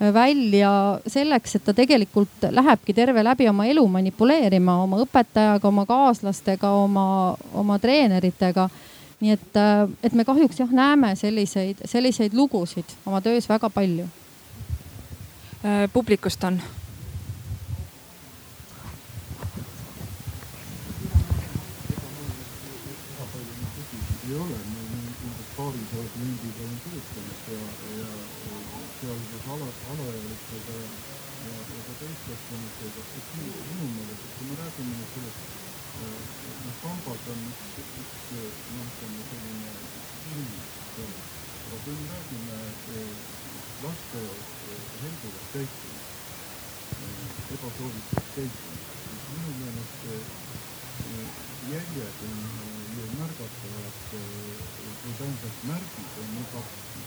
[0.00, 6.70] välja selleks, et ta tegelikult lähebki terve läbi oma elu manipuleerima oma õpetajaga, oma kaaslastega,
[6.70, 8.68] oma, oma treeneritega.
[9.20, 9.56] nii et,
[10.02, 14.08] et me kahjuks jah näeme selliseid, selliseid lugusid oma töös väga palju.
[15.92, 16.60] publikust on
[24.30, 24.80] ei ole, me
[25.26, 27.62] umbes paarisaja kliendiga olen töötanud ja,
[28.00, 28.10] ja
[29.00, 30.88] sealhulgas ala, alaealistega ja,
[31.46, 35.40] ja, ja ka täiskasvanutega, et minu, minu meelest, kui me räägime nüüd sellest,
[36.66, 37.66] noh, pangad on üks,
[38.04, 38.22] üks
[38.76, 39.70] noh, ütleme selline
[40.30, 40.52] ilm,
[41.66, 42.56] aga kui me räägime
[43.82, 44.20] laste
[45.02, 45.50] helduvast
[47.80, 50.00] ebasoovitavast käitumisest, siis minu meelest
[51.70, 52.34] jäljed on
[52.96, 56.60] ju märgatavad või tähendab, märgid on juba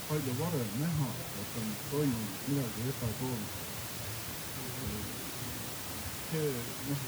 [0.07, 1.09] palju varem näha,
[1.41, 3.69] et on toimunud midagi ebasoovitavat.
[6.31, 6.49] see
[6.89, 7.05] noh,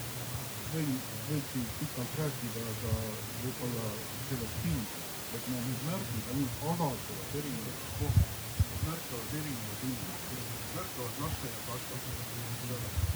[0.76, 0.94] võin,
[1.30, 2.94] võib siin pikalt rääkida, aga
[3.42, 3.88] võib-olla
[4.30, 5.10] sellest piisab,
[5.40, 8.46] et need, need märgid ainult avalduvad erinevates kohtades,
[8.86, 10.48] märkavad erinevad inimesed,
[10.78, 13.15] märkavad lasteaiakasvatajad,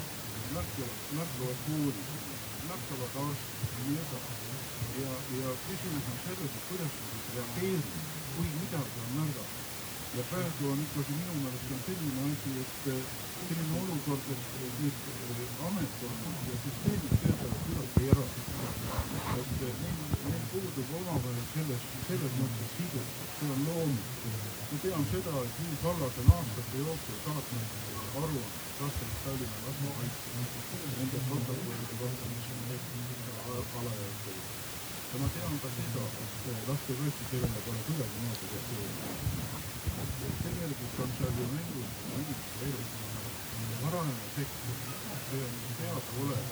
[0.56, 2.38] märkavad, märkavad koolid
[2.70, 4.34] märkavad arstid ja nii edasi.
[5.02, 7.88] ja, ja küsimus on selles, et kuidas sa siis reageerid,
[8.34, 9.58] kui midagi on märgatud.
[10.16, 12.74] ja praegu on ikkagi minu meelest on selline asi, et
[13.46, 14.44] selline olukord, et
[14.80, 14.96] need
[15.68, 18.40] ametkonnad ja süsteemid töötavad küllaltki eraldi.
[19.40, 19.52] et
[19.82, 24.32] neil, neil puudub omavahel selles, selles mõttes sidus, see on loomulik.
[24.70, 27.78] ma tean seda, et Liis Allas on aastate jooksul saatnud
[28.16, 28.69] aruandeid
[30.96, 34.42] nende protokollide kohta, mis on tehtud alaealistele.
[35.10, 39.10] ja ma tean ka seda, et lastekaitse sellega pole kuidagimoodi reageerinud.
[40.44, 41.90] tegelikult on seal ju mängus
[42.20, 42.82] inimeste elu,
[43.82, 44.94] varajane sekkumine,
[45.28, 46.50] see on teadaolevalt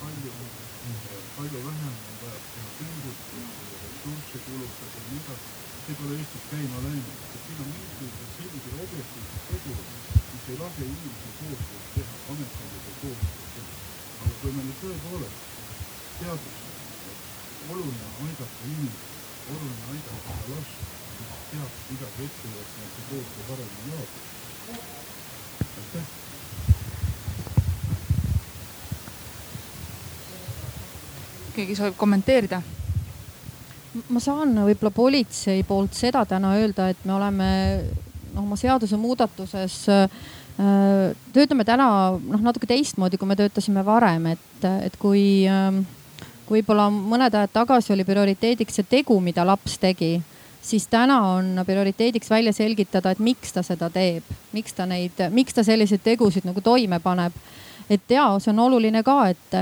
[0.00, 0.32] palju,
[1.36, 3.38] palju vähem on vaja teha pingutusi,
[3.82, 5.48] ressursse kulutada ja nii edasi.
[5.84, 7.18] see pole Eestis käima läinud,
[10.44, 13.72] et on ei lase inimesel koostööd teha, ametkondadel koostööd teha.
[14.24, 15.38] aga kui me nüüd tõepoolest
[16.18, 19.08] teadvustame, et oluline on aidata inimest,
[19.54, 20.74] oluline aidata last,
[21.16, 24.28] siis peaks midagi ette võtma, et see koostöö paremini jaotuks.
[25.80, 26.06] aitäh.
[31.56, 32.62] keegi soovib kommenteerida?
[34.08, 37.48] ma saan võib-olla politsei poolt seda täna öelda, et me oleme
[38.40, 40.08] oma seadusemuudatuses äh,
[41.32, 45.82] töötame täna noh, natuke teistmoodi, kui me töötasime varem, et, et kui, ähm,
[46.50, 50.16] võib-olla mõned ajad tagasi oli prioriteediks see tegu, mida laps tegi,
[50.64, 55.56] siis täna on prioriteediks välja selgitada, et miks ta seda teeb, miks ta neid, miks
[55.56, 57.34] ta selliseid tegusid nagu toime paneb.
[57.90, 59.56] Et ja see on oluline ka, et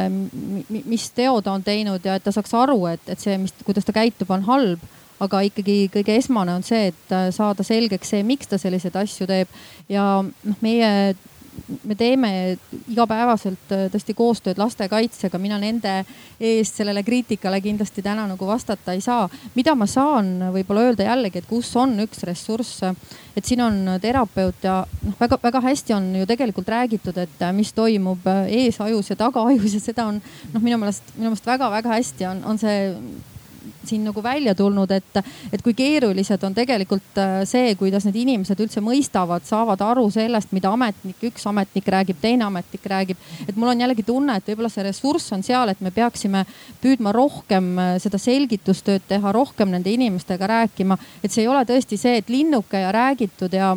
[0.70, 3.88] mis teo ta on teinud ja et ta saaks aru, et, et see, mis, kuidas
[3.88, 4.84] ta käitub, on halb
[5.22, 9.28] aga ikkagi kõige esmane on see, et äh, saada selgeks see, miks ta selliseid asju
[9.30, 9.60] teeb
[9.92, 11.14] ja noh, meie
[11.84, 12.30] me teeme
[12.88, 15.98] igapäevaselt äh, tõesti koostööd lastekaitsega, mina nende
[16.40, 19.28] eest sellele kriitikale kindlasti täna nagu vastata ei saa.
[19.54, 22.82] mida ma saan võib-olla öelda jällegi, et kus on üks ressurss,
[23.36, 27.72] et siin on terapeut ja noh, väga-väga hästi on ju tegelikult räägitud, et äh, mis
[27.72, 30.22] toimub eesajus ja tagaajus ja seda on
[30.54, 32.88] noh, minu meelest, minu meelest väga-väga hästi on, on see
[33.86, 35.20] siin nagu välja tulnud, et,
[35.52, 40.52] et kui keerulised on tegelikult äh, see, kuidas need inimesed üldse mõistavad, saavad aru sellest,
[40.56, 43.20] mida ametnik, üks ametnik räägib, teine ametnik räägib.
[43.48, 46.44] et mul on jällegi tunne, et võib-olla see ressurss on seal, et me peaksime
[46.82, 51.98] püüdma rohkem äh, seda selgitustööd teha, rohkem nende inimestega rääkima, et see ei ole tõesti
[52.00, 53.76] see, et linnuke ja räägitud ja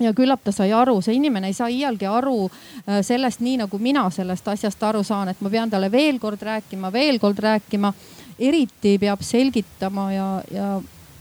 [0.00, 3.78] ja küllap ta sai aru, see inimene ei saa iialgi aru äh, sellest, nii nagu
[3.80, 7.92] mina sellest asjast aru saan, et ma pean talle veel kord rääkima, veel kord rääkima
[8.38, 10.68] eriti peab selgitama ja, ja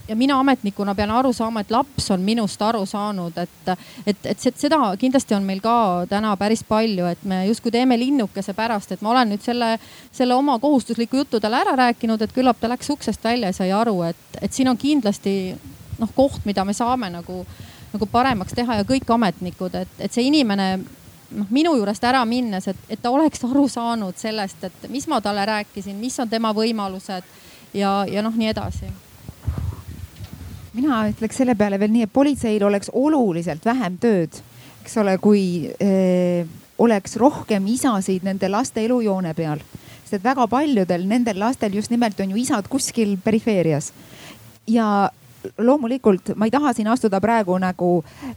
[0.07, 3.71] ja mina ametnikuna pean aru saama, et laps on minust aru saanud, et,
[4.05, 8.53] et, et seda kindlasti on meil ka täna päris palju, et me justkui teeme linnukese
[8.53, 9.75] pärast, et ma olen nüüd selle,
[10.13, 13.71] selle oma kohustusliku jutu talle ära rääkinud, et küllap ta läks uksest välja ja sai
[13.73, 15.55] aru, et, et siin on kindlasti
[15.99, 17.41] noh, koht, mida me saame nagu,
[17.93, 20.75] nagu paremaks teha ja kõik ametnikud, et, et see inimene
[21.31, 25.21] noh, minu juurest ära minnes, et, et ta oleks aru saanud sellest, et mis ma
[25.21, 27.25] talle rääkisin, mis on tema võimalused
[27.73, 28.91] ja, ja noh, nii edasi.
[30.75, 34.41] mina ütleks selle peale veel nii, et politseil oleks oluliselt vähem tööd,
[34.83, 36.45] eks ole, kui eh,
[36.77, 39.59] oleks rohkem isasid nende laste elujoone peal.
[40.05, 43.93] sest väga paljudel nendel lastel just nimelt on ju isad kuskil perifeerias.
[44.67, 45.09] ja
[45.57, 47.89] loomulikult ma ei taha siin astuda praegu nagu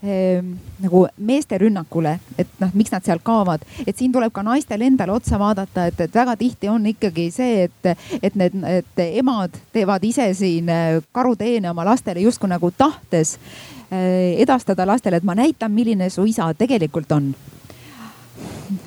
[0.03, 0.43] eh,,
[0.83, 5.15] nagu meeste rünnakule, et noh, miks nad sealt kaovad, et siin tuleb ka naistel endale
[5.15, 7.91] otsa vaadata, et, et väga tihti on ikkagi see, et,
[8.23, 13.37] et need, et emad teevad ise siin eh, karuteene oma lastele justkui nagu tahtes
[13.91, 17.33] eh, edastada lastele, et ma näitan, milline su isa tegelikult on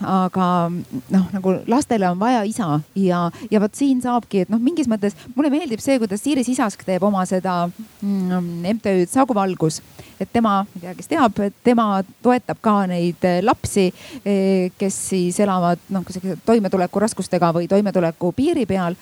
[0.06, 4.90] aga noh, nagu lastele on vaja isa ja, ja vot siin saabki, et noh, mingis
[4.92, 9.82] mõttes mulle meeldib see, kuidas Siiri Sisask teeb oma seda mm, MTÜ-d Sagu Valgus.
[10.22, 11.88] et tema, ma ei tea, kes teab, et tema
[12.22, 13.88] toetab ka neid lapsi,
[14.26, 16.06] eh, kes siis elavad noh,
[16.46, 18.96] toimetulekuraskustega või toimetuleku piiri peal.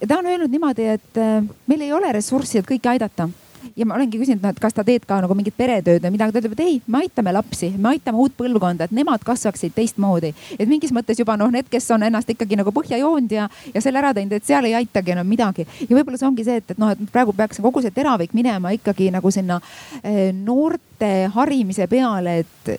[0.00, 3.28] ja ta on öelnud niimoodi, et eh, meil ei ole ressurssi, et kõiki aidata
[3.76, 6.34] ja ma olengi küsinud, noh, et kas ta teed ka nagu mingit peretööd või midagi,
[6.34, 10.32] ta ütleb, et ei, me aitame lapsi, me aitame uut põlvkonda, et nemad kasvaksid teistmoodi.
[10.58, 13.84] et mingis mõttes juba noh, need, kes on ennast ikkagi nagu põhja joonud ja, ja
[13.84, 15.66] selle ära teinud, et seal ei aitagi enam midagi.
[15.86, 18.74] ja võib-olla see ongi see, et, et noh, et praegu peaks kogu see teravik minema
[18.76, 19.60] ikkagi nagu sinna
[20.02, 22.76] eh, noorte harimise peale, et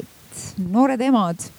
[0.71, 1.49] noored emad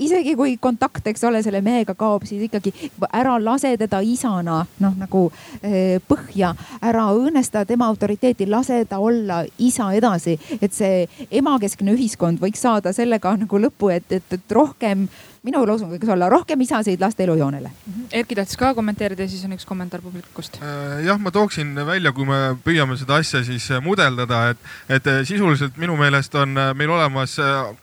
[0.00, 2.72] isegi kui kontakt, eks ole, selle mehega kaob, siis ikkagi
[3.12, 5.24] ära lase teda isana noh, nagu
[5.62, 10.38] eh, põhja, ära õõnesta tema autoriteeti, lase ta olla isa edasi.
[10.60, 15.08] et see emakeskne ühiskond võiks saada sellega nagu lõpu, et, et, et rohkem
[15.46, 17.70] minu loosung võiks olla rohkem isasid laste elujoonele.
[18.12, 20.58] Erki tahtis ka kommenteerida ja siis on üks kommentaar publikust.
[20.60, 24.66] Äh, jah, ma tooksin välja, kui me püüame seda asja siis äh, mudeldada, et,
[24.98, 27.38] et äh, sisuliselt minu meelest on meil olemas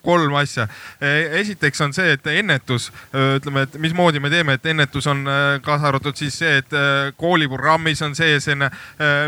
[0.05, 0.67] kolm asja.
[1.01, 5.23] esiteks on see, et ennetus, ütleme, et mismoodi me teeme, et ennetus on
[5.63, 6.75] kaasa arvatud siis see, et
[7.17, 8.47] kooliprogrammis on sees,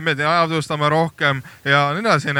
[0.03, 2.35] me teadvustame rohkem ja nii edasi.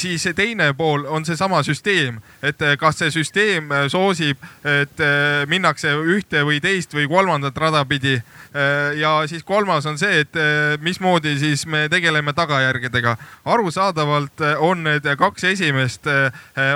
[0.00, 5.05] siis teine pool on seesama süsteem, et kas see süsteem soosib, et
[5.48, 8.14] minnakse ühte või teist või kolmandat rada pidi.
[8.16, 13.16] Äh, ja siis kolmas on see, et äh, mismoodi siis me tegeleme tagajärgedega.
[13.44, 16.06] arusaadavalt on need kaks esimest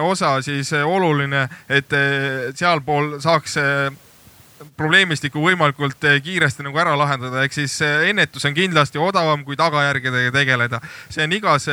[0.00, 1.90] osa siis oluline, et
[2.54, 3.56] sealpool saaks
[4.76, 10.80] probleemimistikku võimalikult kiiresti nagu ära lahendada, ehk siis ennetus on kindlasti odavam kui tagajärgedega tegeleda.
[11.08, 11.68] see on igas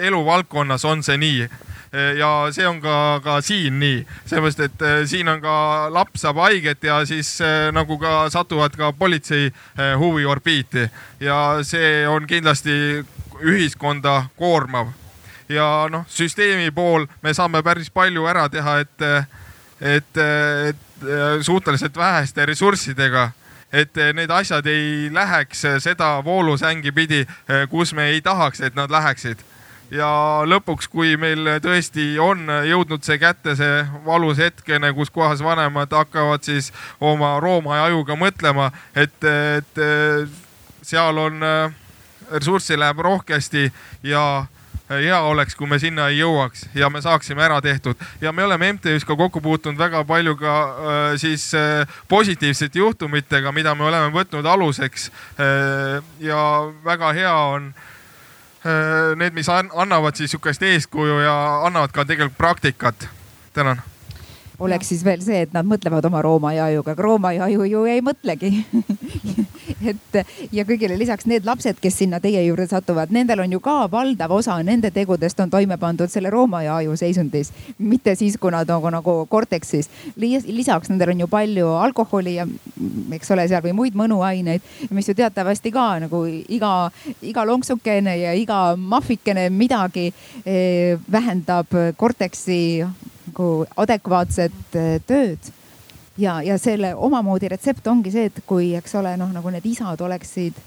[0.00, 1.48] eluvaldkonnas on see nii
[1.92, 5.54] Eh, ja see on ka, ka siin nii, sellepärast et eh, siin on ka
[5.90, 9.48] laps saab haiget ja siis eh, nagu ka satuvad ka politsei
[9.98, 10.84] huviorbiiti
[11.18, 13.02] ja see on kindlasti
[13.42, 14.92] ühiskonda koormav.
[15.48, 19.02] ja noh, süsteemi pool me saame päris palju ära teha, et,
[19.80, 20.22] et,
[20.70, 20.89] et
[21.42, 23.30] suhteliselt väheste ressurssidega
[23.72, 27.22] et need asjad ei läheks seda voolusängi pidi,
[27.70, 29.38] kus me ei tahaks, et nad läheksid.
[29.90, 35.90] Ja lõpuks, kui meil tõesti on jõudnud see kätte, see valus hetkene, kus kohas vanemad
[35.90, 36.70] hakkavad siis
[37.00, 39.82] oma Rooma ajuga mõtlema, et, et
[40.86, 41.42] seal on,
[42.30, 43.72] ressurssi läheb rohkesti
[44.06, 44.46] ja
[44.90, 48.72] hea oleks, kui me sinna ei jõuaks ja me saaksime ära tehtud ja me oleme
[48.74, 54.10] MTÜ-s ka kokku puutunud väga palju ka äh, siis äh, positiivsete juhtumitega, mida me oleme
[54.14, 56.02] võtnud aluseks äh,.
[56.20, 56.42] ja
[56.84, 57.72] väga hea on
[59.16, 63.08] need, mis annavad siis sihukest eeskuju ja annavad ka tegelikult praktikat.
[63.56, 63.80] tänan
[64.60, 68.02] oleks siis veel see, et nad mõtlevad oma Rooma ajuga, aga Rooma aju ju ei
[68.04, 68.52] mõtlegi
[69.90, 70.18] et
[70.52, 74.32] ja kõigile lisaks need lapsed, kes sinna teie juurde satuvad, nendel on ju ka valdav
[74.36, 78.92] osa nende tegudest on toime pandud selle Rooma aju seisundis, mitte siis, kui nad on
[78.92, 79.88] nagu korteksis.
[80.16, 82.46] lisaks nendel on ju palju alkoholi ja
[83.16, 86.90] eks ole seal või muid mõnuaineid, mis ju teatavasti ka nagu iga,
[87.22, 90.10] iga lonksukene ja iga mahvikene midagi
[90.44, 91.66] eh, vähendab
[91.96, 92.84] korteksi
[93.30, 95.38] nagu adekvaatset äh, tööd.
[96.18, 100.00] ja, ja selle omamoodi retsept ongi see, et kui, eks ole, noh nagu need isad
[100.00, 100.58] oleksid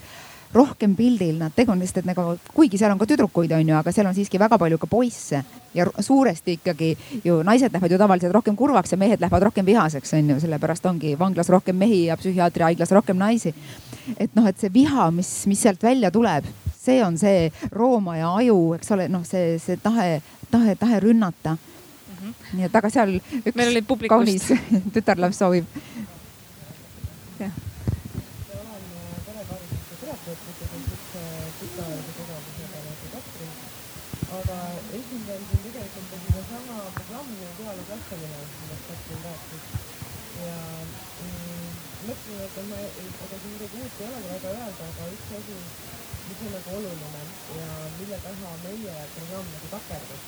[0.53, 4.07] rohkem pildil, nad tegunesid, et nagu kuigi seal on ka tüdrukuid, on ju, aga seal
[4.07, 5.41] on siiski väga palju ka poisse
[5.73, 6.91] ja suuresti ikkagi
[7.26, 10.85] ju naised lähevad ju tavaliselt rohkem kurvaks ja mehed lähevad rohkem vihaseks, on ju, sellepärast
[10.85, 13.53] ongi vanglas rohkem mehi ja psühhiaatriahaiglas rohkem naisi.
[14.18, 16.45] et noh, et see viha, mis, mis sealt välja tuleb,
[16.77, 20.22] see on see Rooma ja aju, eks ole, noh, see, see tahe,
[20.52, 21.57] tahe, tahe rünnata.
[22.53, 24.14] Nii et, aga seal üks meil oli publikust.
[24.14, 25.65] kaunis tütarlaps soovib.
[34.34, 34.60] aga
[34.97, 39.65] esindan siin tegelikult sedasama programmi Peale kasvamine, millest Katrin rääkis.
[40.43, 40.55] ja
[41.26, 41.68] mm,
[42.07, 45.60] mõtlesin, et ma, ega siin midagi uut ei olegi väga öelda, aga üks asi,
[46.30, 47.22] mis on nagu oluline
[47.60, 47.69] ja
[47.99, 50.26] mille taha meie programm nagu takerdus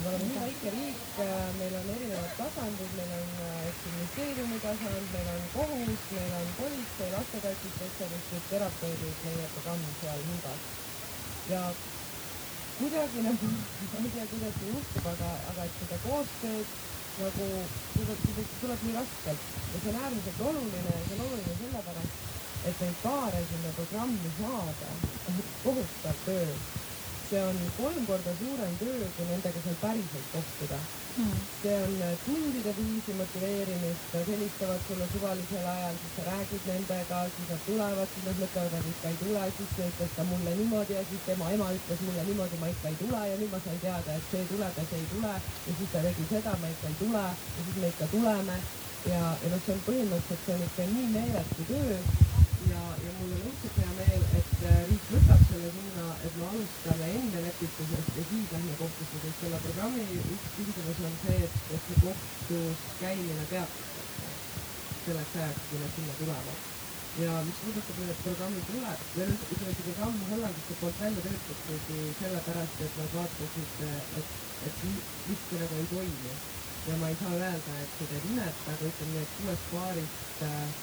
[0.00, 4.60] me oleme nii väike riik, äh, meil on erinevad tasandid, meil on äh, eks ministeeriumi
[4.64, 10.62] tasand, meil on kohus, meil on politsei, lastekaitsespetsialistid, terapeudid, meie programm sealhulgas.
[11.52, 11.62] ja
[12.78, 13.50] kuidagi nagu,
[13.92, 16.76] ma ei tea, kuidas see juhtub, aga, aga et seda koostööd
[17.20, 17.48] nagu
[17.92, 18.28] tuleb,
[18.60, 22.30] tuleb nii raskelt ja see on äärmiselt oluline ja see on oluline sellepärast,
[22.70, 24.94] et neid paare sinna programmi saada
[25.66, 26.54] kohustab töö
[27.32, 30.80] see on kolm korda suurem töö, kui nendega seal päriselt kohtuda.
[31.12, 31.38] Mm..
[31.62, 37.20] see on äh, tundide viisi motiveerimist, nad helistavad sulle suvalisel ajal, siis sa räägid nendega,
[37.36, 40.96] siis nad tulevad, siis nad mõtlevad, et ikka ei tule, siis ütles ta mulle niimoodi
[40.98, 43.80] ja siis tema ema ütles mulle niimoodi, ma ikka ei tule ja nüüd ma sain
[43.86, 46.92] teada, et see tuleb ja see ei tule ja siis ta tegi seda, ma ikka
[46.92, 48.60] ei tule ja siis me ikka tuleme.
[49.02, 51.96] Ja, ja noh, see on põhimõtteliselt, see on ikka nii meeletu töö
[52.70, 56.48] ja, ja mul on õudselt hea meel, et äh, riik võtab selle suuna, et me
[56.50, 61.58] alustame enne lepitusest ja siis lähme kohtusse, sest selle programmi üks küsimus on see, et,
[61.76, 64.30] et see kohtus käimine peatatakse
[65.04, 66.60] selleks ajaks, kui nad sinna tulevad.
[67.22, 72.78] ja mis puudutab nüüd, programmi tuleb, või ütleme, see programm hollandlaste poolt välja töötatigi sellepärast,
[72.86, 73.82] et nad vaatasid,
[74.20, 74.30] et,
[74.70, 76.38] et miski nagu ei toimi.
[76.88, 80.42] ja ma ei saa öelda, et see teeb imet, aga ütleme nii, et kuuest paarist
[80.48, 80.80] äh,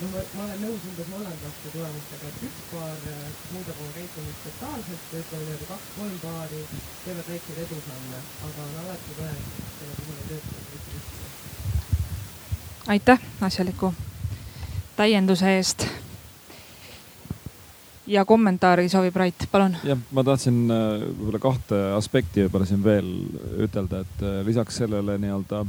[0.00, 4.44] no ma, ma olen nõus umbes hollandlaste tulemustega, et üks paar äh, muudab oma käitumist
[4.46, 6.60] totaalselt ja ütleme niimoodi kaks-kolm paari
[7.04, 11.18] teevad väikseid edusamme, aga on alati tõenäosus, et selle puhul ei tööta mitte ühtegi.
[12.94, 13.20] aitäh
[13.50, 13.92] asjaliku
[14.96, 15.86] täienduse eest.
[18.06, 19.76] ja kommentaari soovib Rait, palun.
[19.84, 23.12] jah, ma tahtsin äh, võib-olla kahte aspekti võib-olla siin veel
[23.68, 25.64] ütelda, et äh, lisaks sellele nii-öelda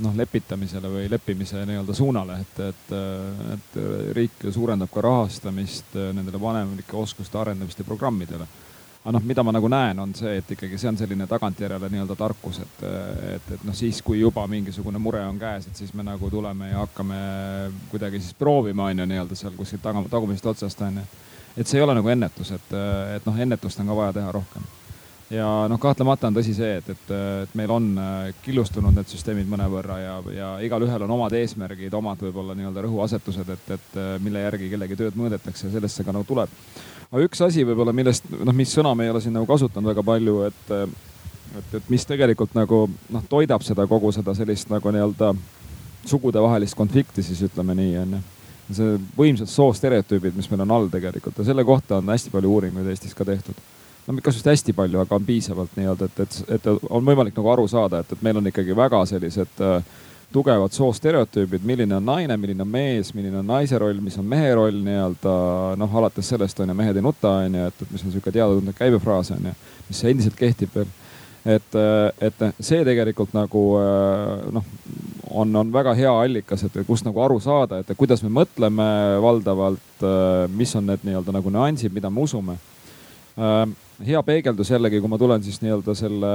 [0.00, 2.92] noh, lepitamisele või leppimise nii-öelda suunale, et, et,
[3.54, 3.78] et
[4.16, 8.46] riik suurendab ka rahastamist nendele vanemlike oskuste arendamiste programmidele.
[9.02, 12.16] aga noh, mida ma nagu näen, on see, et ikkagi see on selline tagantjärele nii-öelda
[12.16, 12.84] tarkus, et,
[13.34, 16.70] et, et noh, siis kui juba mingisugune mure on käes, et siis me nagu tuleme
[16.70, 17.18] ja hakkame
[17.90, 21.08] kuidagi siis proovima, on ju, nii-öelda seal kuskil taga, tagumisest otsast on ju.
[21.56, 22.78] et see ei ole nagu ennetus, et,
[23.16, 24.70] et noh, ennetust on ka vaja teha rohkem
[25.32, 27.12] ja noh, kahtlemata on tõsi see, et, et,
[27.44, 32.20] et meil on äh, killustunud need süsteemid mõnevõrra ja, ja igalühel on omad eesmärgid, omad
[32.22, 36.14] võib-olla nii-öelda rõhuasetused, et, et äh, mille järgi kellegi tööd mõõdetakse ja sellest see ka
[36.14, 36.52] nagu tuleb.
[37.08, 40.04] aga üks asi võib-olla, millest noh, mis sõna me ei ole siin nagu kasutanud väga
[40.12, 40.76] palju, et,
[41.62, 45.32] et, et mis tegelikult nagu noh, toidab seda kogu seda sellist nagu nii-öelda
[46.08, 48.24] sugudevahelist konflikti, siis ütleme nii, on ju
[48.72, 52.86] see võimsad soostereotüübid, mis meil on all tegelikult ja selle kohta on hästi palju uuringuid
[52.88, 53.58] Eestis ka tehtud
[54.06, 57.52] no mitte just hästi palju, aga on piisavalt nii-öelda, et, et, et on võimalik nagu
[57.52, 59.92] aru saada, et, et meil on ikkagi väga sellised äh,
[60.32, 64.54] tugevad soostereotüübid, milline on naine, milline on mees, milline on naise roll, mis on mehe
[64.56, 65.34] roll nii-öelda.
[65.78, 68.32] Noh, alates sellest on ju, mehed ei nuta on ju, et, et mis on sihuke
[68.32, 69.54] teada-tuntud käibefraas on ju,
[69.90, 70.90] mis endiselt kehtib veel.
[71.44, 74.66] et, äh, et see tegelikult nagu äh, noh,
[75.30, 78.88] on, on väga hea allikas, et kust nagu aru saada, et kuidas me mõtleme
[79.22, 82.58] valdavalt, äh, mis on need nii-öelda nagu nüansid, mida me usume
[84.06, 86.32] hea peegeldus jällegi, kui ma tulen siis nii-öelda selle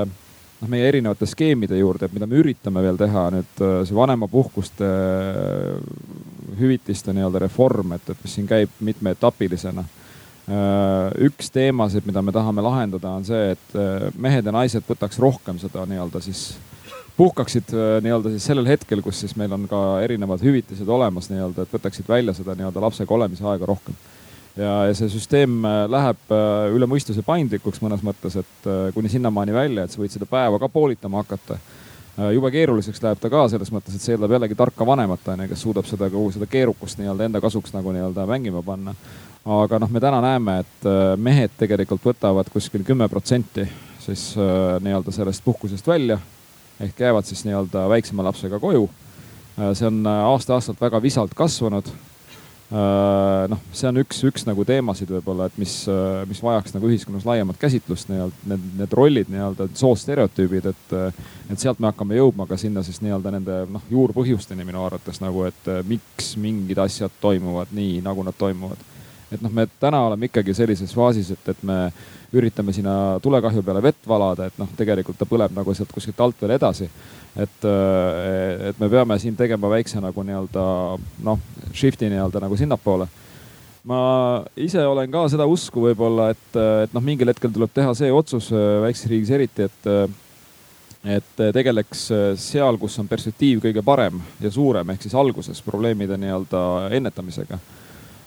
[0.62, 4.88] noh, meie erinevate skeemide juurde, et mida me üritame veel teha nüüd äh, see vanemapuhkuste
[4.88, 5.78] äh,
[6.60, 9.86] hüvitiste nii-öelda reform, et, et mis siin käib mitmeetapilisena.
[10.48, 13.78] Äh, üks teemasid, mida me tahame lahendada, on see, et
[14.18, 16.50] mehed ja naised võtaks rohkem seda nii-öelda siis
[17.18, 17.72] puhkaksid
[18.06, 22.10] nii-öelda siis sellel hetkel, kus siis meil on ka erinevad hüvitised olemas nii-öelda, et võtaksid
[22.10, 23.98] välja seda nii-öelda lapsega olemise aega rohkem
[24.58, 29.12] ja, ja see süsteem äh, läheb äh, üle mõistuse paindlikuks mõnes mõttes, et äh, kuni
[29.12, 31.60] sinnamaani välja, et sa võid seda päeva ka poolitama hakata.
[32.34, 35.62] jube keeruliseks läheb ta ka selles mõttes, et see eeldab jällegi tarka vanemat, onju, kes
[35.62, 38.96] suudab seda kogu seda keerukust nii-öelda enda kasuks nagu nii-öelda mängima panna.
[39.46, 40.88] aga noh, me täna näeme, et
[41.22, 43.68] mehed tegelikult võtavad kuskil kümme protsenti
[44.02, 44.32] siis
[44.82, 46.18] nii-öelda sellest puhkusest välja
[46.82, 48.90] ehk jäävad siis nii-öelda väiksema lapsega koju.
[49.74, 51.94] see on aasta-aastalt väga visalt kasvanud
[52.72, 57.24] noh, see on üks, üks nagu teemasid võib-olla, et mis, äh, mis vajaks nagu ühiskonnas
[57.28, 62.48] laiemat käsitlust nii-öelda, need, need rollid nii-öelda, soostereotüübid, et, äh, et sealt me hakkame jõudma
[62.50, 67.72] ka sinna siis nii-öelda nende noh, juurpõhjusteni minu arvates nagu, et miks mingid asjad toimuvad
[67.78, 68.84] nii, nagu nad toimuvad.
[69.32, 71.92] et noh, me täna oleme ikkagi sellises faasis, et, et me
[72.34, 76.42] üritame sinna tulekahju peale vett valada, et noh, tegelikult ta põleb nagu sealt kuskilt alt
[76.42, 76.90] veel edasi
[77.38, 80.66] et, äh, et me peame siin tegema väikse nagu nii-öelda
[81.26, 81.42] noh,
[81.76, 83.08] shift'i nii-öelda nagu sinnapoole.
[83.88, 84.00] ma
[84.60, 88.50] ise olen ka seda usku võib-olla, et, et noh, mingil hetkel tuleb teha see otsus
[88.52, 89.88] äh, väikses riigis eriti, et,
[91.08, 92.08] et tegeleks
[92.42, 96.64] seal, kus on perspektiiv kõige parem ja suurem, ehk siis alguses probleemide nii-öelda
[96.98, 97.62] ennetamisega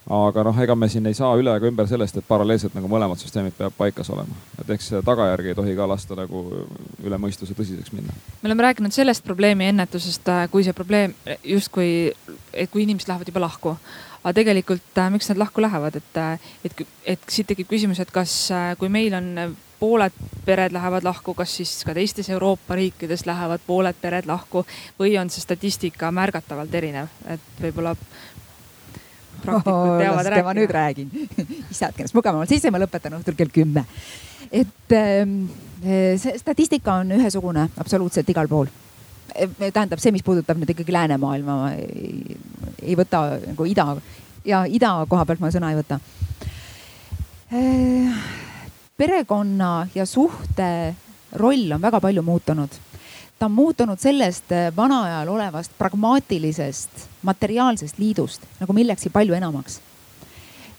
[0.09, 3.21] aga noh, ega me siin ei saa üle ega ümber sellest, et paralleelselt nagu mõlemad
[3.21, 4.37] süsteemid peavad paikas olema.
[4.61, 6.45] et eks tagajärgi ei tohi ka lasta nagu
[7.05, 8.15] üle mõistuse tõsiseks minna.
[8.43, 11.15] me oleme rääkinud sellest probleemi ennetusest, äh, kui see probleem
[11.45, 12.13] justkui,
[12.53, 13.77] et kui inimesed lähevad juba lahku.
[14.25, 18.11] aga tegelikult, äh, miks nad lahku lähevad, et, äh, et, et siit tekib küsimus, et
[18.11, 20.13] kas, kui meil on pooled
[20.45, 24.67] pered lähevad lahku, kas siis ka teistes Euroopa riikides lähevad pooled pered lahku
[24.99, 27.95] või on see statistika märgatavalt erinev, et võib-olla
[29.45, 30.45] praktikud teavad rääkida.
[30.47, 31.11] ma nüüd räägin
[31.73, 33.85] issand, ennast mugavamalt sisse, ma lõpetan õhtul kell kümme.
[34.51, 35.43] et ähm,
[35.83, 38.71] see statistika on ühesugune absoluutselt igal pool
[39.31, 42.37] tähendab see, mis puudutab nüüd ikkagi läänemaailma, ma ei,
[42.83, 43.87] ei võta nagu ida
[44.47, 46.01] ja ida koha pealt ma sõna ei võta.
[47.55, 48.21] Äh,
[48.99, 50.95] perekonna ja suhte
[51.41, 52.81] roll on väga palju muutunud.
[53.41, 56.91] Ta on muutunud sellest äh, vanaajal olevast pragmaatilisest
[57.23, 59.81] materiaalsest liidust nagu millekski palju enamaks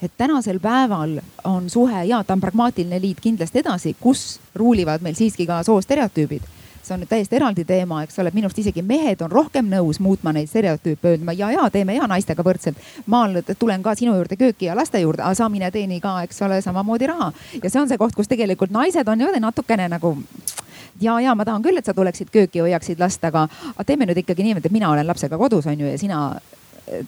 [0.01, 5.17] et tänasel päeval on suhe ja ta on pragmaatiline liit kindlasti edasi, kus ruulivad meil
[5.17, 6.45] siiski ka soostereotüübid
[6.83, 9.67] see on nüüd täiesti eraldi teema, eks ole, et minu arust isegi mehed on rohkem
[9.69, 12.77] nõus muutma neid stereotüüpe, ütlema ja, ja teeme ja naistega võrdselt.
[13.05, 16.41] maal tulen ka sinu juurde kööki ja laste juurde, aga sa mine teeni ka, eks
[16.41, 17.31] ole, samamoodi raha.
[17.63, 20.15] ja see on see koht, kus tegelikult naised on niimoodi natukene nagu
[21.01, 23.47] ja, ja ma tahan küll, et sa tuleksid kööki, hoiaksid last, aga,
[23.85, 26.21] teeme nüüd ikkagi niimoodi, et mina olen lapsega kodus, on ju, ja sina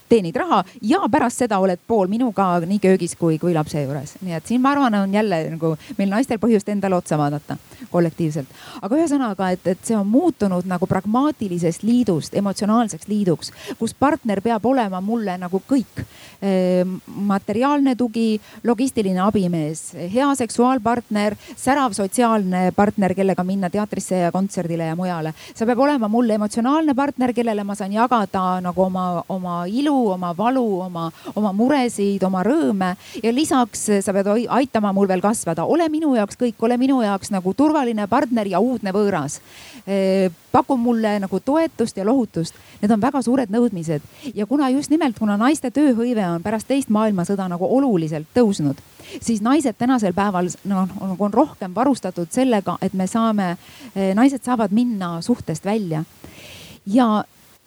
[0.10, 4.16] teenid raha ja pärast seda oled pool minuga nii köögis kui, kui lapse juures.
[4.22, 7.58] nii et siin ma arvan, on jälle nagu meil naistel põhjust endale otsa vaadata
[7.92, 8.48] kollektiivselt.
[8.82, 14.66] aga ühesõnaga, et, et see on muutunud nagu pragmaatilisest liidust emotsionaalseks liiduks, kus partner peab
[14.66, 16.04] olema mulle nagu kõik.
[16.44, 16.98] Ehm,
[17.30, 24.96] materiaalne tugi, logistiline abimees, hea seksuaalpartner, särav sotsiaalne partner, kellega minna teatrisse ja kontserdile ja
[24.96, 25.34] mujale.
[25.54, 30.34] see peab olema mulle emotsionaalne partner, kellele ma saan jagada nagu oma, oma ilu, oma
[30.38, 32.94] valu, oma, oma muresid, oma rõõme
[33.24, 37.34] ja lisaks sa pead aitama mul veel kasvada, ole minu jaoks kõik, ole minu jaoks
[37.34, 39.40] nagu turvaline partner ja uudne võõras.
[40.52, 44.02] paku mulle nagu toetust ja lohutust, need on väga suured nõudmised
[44.34, 48.80] ja kuna just nimelt, kuna naiste tööhõive on pärast teist maailmasõda nagu oluliselt tõusnud
[49.22, 50.90] siis naised tänasel päeval noh,
[51.20, 53.56] on rohkem varustatud sellega, et me saame,
[54.16, 56.04] naised saavad minna suhtest välja.
[56.86, 57.24] ja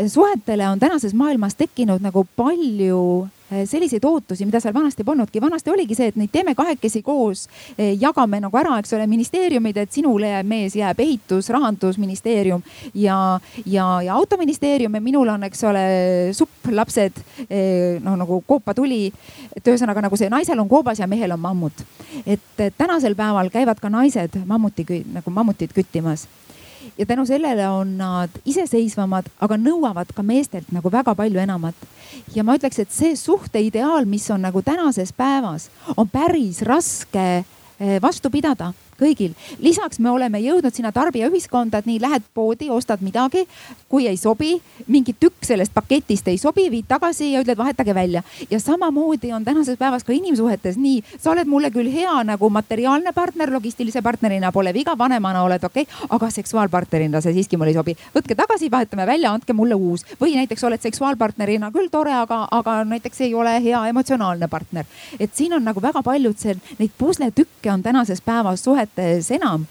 [0.07, 5.41] suhetele on tänases maailmas tekkinud nagu palju eh, selliseid ootusi, mida seal vanasti polnudki.
[5.41, 7.47] vanasti oligi see, et neid teeme kahekesi koos,
[7.79, 12.63] eh, jagame nagu ära, eks ole, ministeeriumid, et sinule jääb mees, jääb ehitus, rahandusministeerium
[12.95, 15.85] ja, ja, ja autoministeerium ja minul on, eks ole,
[16.37, 17.23] supp, lapsed,
[18.05, 19.13] noh nagu koopatuli.
[19.57, 21.85] et ühesõnaga nagu see naisel on koobas ja mehel on mammut.
[22.27, 26.27] et tänasel päeval käivad ka naised mammuti nagu mammutit küttimas
[26.99, 31.75] ja tänu sellele on nad iseseisvamad, aga nõuavad ka meestelt nagu väga palju enamat.
[32.35, 37.45] ja ma ütleks, et see suhteideaal, mis on nagu tänases päevas, on päris raske
[37.81, 39.35] eh, vastu pidada kõigil.
[39.59, 43.47] lisaks me oleme jõudnud sinna tarbijaühiskonda, et nii lähed poodi, ostad midagi,
[43.89, 44.57] kui ei sobi,
[44.87, 48.23] mingi tükk sellest paketist ei sobi, viid tagasi ja ütled vahetage välja.
[48.51, 53.13] ja samamoodi on tänases päevas ka inimsuhetes nii, sa oled mulle küll hea nagu materiaalne
[53.13, 57.79] partner, logistilise partnerina pole viga, vanemana oled okei okay,, aga seksuaalpartnerina see siiski mulle ei
[57.81, 57.97] sobi.
[58.15, 62.83] võtke tagasi, vahetame välja, andke mulle uus või näiteks oled seksuaalpartnerina küll tore, aga, aga
[62.85, 64.85] näiteks ei ole hea emotsionaalne partner.
[65.21, 69.67] et siin on nagu väga paljud see, neid pusletükke on tänases päevas suhetes suhetes enam.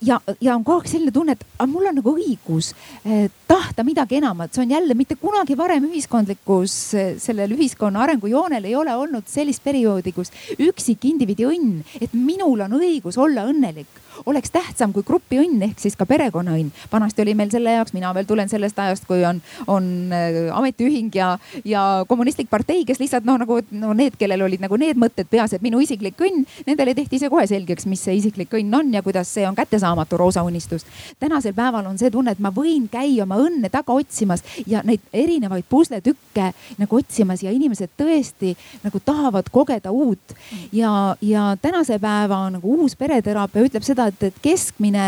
[0.00, 2.70] Ja, ja on kogu aeg selline tunne, et aga mul on nagu õigus
[3.02, 8.68] eh, tahta midagi enamat, see on jälle mitte kunagi varem ühiskondlikus, eh, sellel ühiskonna arengujoonel
[8.70, 13.90] ei ole olnud sellist perioodi, kus üksik indiviidi õnn, et minul on õigus olla õnnelik
[14.26, 16.72] oleks tähtsam kui grupi õnn ehk siis ka perekonna õnn.
[16.92, 21.14] vanasti oli meil selle jaoks, mina veel tulen sellest ajast, kui on, on äh, ametiühing
[21.14, 21.30] ja,
[21.64, 25.54] ja kommunistlik partei, kes lihtsalt noh, nagu no need, kellel olid nagu need mõtted peas,
[25.54, 29.02] et minu isiklik õnn, nendele tehti see kohe selgeks, mis see isiklik õnn on ja
[29.06, 30.86] kuidas see on kättesaamatu roosa unistus.
[31.20, 35.04] tänasel päeval on see tunne, et ma võin käia oma õnne taga otsimas ja neid
[35.12, 38.54] erinevaid pusletükke nagu otsimas ja inimesed tõesti
[38.84, 40.34] nagu tahavad kogeda uut.
[40.72, 45.06] ja, ja tänase päeva nagu uus pereteraapia ütleb seda, et, et keskmine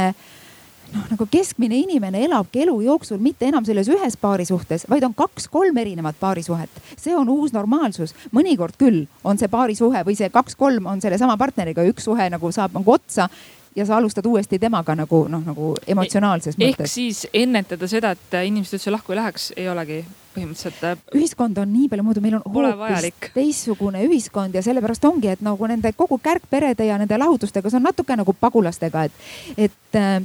[0.95, 5.77] noh, nagu keskmine inimene elabki elu jooksul mitte enam selles ühes paarisuhtes, vaid on kaks-kolm
[5.83, 6.83] erinevat paarisuhet.
[6.97, 11.87] see on uus normaalsus, mõnikord küll on see paarisuhe või see kaks-kolm on sellesama partneriga,
[11.87, 13.29] üks suhe nagu saab nagu otsa
[13.77, 16.87] ja sa alustad uuesti temaga nagu noh, nagu emotsionaalses e mõttes.
[16.87, 20.01] ehk siis ennetada seda, et inimesed üldse lahku ei läheks, ei olegi
[20.35, 20.83] põhimõtteliselt.
[20.87, 25.45] Äh, ühiskond on nii palju muutunud, meil on hoopis teistsugune ühiskond ja sellepärast ongi, et
[25.47, 29.25] nagu nende kogu kärgperede ja nende lahutustega, see on natuke nagu pagulastega, et,
[29.69, 30.21] et äh,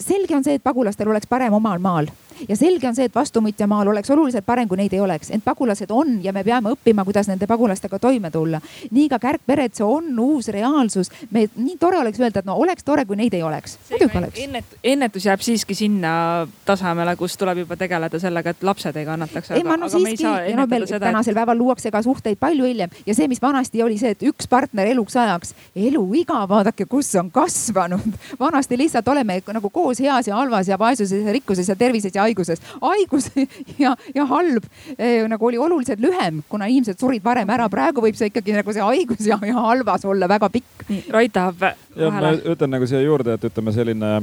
[0.00, 2.10] selge on see, et pagulastel oleks parem omal maal
[2.48, 5.90] ja selge on see, et vastuvõtjamaal oleks oluliselt parem, kui neid ei oleks, ent pagulased
[5.94, 8.60] on ja me peame õppima, kuidas nende pagulastega toime tulla.
[8.90, 11.10] nii ka kärgpered, see on uus reaalsus.
[11.30, 13.78] me, nii tore oleks öelda, et no oleks tore, kui neid ei oleks.
[13.90, 14.40] muidugi oleks.
[14.40, 19.50] ennet-, ennetus jääb siiski sinna tasemele, kus tuleb juba tegeleda sellega, et lapsed ei kannataks.
[19.50, 20.26] ei, ma no siiski,
[20.56, 21.40] no meil seda, tänasel et...
[21.42, 24.90] päeval luuakse ka suhteid palju hiljem ja see, mis vanasti oli see, et üks partner
[24.90, 28.18] eluks ajaks, eluiga, vaadake, kus on kasvanud.
[28.40, 32.24] vanasti lihtsalt oleme nagu koos heas ja halvas ja vaesuses ja rikkuses ja tervises ja
[32.30, 32.62] haiguses.
[32.80, 33.30] haigus
[33.84, 34.64] ja, ja halb
[34.96, 37.68] eh, nagu oli oluliselt lühem, kuna inimesed surid varem ära.
[37.72, 40.86] praegu võib see ikkagi nagu see haigus ja, ja halvas olla väga pikk.
[41.10, 42.14] Rait tahab vahele.
[42.20, 44.14] ma ütlen nagu siia juurde, et ütleme selline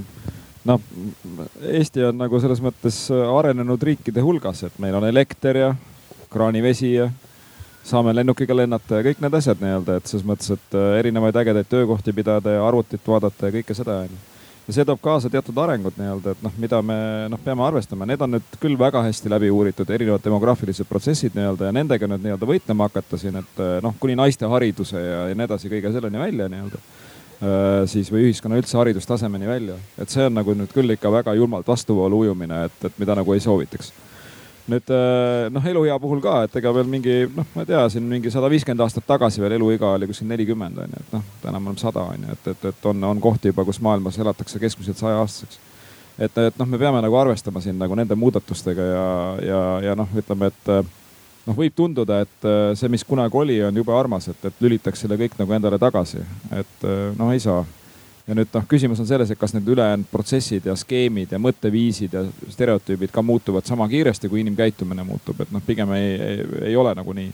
[0.68, 0.82] noh,
[1.72, 5.72] Eesti on nagu selles mõttes arenenud riikide hulgas, et meil on elekter ja
[6.32, 7.08] kraanivesi ja
[7.88, 11.70] saame lennukiga lennata ja kõik need asjad nii-öelda, et selles mõttes, et äh, erinevaid ägedaid
[11.72, 14.20] töökohti pidada ja arvutit vaadata ja kõike seda onju.
[14.68, 16.98] Ja see toob kaasa teatud arengut nii-öelda, et noh, mida me
[17.32, 21.70] noh, peame arvestama, need on nüüd küll väga hästi läbi uuritud, erinevad demograafilised protsessid nii-öelda
[21.70, 25.38] ja nendega nüüd nii-öelda võitlema hakata siin, et äh, noh, kuni naiste hariduse ja, ja
[25.38, 30.28] nii edasi, kõige selleni välja nii-öelda äh, siis või ühiskonna üldse haridustasemeni välja, et see
[30.28, 33.94] on nagu nüüd küll ikka väga julmalt vastuvoolu ujumine, et, et mida nagu ei soovitaks
[34.72, 38.08] nüüd äh, noh, eluea puhul ka, et ega veel mingi noh, ma ei tea, siin
[38.10, 41.62] mingi sada viiskümmend aastat tagasi veel eluiga oli kuskil nelikümmend on ju, et noh, täna
[41.62, 44.60] me oleme sada on ju, et, et, et on, on kohti juba, kus maailmas elatakse
[44.60, 45.60] keskmiselt sajaaastaseks.
[46.20, 49.10] et, et noh, me peame nagu arvestama siin nagu nende muudatustega ja,
[49.48, 50.72] ja, ja noh, ütleme, et
[51.48, 55.20] noh, võib tunduda, et see, mis kunagi oli, on jube armas, et, et lülitaks selle
[55.20, 56.24] kõik nagu endale tagasi,
[56.60, 57.64] et noh, ei saa
[58.28, 62.16] ja nüüd noh, küsimus on selles, et kas need ülejäänud protsessid ja skeemid ja mõtteviisid
[62.16, 66.42] ja stereotüübid ka muutuvad sama kiiresti, kui inimkäitumine muutub, et noh, pigem ei, ei,
[66.72, 67.32] ei ole nagu nii.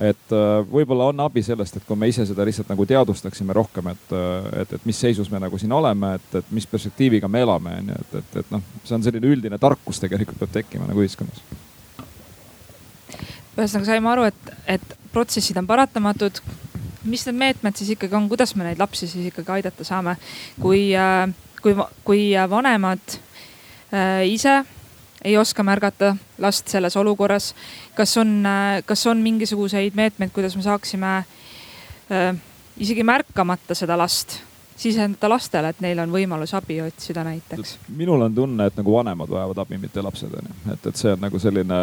[0.00, 3.90] et äh, võib-olla on abi sellest, et kui me ise seda lihtsalt nagu teadvustaksime rohkem,
[3.92, 7.42] et, äh, et, et mis seisus me nagu siin oleme, et, et mis perspektiiviga me
[7.44, 10.88] elame, on ju, et, et, et noh, see on selline üldine tarkus tegelikult peab tekkima
[10.88, 11.44] nagu ühiskonnas.
[13.58, 16.40] Ühesõnaga saime aru, et, et protsessid on paratamatud,
[17.04, 20.16] mis need meetmed siis ikkagi on, kuidas me neid lapsi siis ikkagi aidata saame,
[20.60, 21.28] kui, äh,
[21.62, 23.16] kui, kui vanemad
[23.94, 24.60] äh, ise
[25.24, 27.54] ei oska märgata last selles olukorras.
[27.94, 31.24] kas on, äh, kas on mingisuguseid meetmeid, kuidas me saaksime
[32.80, 34.40] isegi märkamata seda last
[34.80, 37.76] sisendada lastele, et neil on võimalus abi otsida näiteks?
[37.96, 40.56] minul on tunne, et nagu vanemad vajavad abi, mitte lapsed onju.
[40.72, 41.80] et, et see on nagu selline,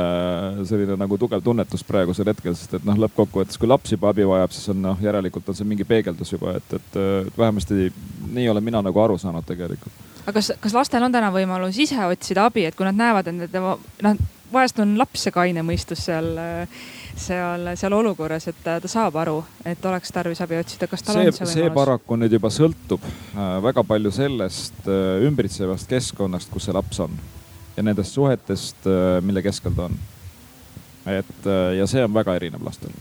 [0.69, 4.56] selline nagu tugev tunnetus praegusel hetkel, sest et noh, lõppkokkuvõttes, kui laps juba abi vajab,
[4.56, 7.91] siis on noh, järelikult on see mingi peegeldus juba, et, et, et vähemasti
[8.34, 10.06] nii olen mina nagu aru saanud tegelikult.
[10.26, 13.38] aga kas, kas lastel on täna võimalus ise otsida abi, et kui nad näevad, et
[13.38, 13.65] nende
[14.06, 16.82] noh, vahest on laps see kaine mõistus seal äh,
[17.18, 21.27] seal, seal olukorras, et ta saab aru, et oleks tarvis abi otsida, kas tal see,
[21.27, 21.56] on see võimalus?
[21.57, 27.02] see paraku nüüd juba sõltub äh, väga palju sellest äh, ümbritsevast keskkonnast, kus see laps
[27.03, 27.18] on
[27.77, 29.99] ja nendest suhetest, äh, mille keskel ta on.
[31.07, 31.45] et
[31.77, 32.91] ja see on väga erinev lastel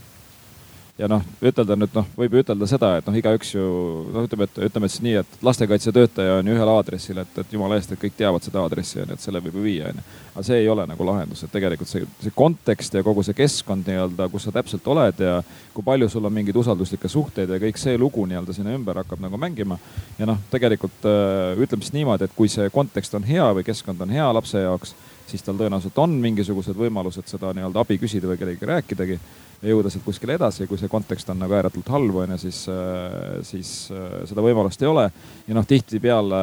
[0.97, 3.65] ja noh, ütelda nüüd noh, võib ju ütelda seda, et noh, igaüks ju
[4.13, 7.77] noh, ütleme, et ütleme siis nii, et lastekaitsetöötaja on ju ühel aadressil, et, et jumala
[7.77, 10.05] eest, et kõik teavad seda aadressi on ju, et selle võib ju viia on ju.
[10.33, 13.89] aga see ei ole nagu lahendus, et tegelikult see, see kontekst ja kogu see keskkond
[13.89, 15.37] nii-öelda, kus sa täpselt oled ja
[15.73, 19.21] kui palju sul on mingeid usalduslikke suhteid ja kõik see lugu nii-öelda sinna ümber hakkab
[19.21, 19.77] nagu mängima.
[20.17, 24.01] ja noh, tegelikult äh, ütleme siis niimoodi, et kui see kontekst on hea või keskkond
[24.01, 24.95] on hea lapse jaoks,
[25.27, 29.19] siis tal tõenäoliselt on mingisugused võimalused seda nii-öelda abi küsida või kellegagi rääkidagi
[29.61, 32.59] ja jõuda sealt kuskile edasi, kui see kontekst on nagu ääretult halb, on ju, siis,
[32.69, 35.07] äh, siis äh, seda võimalust ei ole.
[35.47, 36.41] ja noh, tihtipeale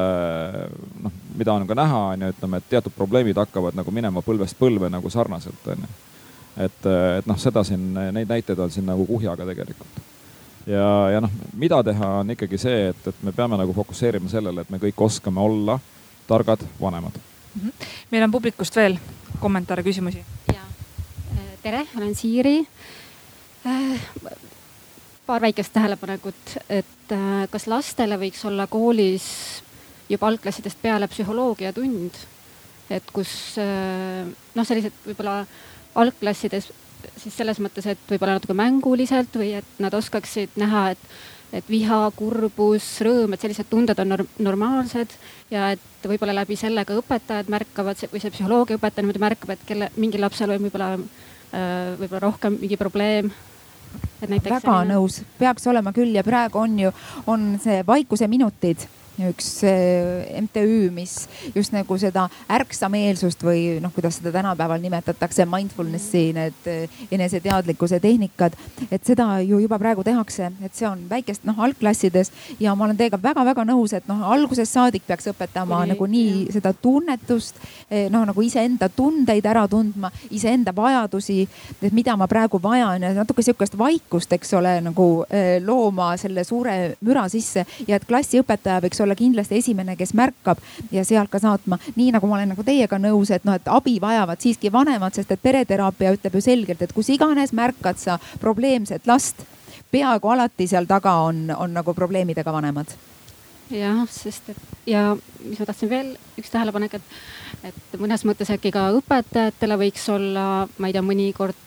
[1.05, 4.59] noh, mida on ka näha, on ju, ütleme, et teatud probleemid hakkavad nagu minema põlvest
[4.59, 5.93] põlve nagu sarnaselt, on ju.
[6.67, 10.03] et, äh, et noh, seda siin, neid näiteid on siin nagu kuhjaga tegelikult.
[10.67, 14.67] ja, ja noh, mida teha, on ikkagi see, et, et me peame nagu fokusseerima sellele,
[14.67, 15.79] et me kõik oskame olla
[16.27, 17.61] targad vanemad mm.
[17.61, 17.87] -hmm.
[18.11, 18.99] meil on publikust veel
[19.39, 20.25] kommentaare, küsimusi?
[20.51, 20.67] ja,
[21.63, 23.04] tere, olen Siiri Äh,
[25.27, 29.27] paar väikest tähelepanekut, et äh, kas lastele võiks olla koolis
[30.09, 32.19] juba algklassidest peale psühholoogiatund,
[32.93, 35.43] et kus äh, noh, sellised võib-olla
[35.95, 36.69] algklassides
[37.21, 41.09] siis selles mõttes, et võib-olla natuke mänguliselt või et nad oskaksid näha, et,
[41.61, 45.17] et viha, kurbus, rõõm, et sellised tunded on norm normaalsed
[45.53, 49.91] ja et võib-olla läbi selle ka õpetajad märkavad või see psühholoogiaõpetaja niimoodi märkab, et kelle,
[50.01, 50.95] mingil lapsel on võib-olla,
[52.01, 53.33] võib-olla rohkem mingi probleem
[54.21, 54.95] väga selline...
[54.95, 56.93] nõus, peaks olema küll ja praegu on ju,
[57.27, 58.87] on see vaikuse minutid
[59.23, 59.49] üks
[60.41, 66.67] MTÜ, mis just nagu seda ärksameelsust või noh, kuidas seda tänapäeval nimetatakse, mindfulness'i, need
[67.15, 68.57] eneseteadlikkuse tehnikad.
[68.91, 72.99] et seda ju juba praegu tehakse, et see on väikest noh algklassides ja ma olen
[72.99, 76.53] teiega väga-väga nõus, et noh, algusest saadik peaks õpetama nagu nii jah.
[76.59, 77.61] seda tunnetust,
[78.11, 81.45] noh nagu iseenda tundeid ära tundma, iseenda vajadusi,
[81.83, 85.09] et mida ma praegu vajan ja natuke sihukest vaikust, eks ole, nagu
[85.65, 90.59] looma selle suure müra sisse ja et klassiõpetaja võiks olla kindlasti esimene, kes märkab
[90.93, 91.79] ja sealt ka saatma.
[91.97, 95.31] nii nagu ma olen nagu teiega nõus, et noh, et abi vajavad siiski vanemad, sest
[95.31, 99.45] et pereteraapia ütleb ju selgelt, et kus iganes märkad sa probleemset last,
[99.93, 102.97] peaaegu alati seal taga on, on nagu probleemidega vanemad
[103.73, 105.15] jah, sest et ja
[105.45, 107.13] mis ma tahtsin veel, üks tähelepanek, et,
[107.71, 110.47] et mõnes mõttes äkki ka õpetajatele võiks olla,
[110.79, 111.61] ma ei tea, mõnikord,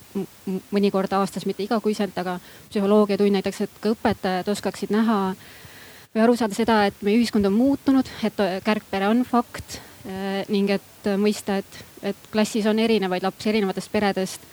[0.74, 2.38] mõnikord aastas, mitte igakuiselt, aga
[2.70, 5.18] psühholoogiatund näiteks, et ka õpetajad oskaksid näha
[6.18, 9.78] või aru saada seda, et meie ühiskond on muutunud, et kärgpere on fakt
[10.08, 11.78] eh, ning et mõista, et,
[12.10, 14.48] et klassis on erinevaid lapsi erinevatest peredest.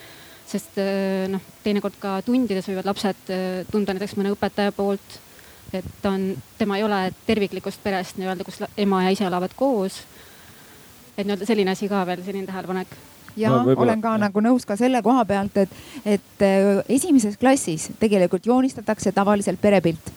[0.45, 3.31] sest eh, noh, teinekord ka tundides võivad lapsed
[3.71, 5.17] tunda näiteks mõne õpetaja poolt,
[5.73, 10.03] et ta on, tema ei ole terviklikust perest nii-öelda, kus ema ja isa elavad koos.
[11.17, 12.93] et nii-öelda selline asi ka veel, selline tähelepanek
[13.35, 15.73] ja no, olen ka nagu nõus ka selle koha pealt, et,
[16.05, 16.45] et
[16.89, 20.13] esimeses klassis tegelikult joonistatakse tavaliselt perepilt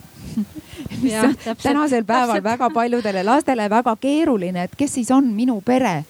[1.03, 2.45] mis ja, on tänasel päeval täpselt.
[2.45, 6.05] väga paljudele lastele väga keeruline, et kes siis on minu pere.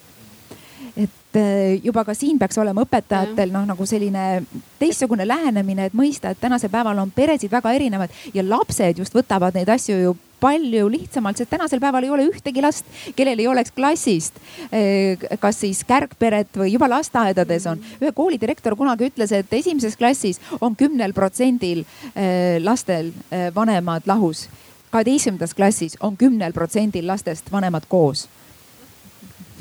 [1.38, 4.42] Et äh, juba ka siin peaks olema õpetajatel noh, nagu selline
[4.80, 9.54] teistsugune lähenemine, et mõista, et tänasel päeval on peresid väga erinevad ja lapsed just võtavad
[9.54, 12.86] neid asju ju palju lihtsamalt, sest tänasel päeval ei ole ühtegi last,
[13.18, 14.38] kellel ei oleks klassist
[14.70, 17.82] eh, kas siis kärgperet või juba lasteaedades on.
[18.00, 21.84] ühe koolidirektor kunagi ütles, et esimeses klassis on kümnel protsendil
[22.14, 24.48] eh, lastel eh, vanemad lahus.
[24.90, 28.28] kaheteistkümnendas klassis on kümnel protsendil lastest vanemad koos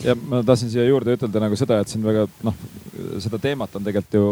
[0.03, 2.61] ja ma tahtsin siia juurde ütelda nagu seda, et siin väga noh,
[3.23, 4.27] seda teemat on tegelikult ju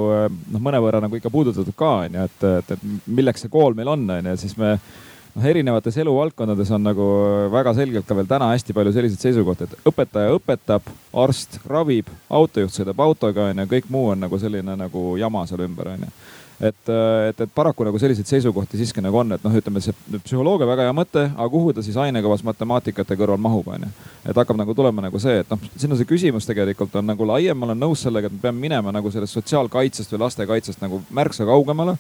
[0.54, 4.06] noh, mõnevõrra nagu ikka puudutatud ka onju, et, et, et milleks see kool meil on
[4.18, 7.10] onju, siis me noh, erinevates eluvaldkondades on nagu
[7.54, 10.94] väga selgelt ka veel täna hästi palju selliseid seisukohti, et õpetaja õpetab,
[11.26, 15.96] arst ravib, autojuht sõidab autoga onju, kõik muu on nagu selline nagu jama seal ümber
[15.96, 16.14] onju
[16.60, 16.92] et,
[17.30, 20.88] et, et paraku nagu selliseid seisukohti siiski nagu on, et noh, ütleme see psühholoogia väga
[20.88, 23.90] hea mõte, aga kuhu ta siis ainekavas matemaatikate kõrval mahub, onju.
[24.26, 27.28] et hakkab nagu tulema nagu see, et noh, siin on see küsimus tegelikult on nagu
[27.28, 31.02] laiem, ma olen nõus sellega, et me peame minema nagu sellest sotsiaalkaitsest või lastekaitsest nagu
[31.14, 31.98] märksa kaugemale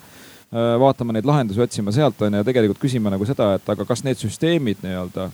[0.54, 3.82] Äh, vaatama neid lahendusi, otsima sealt on ju ja tegelikult küsima nagu seda, et aga
[3.90, 5.26] kas need süsteemid nii-öelda,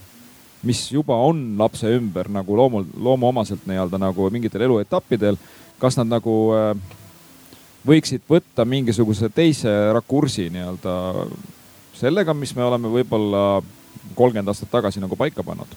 [0.64, 5.36] mis juba on lapse ümber nagu loomul, loomuomaselt nii-öelda nagu mingitel eluetappidel,
[5.82, 6.96] kas nad nagu äh,
[7.86, 10.96] võiksid võtta mingisuguse teise rakursi nii-öelda
[11.98, 13.62] sellega, mis me oleme võib-olla
[14.14, 15.74] kolmkümmend aastat tagasi nagu paika pannud.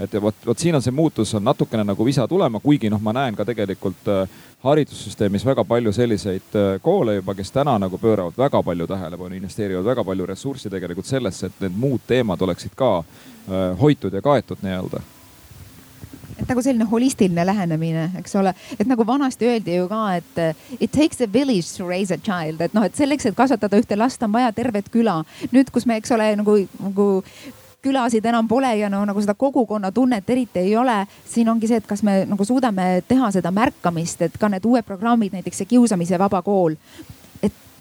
[0.00, 3.12] Et vot, vot siin on see muutus on natukene nagu visa tulema, kuigi noh, ma
[3.14, 8.38] näen ka tegelikult äh, haridussüsteemis väga palju selliseid äh, koole juba, kes täna nagu pööravad
[8.38, 12.96] väga palju tähelepanu, investeerivad väga palju ressurssi tegelikult sellesse, et need muud teemad oleksid ka
[12.98, 15.04] äh, hoitud ja kaetud nii-öelda
[16.38, 20.92] et nagu selline holistiline lähenemine, eks ole, et nagu vanasti öeldi ju ka, et it
[20.92, 24.22] takes a village to raise a child, et noh, et selleks, et kasvatada ühte last,
[24.22, 25.22] on vaja tervet küla.
[25.52, 27.08] nüüd, kus me, eks ole, nagu, nagu
[27.82, 31.06] külasid enam pole ja no nagu seda kogukonnatunnet eriti ei ole.
[31.28, 34.86] siin ongi see, et kas me nagu suudame teha seda märkamist, et ka need uued
[34.86, 36.78] programmid, näiteks see kiusamise vaba kool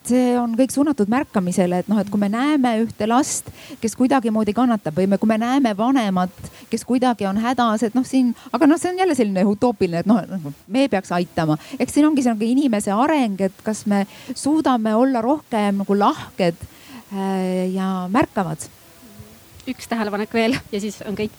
[0.08, 3.52] see on kõik suunatud märkamisele, et noh, et kui me näeme ühte last,
[3.82, 6.34] kes kuidagimoodi kannatab või me, kui me näeme vanemat,
[6.72, 10.10] kes kuidagi on hädas, et noh, siin, aga noh, see on jälle selline utoopiline, et
[10.10, 11.58] noh, nagu me peaks aitama.
[11.80, 16.58] eks siin ongi see nagu inimese areng, et kas me suudame olla rohkem nagu lahked
[17.14, 18.70] äh, ja märkavad
[19.70, 21.36] üks tähelepanek veel ja siis on kõik.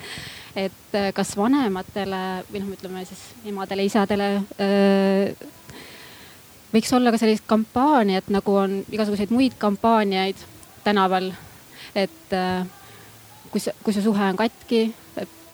[0.54, 4.28] et äh, kas vanematele või noh, ütleme siis emadele, isadele
[4.60, 5.32] öö,
[6.72, 10.36] võiks olla ka sellist kampaaniat, nagu on igasuguseid muid kampaaniaid
[10.84, 11.32] tänaval.
[11.94, 12.66] et äh,
[13.50, 14.94] kui see, kui see suhe on katki,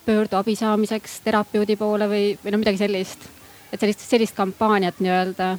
[0.09, 3.27] pöördu abi saamiseks terapeudi poole või, või no midagi sellist.
[3.73, 5.59] et sellist, sellist kampaaniat nii-öelda.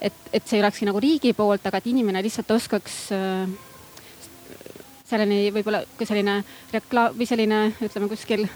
[0.00, 3.50] et, et see ei olekski nagu riigi poolt, aga et inimene lihtsalt oskaks äh,
[5.12, 6.38] selleni võib-olla ka selline
[6.72, 8.46] reklaam või selline, ütleme kuskil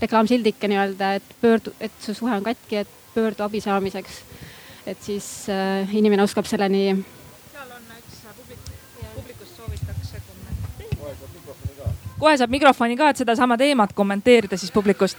[0.00, 4.22] reklaamsildike nii-öelda, et pöördu, et su suhe on katki, et pöördu abi saamiseks.
[4.86, 6.84] Et siis äh, inimene oskab selleni.
[7.52, 8.70] seal on üks publik,
[9.14, 11.92] publikust soovitakse kommenteerida.
[12.18, 15.18] kohe saab mikrofoni ka, et sedasama teemat kommenteerida siis publikust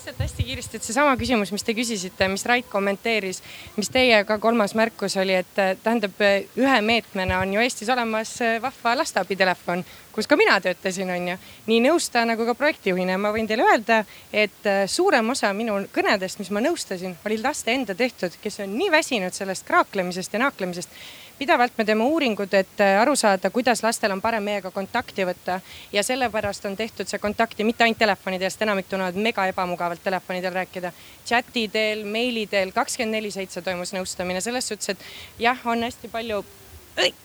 [0.00, 3.42] lihtsalt hästi kiiresti, et seesama küsimus, mis te küsisite, mis Rait kommenteeris,
[3.76, 6.16] mis teie ka kolmas märkus oli, et tähendab
[6.56, 8.32] ühe meetmena on ju Eestis olemas
[8.62, 9.84] vahva lasteabitelefon,
[10.20, 11.36] kus ka mina töötasin, on ju.
[11.70, 14.02] nii nõustaja nagu ka projektijuhina ma võin teile öelda,
[14.32, 18.76] et äh, suurem osa minu kõnedest, mis ma nõustasin, olid laste enda tehtud, kes on
[18.76, 21.00] nii väsinud sellest kraaklemisest ja naaklemisest
[21.40, 25.56] pidevalt me teeme uuringud, et äh, aru saada, kuidas lastel on parem meiega kontakti võtta
[25.92, 30.92] ja sellepärast on tehtud see kontakti mitte ainult telefonidest, enamik tunnevad mega ebamugavalt telefonidel rääkida.
[31.24, 35.12] chati teel, meili teel, kakskümmend neli seitse toimus nõustamine selles suhtes, et
[35.48, 36.44] jah, on hästi palju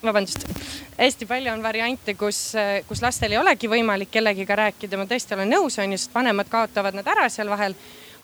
[0.02, 0.46] vabandust,
[0.98, 5.36] hästi palju on variante, kus, äh, kus lastel ei olegi võimalik kellegiga rääkida, ma tõesti
[5.36, 7.76] olen nõus, on ju, sest vanemad kaotavad nad ära seal vahel.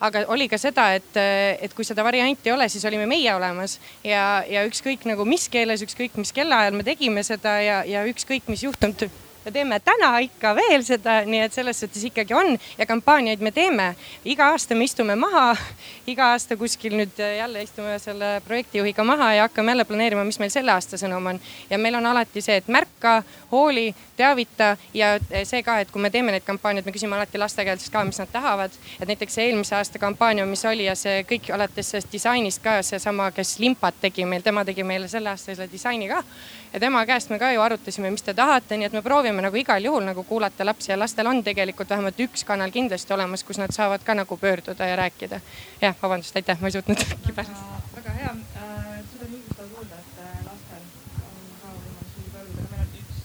[0.03, 1.15] Aga oli ka seda, et,
[1.63, 3.77] et kui seda varianti ei ole, siis olime meie olemas.
[4.03, 8.51] Ja, ja ükskõik nagu mis keeles, ükskõik mis kellaajal me tegime seda ja, ja ükskõik
[8.51, 9.07] mis juhtunud
[9.45, 13.51] me teeme täna ikka veel seda, nii et selles suhtes ikkagi on ja kampaaniaid me
[13.51, 13.95] teeme.
[14.25, 15.57] iga aasta me istume maha,
[16.07, 20.51] iga aasta kuskil nüüd jälle istume selle projektijuhiga maha ja hakkame jälle planeerima, mis meil
[20.51, 21.41] selle aasta sõnum on.
[21.71, 26.11] ja meil on alati see, et märka, hooli, teavita ja see ka, et kui me
[26.11, 28.71] teeme neid kampaaniaid, me küsime alati laste käest ka, mis nad tahavad.
[29.01, 32.83] et näiteks see eelmise aasta kampaania, mis oli ja see kõik alates sellest disainist ka
[32.83, 36.23] seesama, kes limpat tegi meil, tema tegi meile selle aasta selle disaini ka
[36.73, 39.57] ja tema käest me ka ju arutasime, mis te tahate, nii et me proovime nagu
[39.57, 43.59] igal juhul nagu kuulata lapsi ja lastel on tegelikult vähemalt üks kanal kindlasti olemas, kus
[43.59, 45.41] nad saavad ka nagu pöörduda ja rääkida.
[45.81, 47.05] jah, vabandust, aitäh, ma ei suutnud
[47.37, 47.53] pärast.
[47.97, 50.83] väga hea äh,, seda on julgustav kuulda, et äh, lastel
[51.25, 53.17] on ka võimalus pöörduda, meil on üks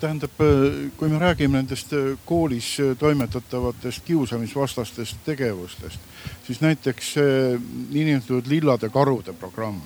[0.00, 6.00] tähendab, äh, kui me räägime nendest äh, koolis toimetatavatest kiusamisvastastest tegevustest,
[6.46, 7.14] siis näiteks
[7.90, 9.80] niinimetatud lillade karude programm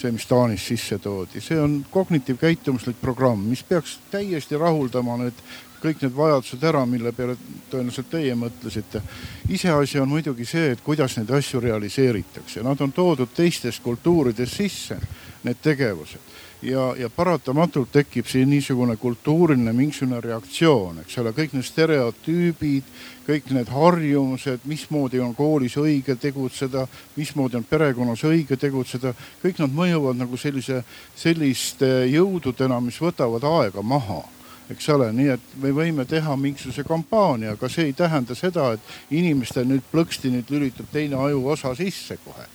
[0.00, 5.42] see, mis Taanis sisse toodi, see on kognitiivkäitumuslik programm, mis peaks täiesti rahuldama need
[5.80, 7.36] kõik need vajadused ära, mille peale
[7.70, 9.00] tõenäoliselt teie mõtlesite.
[9.48, 15.00] iseasi on muidugi see, et kuidas neid asju realiseeritakse, nad on toodud teistest kultuuridest sisse,
[15.44, 21.66] need tegevused ja, ja paratamatult tekib siin niisugune kultuuriline mingisugune reaktsioon, eks ole, kõik need
[21.66, 22.90] stereotüübid,
[23.26, 29.14] kõik need harjumused, mismoodi on koolis õige tegutseda, mismoodi on perekonnas õige tegutseda,
[29.44, 30.82] kõik nad mõjuvad nagu sellise,
[31.16, 34.22] selliste jõududena, mis võtavad aega maha
[34.70, 39.14] eks ole, nii et me võime teha mingisuguse kampaania, aga see ei tähenda seda, et
[39.18, 42.46] inimestel nüüd plõksti nüüd lülitub teine ajuosa sisse kohe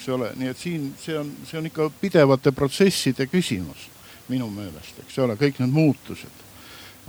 [0.00, 3.90] eks ole, nii et siin see on, see on ikka pidevate protsesside küsimus
[4.32, 6.46] minu meelest, eks ole, kõik need muutused.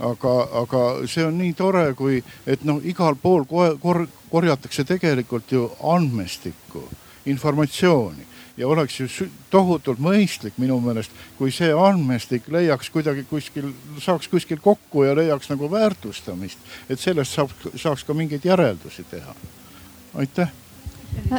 [0.02, 5.70] aga, aga see on nii tore, kui, et noh, igal pool kor korjatakse tegelikult ju
[5.88, 6.84] andmestikku,
[7.32, 13.70] informatsiooni ja oleks ju tohutult mõistlik minu meelest, kui see andmestik leiaks kuidagi kuskil,
[14.04, 16.58] saaks kuskil kokku ja leiaks nagu väärtustamist,
[16.90, 19.36] et sellest saaks, saaks ka mingeid järeldusi teha.
[20.14, 20.61] aitäh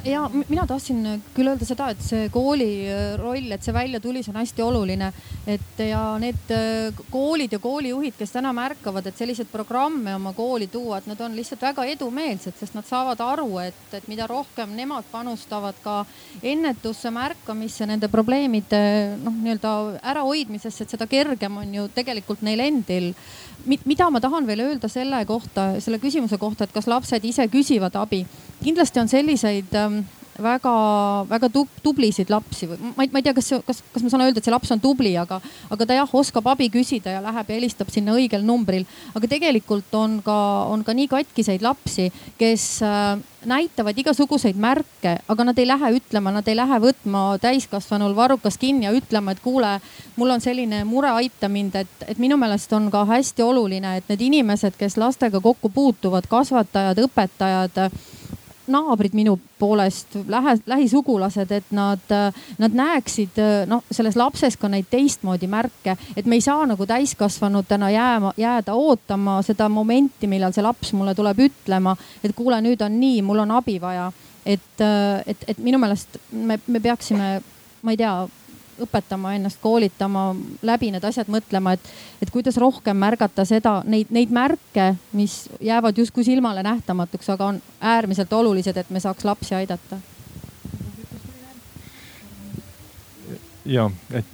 [0.05, 1.03] ja mina tahtsin
[1.35, 4.65] küll öelda seda, et see kooli äh, roll, et see välja tuli, see on hästi
[4.65, 5.11] oluline.
[5.47, 10.67] et ja need äh, koolid ja koolijuhid, kes täna märkavad, et selliseid programme oma kooli
[10.71, 14.75] tuua, et nad on lihtsalt väga edumeelsed, sest nad saavad aru, et, et mida rohkem
[14.77, 16.03] nemad panustavad ka
[16.41, 18.83] ennetusse, märkamisse, nende probleemide
[19.23, 19.73] noh, nii-öelda
[20.13, 23.13] ärahoidmisesse, et seda kergem on ju tegelikult neil endil
[23.65, 27.95] mida ma tahan veel öelda selle kohta, selle küsimuse kohta, et kas lapsed ise küsivad
[27.95, 28.25] abi.
[28.63, 30.03] kindlasti on selliseid ähm,
[30.41, 31.49] väga-väga
[31.83, 34.47] tublisid lapsi või ma ei, ma ei tea, kas, kas, kas ma saan öelda, et
[34.47, 35.39] see laps on tubli, aga,
[35.73, 38.87] aga ta jah, oskab abi küsida ja läheb ja helistab sinna õigel numbril.
[39.13, 40.39] aga tegelikult on ka,
[40.73, 46.31] on ka nii katkiseid lapsi, kes äh, näitavad igasuguseid märke, aga nad ei lähe ütlema,
[46.33, 49.75] nad ei lähe võtma täiskasvanul varrukast kinni ja ütlema, et kuule,
[50.15, 54.09] mul on selline mure, aita mind, et, et minu meelest on ka hästi oluline, et
[54.11, 57.83] need inimesed, kes lastega kokku puutuvad, kasvatajad, õpetajad
[58.67, 62.13] naabrid minu poolest, lähe, lähisugulased, et nad,
[62.57, 67.89] nad näeksid noh, selles lapses ka neid teistmoodi märke, et me ei saa nagu täiskasvanutena
[67.93, 72.99] jääma, jääda ootama seda momenti, millal see laps mulle tuleb ütlema, et kuule, nüüd on
[72.99, 74.11] nii, mul on abi vaja.
[74.45, 74.81] et,
[75.25, 77.27] et, et minu meelest me, me peaksime,
[77.81, 78.15] ma ei tea
[78.81, 80.31] õpetama ennast, koolitama,
[80.65, 81.91] läbi need asjad mõtlema, et,
[82.21, 87.61] et kuidas rohkem märgata seda, neid, neid märke, mis jäävad justkui silmale nähtamatuks, aga on
[87.81, 90.01] äärmiselt olulised, et me saaks lapsi aidata.
[93.65, 94.31] ja, et,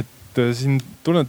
[0.00, 1.28] et siin tunnen,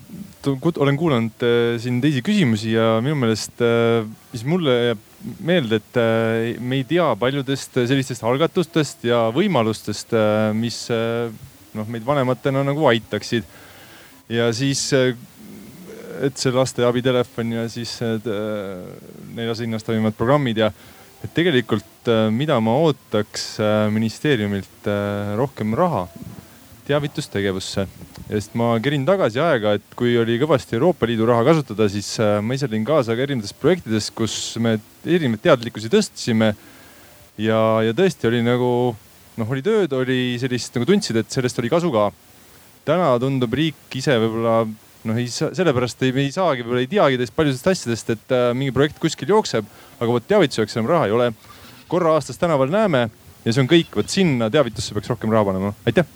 [0.78, 5.08] olen kuulanud äh, siin teisi küsimusi ja minu meelest äh, siis mulle jääb
[5.46, 10.16] meelde, et äh, me ei tea paljudest sellistest algatustest ja võimalustest,
[10.58, 10.84] mis
[11.78, 13.46] noh, meid vanematena nagu aitaksid.
[14.32, 14.86] ja siis,
[16.22, 18.28] et see lasteabitelefon ja siis need
[19.36, 20.72] neljas linnas toimuvad programmid ja
[21.22, 23.58] et tegelikult, mida ma ootaks
[23.94, 24.88] ministeeriumilt
[25.38, 26.08] rohkem raha
[26.88, 27.88] teavitustegevusse.
[28.32, 32.56] sest ma kerin tagasi aega, et kui oli kõvasti Euroopa Liidu raha kasutada, siis ma
[32.56, 36.54] ise olin kaasa ka erinevates projektides, kus me erinevaid teadlikkusi tõstsime.
[37.38, 38.72] ja, ja tõesti oli nagu
[39.40, 42.12] noh, oli tööd, oli sellist nagu tundsid, et sellest oli kasu ka.
[42.86, 47.20] täna tundub riik ise võib-olla noh, ei saa, sellepärast ei, ei saagi, võib-olla ei teagi
[47.22, 49.68] teist paljudest asjadest, et äh, mingi projekt kuskil jookseb,
[50.00, 51.32] aga vot teavituseks enam raha ei ole.
[51.92, 53.10] korra aastas tänaval näeme
[53.46, 56.08] ja see on kõik, vot sinna teavitusse peaks rohkem raha panema, aitäh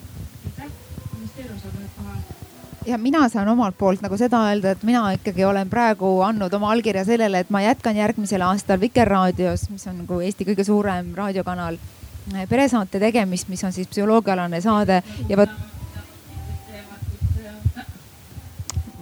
[2.86, 6.72] ja mina saan omalt poolt nagu seda öelda, et mina ikkagi olen praegu andnud oma
[6.74, 11.80] allkirja sellele, et ma jätkan järgmisel aastal Vikerraadios, mis on nagu Eesti kõige suurem raadiokanal
[12.49, 15.49] peresaate tegemist, mis on siis psühholoogiaalane saade ja vot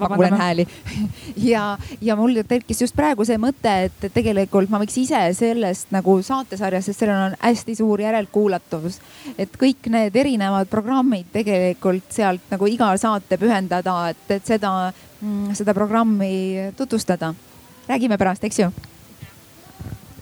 [0.07, 0.67] kuulen hääli
[1.53, 6.17] ja, ja mul tekkis just praegu see mõte, et tegelikult ma võiks ise sellest nagu
[6.25, 8.99] saatesarjast, sest sellel on hästi suur järelkuulatavus.
[9.37, 15.53] et kõik need erinevad programmid tegelikult sealt nagu iga saate pühendada, et, et seda, mm,
[15.57, 17.33] seda programmi tutvustada.
[17.87, 18.71] räägime pärast, eks ju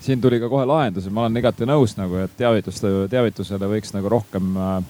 [0.02, 3.94] siin tuli ka kohe lahendus ja ma olen igati nõus nagu, et teavituste, teavitusele võiks
[3.95, 4.84] nagu rohkem äh,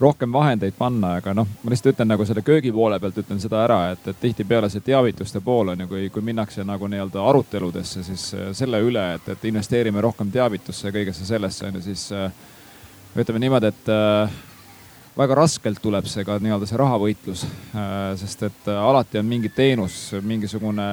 [0.00, 3.62] rohkem vahendeid panna, aga noh, ma lihtsalt ütlen nagu selle köögi poole pealt ütlen seda
[3.64, 8.04] ära, et, et tihtipeale see teavituste pool on ju, kui, kui minnakse nagu nii-öelda aruteludesse,
[8.04, 12.10] siis äh, selle üle, et, et investeerime rohkem teavitusse ja kõigesse sellesse on ju, siis
[12.12, 12.28] äh,
[13.16, 13.88] ütleme niimoodi, et
[15.16, 17.46] väga raskelt tuleb see ka nii-öelda see rahavõitlus,
[18.20, 20.88] sest et alati on mingi teenus, mingisugune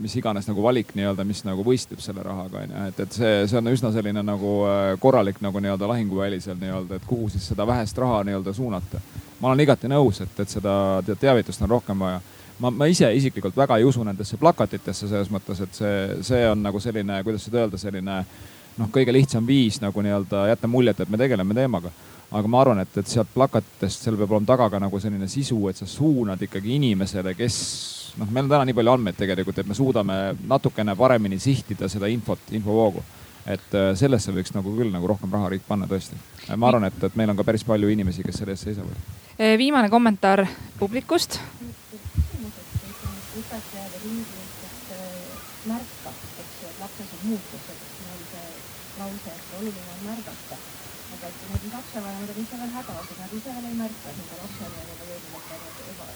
[0.00, 3.32] mis iganes nagu valik nii-öelda, mis nagu võistleb selle rahaga on ju, et, et see,
[3.50, 7.46] see on üsna selline nagu äh, korralik nagu nii-öelda lahinguväli seal nii-öelda, et kuhu siis
[7.52, 9.00] seda vähest raha nii-öelda suunata.
[9.40, 10.74] ma olen igati nõus, et, et seda
[11.12, 12.20] teavitust on rohkem vaja
[12.60, 16.62] ma, ma ise isiklikult väga ei usu nendesse plakatitesse selles mõttes, et see, see on
[16.62, 18.20] nagu selline, kuidas seda öelda, selline
[18.78, 21.92] noh, kõige lihtsam viis nagu nii-öelda jätta muljet, et me tegeleme teemaga.
[22.30, 25.58] Aga ma arvan, et, et sealt plakatitest, seal peab olema taga ka nagu selline sisu,
[25.70, 27.56] et sa suunad ikkagi inimesele, kes
[28.20, 30.18] noh, meil on täna nii palju andmeid tegelikult, et me suudame
[30.50, 33.02] natukene paremini sihtida seda infot, infovoogu.
[33.50, 36.16] et äh, sellesse võiks nagu küll nagu rohkem raha riik panna tõesti.
[36.56, 39.08] ma arvan, et, et meil on ka päris palju inimesi, kes selle eest seisavad.
[39.40, 40.46] Äh, viimane kommentaar
[40.78, 41.40] publikust.
[43.40, 44.40] õpetaja või ringi
[45.68, 48.46] märkab, eks ju, et lapses on muutused, siin oli see
[49.00, 50.56] lause, et oluline on märgata.
[51.14, 54.40] Aga et need lapsevanemad on ise veel hädas, et nad ise veel ei märka seda
[54.44, 56.10] lapsele või jõudnud eba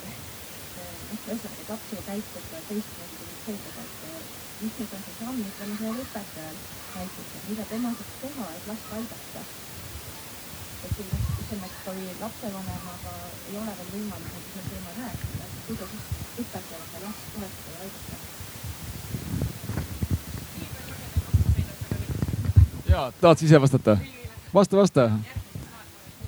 [1.25, 4.27] ühesõnaga laps ju käitub teistmoodi kui selgelt, et
[4.61, 6.57] mis nüüd on see samm, ütleme sellel õpetajal
[6.95, 9.43] näiteks, et mida tema saaks teha, et last aidata.
[10.85, 13.15] et kui ütleme, et kui lapsevanemaga
[13.49, 16.07] ei ole veel võimalik nagu sel teemal rääkida, kuidas siis
[16.45, 18.15] õpetajal seda last toetada ja aidata?
[22.93, 23.93] ja tahad ise vastata?
[24.55, 25.11] Vasta, vasta.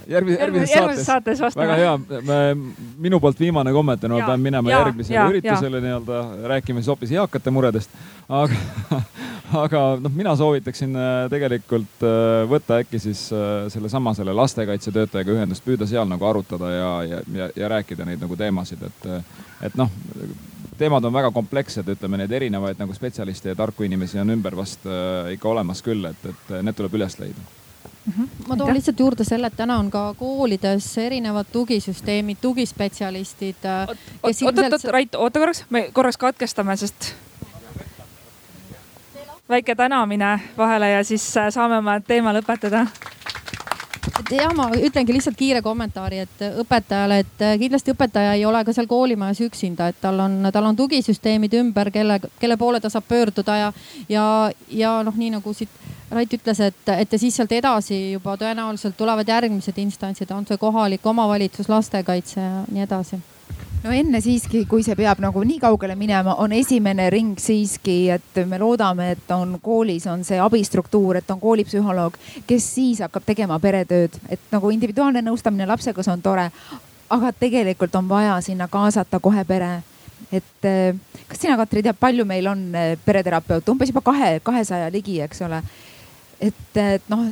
[0.06, 1.66] Järgmise, järgmises saates, saates vastame.
[1.66, 2.54] väga hea,
[3.02, 6.20] minu poolt viimane kommentaar, ma pean minema ja, järgmisele ja, üritusele nii-öelda,
[6.52, 7.96] rääkima siis hoopis eakate muredest.
[8.28, 8.60] aga,
[9.64, 15.66] aga noh, mina soovitaksin äh, tegelikult äh, võtta äkki siis äh, sellesama selle lastekaitsetöötajaga ühendust,
[15.66, 19.10] püüda seal nagu arutada ja, ja, ja, ja rääkida neid nagu teemasid, et,
[19.66, 19.90] et noh
[20.78, 24.86] teemad on väga komplekssed, ütleme neid erinevaid nagu spetsialiste ja tarku inimesi on ümber vast
[25.32, 27.55] ikka olemas küll, et, et need tuleb üles leida.
[28.48, 33.64] Ma toon lihtsalt juurde selle, et täna on ka koolides erinevad tugisüsteemid, tugispetsialistid.
[33.64, 37.14] Äh, oot-oot-oot, Rait, oota korraks, me korraks katkestame, sest
[39.48, 43.25] väike tänamine vahele ja siis äh, saame oma teema lõpetada et
[44.30, 48.74] ja ma ütlengi lihtsalt kiire kommentaari, et õpetajale, et äh, kindlasti õpetaja ei ole ka
[48.76, 53.08] seal koolimajas üksinda, et tal on, tal on tugisüsteemid ümber, kelle, kelle poole ta saab
[53.08, 53.72] pöörduda ja,
[54.08, 54.26] ja,
[54.70, 58.94] ja noh, nii nagu siit Rait ütles, et, et ja siis sealt edasi juba tõenäoliselt
[58.94, 63.18] tulevad järgmised instantsid, on see kohalik omavalitsus, lastekaitse ja nii edasi
[63.84, 68.40] no enne siiski, kui see peab nagu nii kaugele minema, on esimene ring siiski, et
[68.48, 73.58] me loodame, et on koolis on see abistruktuur, et on koolipsühholoog, kes siis hakkab tegema
[73.62, 76.50] peretööd, et nagu individuaalne nõustamine lapsega, see on tore.
[77.10, 79.82] aga tegelikult on vaja sinna kaasata kohe pere.
[80.32, 80.64] Et
[81.28, 82.64] kas sina, Katri, tead, palju meil on
[83.04, 85.60] pereterapeute, umbes juba kahe, kahesaja ligi, eks ole.
[86.40, 87.22] Et, et noh,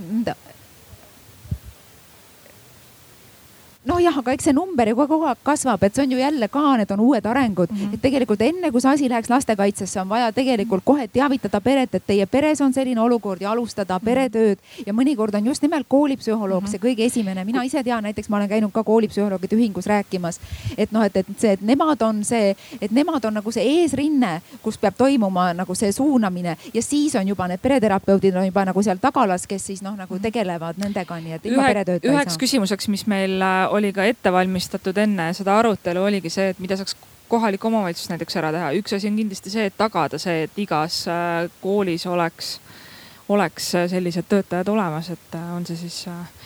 [3.84, 6.62] nojah, aga eks see number ju kogu aeg kasvab, et see on ju jälle ka,
[6.80, 7.94] need on uued arengud mm, -hmm.
[7.94, 12.06] et tegelikult enne kui see asi läheks lastekaitsesse, on vaja tegelikult kohe teavitada peret, et
[12.06, 14.04] teie peres on selline olukord ja alustada mhm.
[14.04, 14.58] peretööd.
[14.86, 16.70] ja mõnikord on just nimelt koolipsühholoog mm -hmm.
[16.70, 20.40] see kõige esimene, mina ise tean, näiteks ma olen käinud ka koolipsühholoogide ühingus rääkimas.
[20.78, 24.40] et noh, et, et see, et nemad on see, et nemad on nagu see eesrinne,
[24.62, 28.82] kus peab toimuma nagu see suunamine ja siis on juba need pereterapeudid on juba nagu
[28.82, 32.20] seal tagalas, kes siis noh, nagu tegelevad nendega, nii et ilma Ühe, peretööta ei saa.
[32.20, 36.62] üheks küsimuseks, mis meil äh, oli ka ette valmistatud enne seda arutelu, oligi see, et
[36.62, 36.96] mida saaks
[37.28, 38.72] kohalik omavalitsus näiteks ära teha.
[38.78, 42.58] üks asi on kindlasti see, et tagada see, et igas äh, koolis oleks,
[43.28, 46.43] oleks sellised töötajad olemas, et on see siis Äh,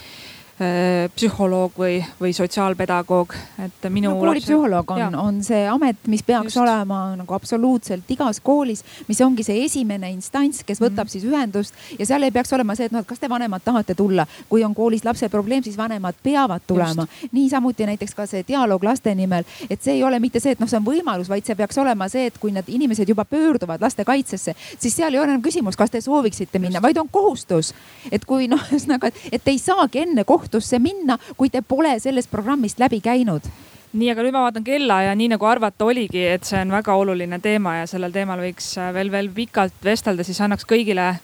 [0.58, 4.18] psühholoog või, või sotsiaalpedagoog, et minu no,.
[4.22, 6.62] koolipsühholoog on, on see amet, mis peaks Just.
[6.62, 11.74] olema nagu absoluutselt igas koolis, mis ongi see esimene instants, kes võtab mm siis ühendust
[11.98, 14.64] ja seal ei peaks olema see, et noh, et kas te vanemad tahate tulla, kui
[14.64, 17.06] on koolis lapse probleem, siis vanemad peavad tulema.
[17.32, 20.68] niisamuti näiteks ka see dialoog laste nimel, et see ei ole mitte see, et noh,
[20.68, 24.54] see on võimalus, vaid see peaks olema see, et kui need inimesed juba pöörduvad lastekaitsesse,
[24.78, 27.72] siis seal ei ole enam küsimus, kas te sooviksite minna, vaid on kohustus.
[28.12, 32.30] et kui noh, ühesõnaga, et, ei saagi enne kohtu kohtusse minna, kui te pole sellest
[32.32, 33.44] programmist läbi käinud
[33.92, 36.92] nii, aga nüüd ma vaatan kella ja nii nagu arvata oligi, et see on väga
[37.00, 41.14] oluline teema ja sellel teemal võiks äh, veel, veel pikalt vestelda, siis annaks kõigile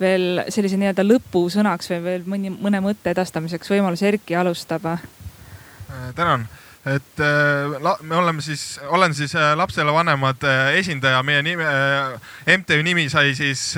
[0.00, 4.04] veel sellise nii-öelda lõpusõnaks või veel mõni, mõne mõtte edastamiseks võimalus.
[4.06, 4.86] Erki alustab.
[4.94, 5.02] Äh,
[6.16, 6.46] tänan
[6.94, 11.66] et äh, me oleme siis, olen siis äh, lapsele vanemad äh, esindaja, meie nime,
[12.58, 13.74] MTÜ nimi sai siis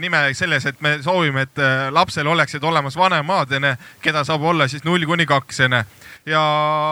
[0.00, 3.54] nime selles, et me soovime, et lapsel oleksid olemas vanemad,
[4.02, 5.60] keda saab olla siis null kuni kaks
[6.26, 6.42] ja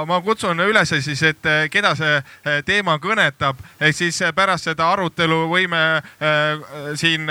[0.07, 2.21] ma kutsun üles siis, et keda see
[2.67, 5.85] teema kõnetab, ehk siis pärast seda arutelu võime
[7.01, 7.29] siin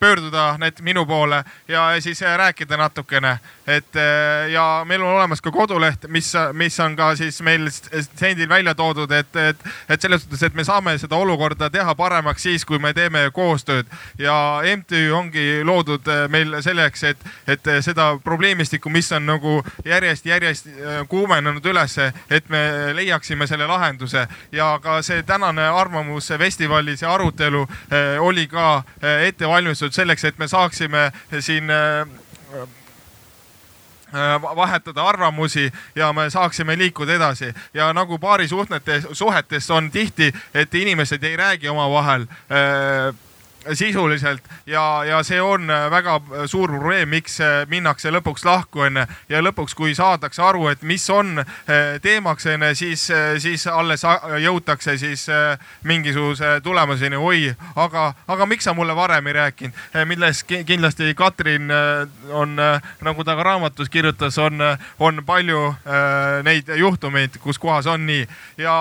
[0.00, 3.94] pöörduda need minu poole ja siis rääkida natukene, et
[4.52, 9.10] ja meil on olemas ka koduleht, mis, mis on ka siis meil sendil välja toodud,
[9.12, 9.56] et, et,
[9.88, 13.86] et selles suhtes, et me saame seda olukorda teha paremaks siis, kui me teeme koostööd.
[14.18, 20.68] Ja MTÜ ongi loodud meil selleks, et, et seda probleemistikku, mis on nagu järjest-järjest
[21.08, 24.26] kuumenenud ülesse, et me leiaksime selle lahenduse.
[24.52, 27.66] Ja ka see tänane arvamusfestivalis ja arutelu
[28.20, 28.82] oli ka
[29.26, 29.46] ette
[29.76, 32.08] valmistunud selleks, et me saaksime siin äh,
[34.14, 37.54] äh, vahetada arvamusi ja me saaksime liikuda edasi.
[37.74, 43.14] Ja nagu paarisuhtetes, suhetes on tihti, et inimesed ei räägi omavahel äh,
[43.74, 48.84] sisuliselt ja, ja see on äh, väga äh, suur probleem, miks äh, minnakse lõpuks lahku
[48.86, 49.06] onju.
[49.28, 51.42] ja lõpuks, kui saadakse aru, et mis on
[52.02, 53.06] teemaks onju, siis,
[53.42, 54.02] siis alles
[54.42, 55.26] jõutakse siis
[55.84, 57.16] mingisuguse tulemuseni.
[57.16, 61.70] oi, aga, aga miks sa mulle varem ei rääkinud, milles kindlasti Katrin
[62.30, 62.56] on,
[63.02, 64.62] nagu ta ka raamatus kirjutas, on,
[64.98, 65.74] on palju
[66.46, 68.26] neid juhtumeid, kus kohas on nii
[68.58, 68.76] ja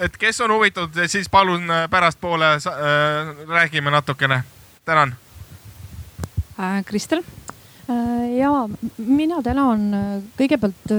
[0.00, 4.42] et kes on huvitatud, siis palun äh, pärastpoole äh, räägime natukene.
[4.84, 5.14] tänan
[6.60, 6.84] äh,.
[6.84, 7.22] Kristel
[7.90, 8.38] äh,?
[8.38, 10.94] ja mina tänan äh, kõigepealt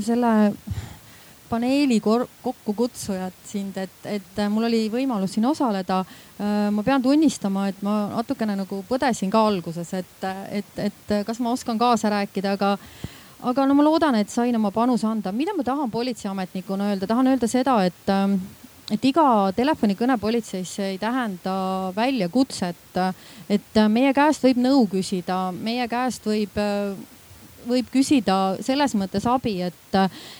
[0.00, 0.52] selle
[1.48, 6.04] paneeli kokkukutsujat sind, et, et mul oli võimalus siin osaleda.
[6.72, 11.52] ma pean tunnistama, et ma natukene nagu põdesin ka alguses, et, et, et kas ma
[11.52, 12.72] oskan kaasa rääkida, aga
[13.44, 15.32] aga no ma loodan, et sain oma panuse anda.
[15.32, 18.38] mida ma tahan politseiametnikuna öelda, tahan öelda seda, et, ähm,
[18.92, 23.00] et iga telefonikõne politseisse ei tähenda väljakutset.
[23.48, 26.94] et meie käest võib nõu küsida, meie käest võib äh,
[27.64, 29.96] võib küsida selles mõttes abi, et,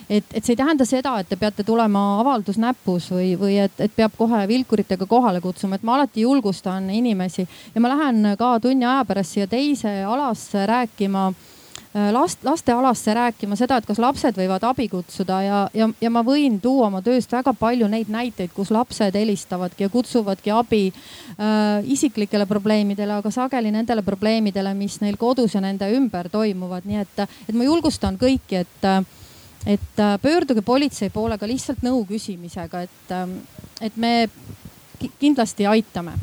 [0.08, 3.80] et, et see ei tähenda seda, et te peate tulema avaldus näpus või, või et,
[3.80, 8.58] et peab kohe vilkuritega kohale kutsuma, et ma alati julgustan inimesi ja ma lähen ka
[8.60, 11.53] tunni aja pärast siia teise alasse rääkima Äh,
[11.94, 16.56] last, lastealasse rääkima seda, et kas lapsed võivad abi kutsuda ja, ja, ja ma võin
[16.62, 22.46] tuua oma tööst väga palju neid näiteid, kus lapsed helistavadki ja kutsuvadki abi äh, isiklikele
[22.50, 27.54] probleemidele, aga sageli nendele probleemidele, mis neil kodus ja nende ümber toimuvad, nii et, et
[27.54, 28.90] ma julgustan kõiki, et
[29.66, 33.30] et äh, pöörduge politsei poole ka lihtsalt nõu küsimisega, et, äh,
[33.80, 34.28] et me
[35.20, 36.18] kindlasti aitame.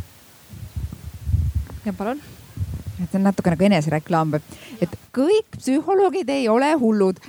[1.85, 2.21] ja palun
[3.03, 4.35] et see on natuke nagu enesereklaam,
[4.81, 7.19] et kõik psühholoogid ei ole hullud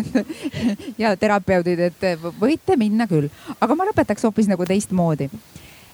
[1.02, 2.06] ja terapeudid, et
[2.40, 5.30] võite minna küll, aga ma lõpetaks hoopis nagu teistmoodi.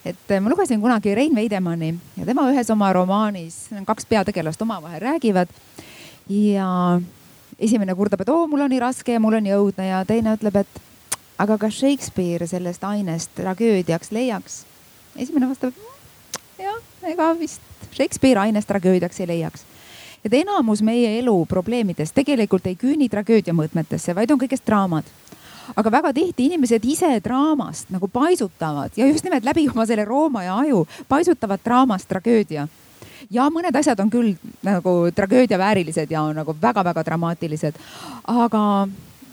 [0.06, 5.52] et ma lugesin kunagi Rein Veidemanni ja tema ühes oma romaanis, kaks peategelast omavahel räägivad
[6.28, 7.00] ja
[7.58, 10.36] esimene kurdab, et oo, mul on nii raske ja mul on nii õudne ja teine
[10.36, 10.80] ütleb, et
[11.42, 14.64] aga kas Shakespeare sellest ainest tragöödiaks leiaks?
[15.16, 15.72] esimene vastab,
[16.60, 19.64] jah, ega vist Shakespeare ainest tragöödiaks ei leiaks.
[20.24, 25.04] et enamus meie elu probleemidest tegelikult ei küüni tragöödia mõõtmetesse, vaid on kõigest draamad
[25.74, 30.44] aga väga tihti inimesed ise draamast nagu paisutavad ja just nimelt läbi oma selle rooma
[30.44, 32.68] ja aju paisutavad draamast tragöödia.
[33.30, 37.74] ja mõned asjad on küll nagu tragöödia väärilised ja on nagu väga-väga dramaatilised,
[38.26, 38.88] aga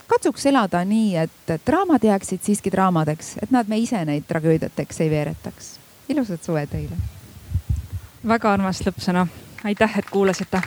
[0.08, 5.10] katsuks elada nii, et draamad jääksid siiski draamadeks, et nad me ise neid tragöödiateks ei
[5.10, 5.76] veeretaks.
[6.10, 7.23] ilusat suve teile
[8.28, 9.28] väga armas lõppsõna,
[9.64, 10.62] aitäh, et kuulasite.